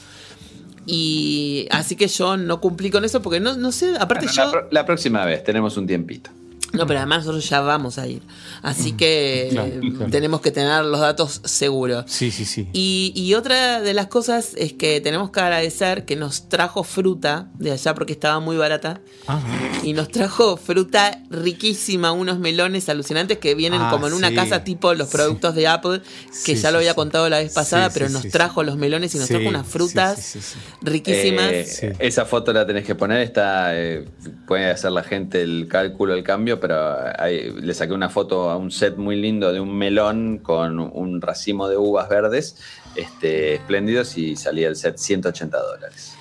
Y 0.87 1.69
así 1.71 1.97
que 1.97 2.09
yo 2.09 2.37
no 2.37 2.61
cumplí 2.61 2.91
con 2.91 3.05
eso 3.05 3.23
porque 3.23 3.41
no, 3.41 3.57
no 3.57 3.71
sé, 3.73 3.95
aparte 3.99 4.27
Bueno, 4.27 4.53
yo... 4.53 4.57
la, 4.57 4.67
la 4.71 4.87
próxima 4.87 5.25
vez 5.25 5.45
tenemos 5.45 5.77
un 5.77 5.87
tiempito. 5.87 6.31
No, 6.73 6.87
pero 6.87 7.01
además 7.01 7.19
nosotros 7.21 7.49
ya 7.49 7.61
vamos 7.61 7.99
a 7.99 8.07
ir. 8.07 8.23
Así 8.63 8.93
que 8.93 9.49
Claro, 9.51 9.71
claro. 9.97 10.11
tenemos 10.11 10.41
que 10.41 10.51
tener 10.51 10.85
los 10.85 11.01
datos 11.01 11.41
seguros. 11.45 12.05
Sí, 12.09 12.31
sí, 12.31 12.45
sí. 12.45 12.69
Y, 12.73 13.13
y 13.15 13.35
otra 13.35 13.81
de 13.81 13.93
las 13.95 14.07
cosas 14.07 14.53
es 14.57 14.73
que 14.73 15.01
tenemos 15.01 15.31
que 15.31 15.41
agradecer 15.41 16.05
que 16.05 16.17
nos 16.17 16.49
trajo 16.49 16.83
fruta 16.85 17.49
de 17.59 17.73
allá 17.73 17.95
porque 17.95 18.13
estaba 18.13 18.41
muy 18.41 18.57
barata. 18.57 19.01
Ajá. 19.27 19.47
Y 19.83 19.93
nos 19.93 20.09
trajo 20.09 20.57
fruta 20.57 21.23
riquísima, 21.31 22.13
unos 22.13 22.39
melones 22.39 22.89
alucinantes 22.89 23.39
que 23.39 23.55
vienen 23.55 23.81
Ah, 23.83 23.89
como 23.91 24.07
en 24.07 24.15
una 24.15 24.29
sí. 24.31 24.35
casa 24.35 24.65
tipo 24.65 24.95
los 24.95 25.09
Sí. 25.09 25.17
productos 25.17 25.55
de 25.55 25.67
Apple, 25.67 26.01
que 26.45 26.57
Sí, 26.57 26.63
ya 26.63 26.71
lo 26.71 26.79
había 26.79 26.93
sí. 26.93 26.97
contado 26.97 27.29
la 27.29 27.39
vez 27.39 27.53
pasada, 27.53 27.89
Sí, 27.89 27.95
pero 27.95 28.07
sí, 28.07 28.13
nos 28.13 28.23
sí, 28.23 28.29
sí. 28.29 28.33
trajo 28.33 28.63
los 28.63 28.77
melones 28.77 29.15
y 29.15 29.19
nos 29.19 29.27
Sí, 29.29 29.35
trajo 29.35 29.49
unas 29.49 29.67
sí, 29.67 29.73
frutas 29.73 30.19
sí, 30.19 30.41
sí, 30.41 30.55
sí. 30.55 30.59
riquísimas. 30.83 31.51
Eh, 31.53 31.65
Sí. 31.67 31.87
Esa 31.99 32.25
foto 32.25 32.53
la 32.53 32.67
tenés 32.67 32.85
que 32.85 32.95
poner, 32.95 33.21
está, 33.21 33.77
eh, 33.79 34.05
puede 34.47 34.71
hacer 34.71 34.93
la 34.93 35.03
gente 35.03 35.43
el 35.43 35.67
cálculo, 35.69 36.15
el 36.15 36.23
cambio, 36.23 36.61
pero 36.63 36.97
ahí 37.19 37.53
le 37.61 37.75
saqué 37.75 37.93
una 37.93 38.09
foto 38.09 38.49
a 38.49 38.57
un 38.57 38.71
set 38.71 38.97
muy 38.97 39.21
lindo 39.21 39.53
de 39.53 39.61
un 39.61 39.77
melón 39.77 40.39
con 40.39 40.79
un 40.79 41.21
racimo 41.21 41.69
de 41.69 41.77
uvas 41.77 42.09
verdes 42.09 42.57
este, 42.97 43.55
espléndidos 43.57 44.17
y 44.17 44.37
salía 44.37 44.69
el 44.69 44.77
set 44.77 44.97
180 44.97 45.59
dólares. 45.61 46.15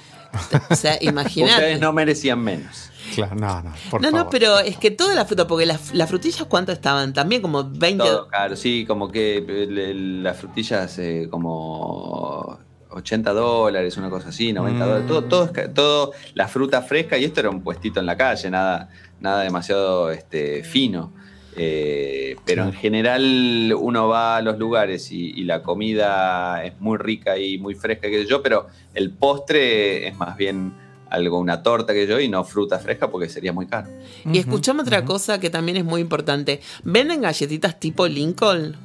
O 0.70 0.76
sea, 0.76 0.98
imagínate. 1.02 1.54
Ustedes 1.54 1.80
no 1.80 1.94
merecían 1.94 2.40
menos. 2.40 2.90
Claro, 3.16 3.36
no, 3.36 3.62
no, 3.62 3.74
por 3.90 4.02
no, 4.02 4.10
favor. 4.12 4.26
no, 4.26 4.30
pero 4.30 4.60
es 4.60 4.78
que 4.78 4.90
toda 4.92 5.14
la 5.16 5.26
fruta, 5.26 5.46
porque 5.48 5.66
las, 5.66 5.94
las 5.94 6.08
frutillas, 6.10 6.46
¿cuánto 6.46 6.72
estaban? 6.72 7.12
También 7.14 7.42
como 7.42 7.70
20. 7.70 8.04
Todo 8.04 8.28
caro, 8.28 8.56
sí, 8.56 8.86
como 8.88 9.12
que 9.12 9.38
el- 9.38 10.24
las 10.24 10.38
frutillas 10.38 10.98
eh, 11.00 11.28
como 11.30 12.58
80 12.92 13.34
dólares, 13.34 13.98
una 13.98 14.10
cosa 14.10 14.30
así, 14.30 14.54
90 14.54 14.86
Mm. 14.86 14.88
dólares, 14.88 15.08
todo, 15.08 15.50
todo, 15.74 16.12
la 16.34 16.48
fruta 16.48 16.82
fresca 16.82 17.18
y 17.18 17.24
esto 17.26 17.40
era 17.40 17.50
un 17.50 17.62
puestito 17.62 18.00
en 18.00 18.06
la 18.06 18.18
calle, 18.18 18.50
nada, 18.50 18.90
nada 19.20 19.44
demasiado 19.44 20.12
este, 20.12 20.64
fino. 20.64 21.14
Eh, 21.58 22.38
pero 22.46 22.64
en 22.64 22.72
general 22.74 23.76
uno 23.78 24.08
va 24.08 24.38
a 24.38 24.42
los 24.42 24.58
lugares 24.58 25.12
y, 25.12 25.32
y 25.32 25.44
la 25.44 25.62
comida 25.62 26.64
es 26.64 26.80
muy 26.80 26.98
rica 26.98 27.38
y 27.38 27.58
muy 27.58 27.76
fresca, 27.76 28.10
que 28.10 28.26
yo, 28.26 28.42
pero 28.42 28.68
el 28.94 29.12
postre 29.12 30.08
es 30.08 30.16
más 30.16 30.38
bien 30.38 30.74
algo, 31.10 31.40
una 31.40 31.62
torta 31.62 31.92
que 31.94 32.08
yo, 32.08 32.22
y 32.22 32.30
no 32.30 32.46
fruta 32.46 32.80
fresca 32.80 33.12
porque 33.12 33.28
sería 33.28 33.52
muy 33.52 33.68
caro. 33.68 33.90
Y 34.32 34.38
escuchame 34.40 34.82
otra 34.82 35.04
cosa 35.04 35.42
que 35.42 35.50
también 35.50 35.76
es 35.78 35.84
muy 35.84 36.00
importante. 36.00 36.62
¿Venden 36.86 37.20
galletitas 37.22 37.78
tipo 37.82 38.08
Lincoln? 38.08 38.78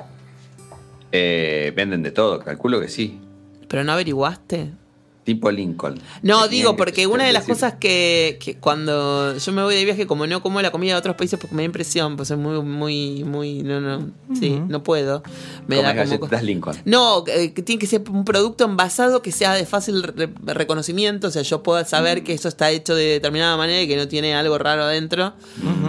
Eh, 1.13 1.73
venden 1.77 2.03
de 2.03 2.11
todo, 2.11 2.41
calculo 2.41 2.81
que 2.81 2.89
sí. 2.89 3.21
Pero 3.69 3.85
no 3.85 3.93
averiguaste. 3.93 4.73
Tipo 5.27 5.51
Lincoln. 5.51 5.99
No, 6.23 6.47
digo, 6.49 6.77
porque 6.77 7.07
una 7.09 7.25
de 7.25 7.33
las 7.33 7.43
decir- 7.47 7.55
cosas 7.55 7.75
que, 7.81 8.39
que 8.41 8.57
cuando 8.59 9.37
yo 9.37 9.53
me 9.53 9.63
voy 9.65 9.75
de 9.75 9.85
viaje, 9.85 10.07
como 10.07 10.25
no 10.27 10.41
como 10.41 10.63
la 10.63 10.71
comida 10.71 10.93
de 10.93 10.99
otros 11.01 11.17
países 11.17 11.37
porque 11.39 11.55
me 11.57 11.63
da 11.63 11.67
impresión, 11.67 12.17
pues 12.17 12.31
es 12.31 12.39
muy, 12.39 12.63
muy, 12.63 13.25
muy, 13.25 13.63
no, 13.65 13.81
no, 13.81 14.09
sí, 14.39 14.51
no 14.69 14.85
puedo. 14.85 15.25
Me 15.67 15.83
da 15.83 15.89
como... 15.91 15.97
galletitas 16.05 16.43
Lincoln. 16.45 16.77
No, 16.85 17.25
eh, 17.27 17.53
que 17.53 17.63
tiene 17.63 17.81
que 17.81 17.89
ser 17.89 18.03
un 18.09 18.25
producto 18.25 18.65
envasado 18.67 19.21
que 19.21 19.33
sea 19.33 19.55
de 19.55 19.67
fácil 19.67 20.05
re- 20.05 20.31
reconocimiento, 20.45 21.27
o 21.27 21.31
sea, 21.33 21.43
yo 21.43 21.61
pueda 21.65 21.85
saber 21.85 22.23
que 22.23 22.33
eso 22.33 22.47
está 22.47 22.71
hecho 22.71 22.95
de 22.95 23.05
determinada 23.07 23.57
manera 23.57 23.83
y 23.83 23.89
que 23.89 23.97
no 23.97 24.07
tiene 24.07 24.35
algo 24.37 24.57
raro 24.59 24.83
adentro, 24.85 25.33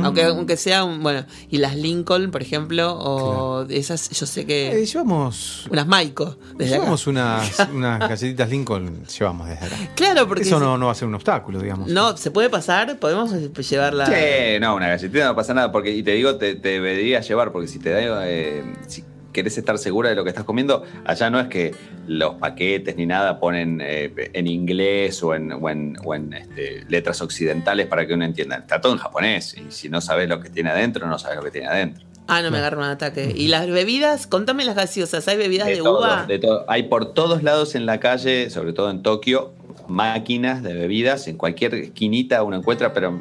aunque, 0.04 0.24
aunque 0.24 0.58
sea 0.58 0.84
un, 0.84 1.04
bueno, 1.04 1.26
y 1.52 1.58
las 1.60 1.76
Lincoln, 1.76 2.32
por 2.32 2.42
ejemplo, 2.42 2.98
o 3.00 3.68
esas, 3.70 4.10
yo 4.10 4.26
sé 4.26 4.48
que... 4.48 4.82
Eh, 4.82 4.86
llevamos 4.88 5.68
unas 5.70 5.86
acá. 5.86 6.36
llevamos 6.58 7.06
unas, 7.06 7.52
unas 7.72 8.00
galletitas 8.00 8.50
Lincoln, 8.50 9.06
llevamos 9.06 9.27
desde 9.36 9.66
acá. 9.66 9.76
Claro, 9.96 10.28
porque... 10.28 10.44
Eso 10.44 10.60
no, 10.60 10.78
no 10.78 10.86
va 10.88 10.92
a 10.92 10.96
ser 10.96 11.08
un 11.08 11.16
obstáculo, 11.16 11.60
digamos. 11.60 11.90
No, 11.90 12.16
¿se 12.18 12.32
puede 12.32 12.50
pasar? 12.50 12.98
¿Podemos 13.00 13.34
eh, 13.34 13.50
llevarla? 13.62 14.06
Sí, 14.06 14.60
no, 14.60 14.76
una 14.76 14.88
galletita 14.90 15.26
no 15.26 15.36
pasa 15.36 15.54
nada. 15.54 15.72
Porque, 15.72 15.92
y 15.92 16.04
te 16.04 16.12
digo, 16.12 16.36
te, 16.38 16.56
te 16.56 16.70
deberías 16.70 17.28
llevar, 17.28 17.52
porque 17.52 17.68
si 17.68 17.80
te 17.80 17.90
da. 17.92 18.28
eh, 18.30 18.64
si 18.88 19.04
querés 19.34 19.56
estar 19.58 19.78
segura 19.78 20.10
de 20.10 20.16
lo 20.16 20.24
que 20.24 20.30
estás 20.32 20.46
comiendo, 20.46 20.84
allá 21.06 21.30
no 21.30 21.40
es 21.40 21.48
que 21.48 21.76
los 22.08 22.36
paquetes 22.36 22.96
ni 22.96 23.06
nada 23.06 23.40
ponen 23.40 23.80
eh, 23.84 24.32
en 24.34 24.48
inglés 24.48 25.22
o 25.22 25.36
en, 25.36 25.52
o 25.52 25.70
en- 25.70 25.96
o 26.04 26.16
en, 26.16 26.34
este, 26.34 26.84
letras 26.90 27.22
occidentales 27.22 27.86
para 27.86 28.08
que 28.08 28.16
uno 28.16 28.26
entienda. 28.26 28.56
Está 28.58 28.82
todo 28.82 28.94
en 28.94 28.98
japonés. 28.98 29.56
Y 29.56 29.72
si 29.72 29.90
no 29.90 30.02
sabes 30.02 30.28
lo 30.28 30.40
que 30.40 30.50
tiene 30.50 30.72
adentro, 30.72 31.06
no 31.08 31.20
sabes 31.20 31.38
lo 31.38 31.44
que 31.44 31.52
tiene 31.52 31.68
adentro. 31.68 32.04
Ah, 32.28 32.42
no 32.42 32.52
me 32.52 32.58
agarra 32.58 32.78
un 32.78 32.84
ataque. 32.84 33.34
¿Y 33.36 33.48
las 33.48 33.68
bebidas? 33.68 34.28
Contame 34.28 34.66
las 34.66 34.76
gaseosas. 34.76 35.28
¿Hay 35.28 35.38
bebidas 35.38 35.68
de, 35.68 35.78
todo, 35.78 36.00
uva? 36.00 36.26
de 36.26 36.40
todo. 36.40 36.66
Hay 36.68 36.84
por 36.84 37.14
todos 37.14 37.42
lados 37.42 37.74
en 37.76 37.86
la 37.86 38.00
calle, 38.00 38.50
sobre 38.50 38.74
todo 38.74 38.90
en 38.90 39.02
Tokio, 39.02 39.54
máquinas 39.88 40.62
de 40.62 40.74
bebidas. 40.74 41.28
En 41.28 41.38
cualquier 41.38 41.74
esquinita 41.76 42.44
uno 42.44 42.58
encuentra, 42.58 42.94
pero 42.94 43.20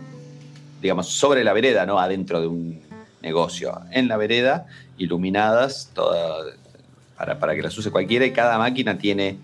digamos 0.83 1.09
sobre 1.09 1.45
la 1.45 1.53
vereda, 1.53 1.87
no 1.87 2.01
adentro 2.01 2.41
de 2.41 2.49
un 2.49 2.81
negocio. 3.23 3.81
En 3.93 4.09
la 4.09 4.17
vereda, 4.17 4.67
iluminadas, 4.99 5.93
toda, 5.95 6.45
para, 7.17 7.39
para 7.39 7.55
que 7.55 7.63
las 7.63 7.79
use 7.79 7.93
cualquiera. 7.93 8.27
Y 8.27 8.33
cada 8.33 8.59
máquina 8.59 8.99
tiene 8.99 9.39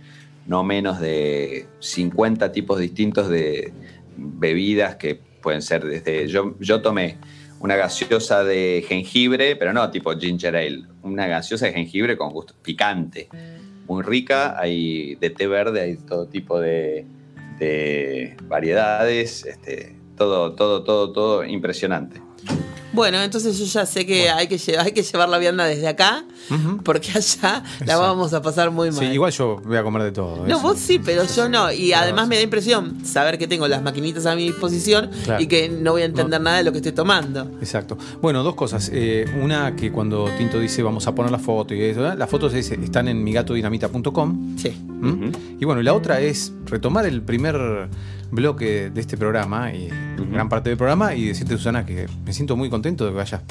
no 0.47 0.64
menos 0.64 0.98
de 0.98 1.68
50 1.78 2.51
tipos 2.51 2.80
distintos 2.80 3.28
de 3.28 3.72
bebidas 4.16 4.97
que 4.97 5.20
pueden 5.40 5.62
ser 5.62 5.84
desde. 5.84 6.26
Yo, 6.26 6.56
yo 6.59 6.82
tomé 6.82 7.18
una 7.62 7.76
gaseosa 7.76 8.43
de 8.43 8.84
jengibre, 8.89 9.55
pero 9.55 9.72
no 9.72 9.89
tipo 9.90 10.18
ginger 10.18 10.56
ale, 10.56 10.82
una 11.02 11.28
gaseosa 11.28 11.66
de 11.66 11.72
jengibre 11.72 12.16
con 12.16 12.32
gusto 12.32 12.55
picante, 12.60 13.28
muy 13.86 14.02
rica, 14.02 14.59
hay 14.59 15.14
de 15.14 15.30
té 15.30 15.47
verde, 15.47 15.80
hay 15.80 15.97
todo 15.97 16.26
tipo 16.26 16.59
de, 16.59 17.06
de 17.60 18.36
variedades, 18.48 19.44
este, 19.47 19.94
todo, 20.16 20.55
todo, 20.55 20.82
todo, 20.82 21.12
todo 21.12 21.44
impresionante. 21.44 22.20
Bueno, 22.93 23.20
entonces 23.23 23.59
yo 23.59 23.64
ya 23.64 23.86
sé 23.86 24.05
que 24.05 24.28
hay, 24.31 24.47
que 24.48 24.59
llevar, 24.59 24.86
hay 24.86 24.93
que 24.93 25.02
llevar 25.02 25.28
la 25.28 25.39
vianda 25.39 25.64
desde 25.64 25.89
acá, 25.89 26.24
porque 26.85 27.10
allá 27.10 27.62
la 27.81 27.85
Exacto. 27.85 28.01
vamos 28.02 28.32
a 28.35 28.43
pasar 28.43 28.70
muy 28.70 28.90
mal. 28.90 28.98
Sí, 28.98 29.06
igual 29.06 29.32
yo 29.32 29.60
voy 29.64 29.77
a 29.77 29.82
comer 29.82 30.02
de 30.02 30.12
todo. 30.12 30.47
No, 30.47 30.56
eso. 30.56 30.60
vos 30.60 30.78
sí, 30.78 30.98
pero 30.98 31.23
yo 31.24 31.48
no. 31.48 31.73
Y 31.73 31.89
Claro, 31.89 32.05
además 32.05 32.24
sí. 32.24 32.28
me 32.31 32.36
da 32.36 32.43
impresión 32.43 33.05
saber 33.05 33.39
que 33.39 33.47
tengo 33.47 33.66
las 33.69 33.82
maquinitas 33.82 34.27
a 34.27 34.35
mi 34.36 34.44
disposición 34.44 35.10
Claro. 35.24 35.43
y 35.43 35.47
que 35.47 35.69
no 35.69 35.93
voy 35.93 36.02
a 36.02 36.05
entender 36.05 36.40
nada 36.40 36.59
de 36.59 36.64
lo 36.64 36.73
que 36.73 36.78
estoy 36.78 36.93
tomando. 36.93 37.51
Exacto. 37.60 37.97
Bueno, 38.20 38.43
dos 38.43 38.55
cosas. 38.55 38.90
Eh, 38.93 39.24
una 39.43 39.74
que 39.74 39.90
cuando 39.90 40.28
Tinto 40.36 40.59
dice 40.60 40.82
vamos 40.82 41.06
a 41.06 41.14
poner 41.14 41.31
la 41.32 41.39
foto 41.39 41.74
y 41.74 41.82
eso, 41.82 42.14
las 42.14 42.28
fotos 42.28 42.52
es- 42.55 42.70
están 42.73 43.09
en 43.09 43.23
migatodinamita.com. 43.24 44.56
Sí. 44.59 44.69
¿m? 45.02 45.32
Y 45.60 45.64
bueno, 45.64 45.82
la 45.82 45.94
otra 45.94 46.20
es 46.20 46.52
retomar 46.66 47.06
el 47.06 47.23
primer 47.23 47.89
bloque 48.33 48.91
de 48.91 49.01
este 49.01 49.17
programa 49.17 49.73
y 49.73 49.89
gran 50.33 50.49
parte 50.49 50.71
del 50.71 50.77
programa 50.79 51.15
y 51.15 51.27
decirte, 51.27 51.57
Susana, 51.57 51.87
que 51.87 52.09
me 52.25 52.33
siento 52.33 52.57
muy 52.57 52.69
contento 52.71 53.07
de 53.07 53.13
que 53.13 53.21
hayas 53.21 53.43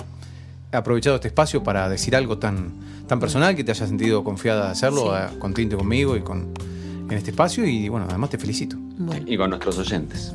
aprovechado 0.74 1.16
este 1.18 1.28
espacio 1.30 1.64
para 1.64 1.88
decir 1.88 2.16
algo 2.16 2.38
tan, 2.38 2.72
tan 3.08 3.20
personal, 3.20 3.56
que 3.56 3.64
te 3.64 3.72
hayas 3.72 3.88
sentido 3.88 4.24
confiada 4.24 4.66
de 4.66 4.72
hacerlo, 4.72 5.14
Sí. 5.30 5.70
conmigo 5.78 6.18
y 6.18 6.22
con, 6.22 6.48
en 7.10 7.12
este 7.18 7.30
espacio. 7.32 7.66
Y 7.66 7.88
bueno, 7.90 8.08
además 8.10 8.30
te 8.32 8.38
felicito. 8.38 8.76
Bueno. 8.98 9.24
Y 9.28 9.38
con 9.38 9.50
nuestros 9.52 9.78
oyentes. 9.78 10.34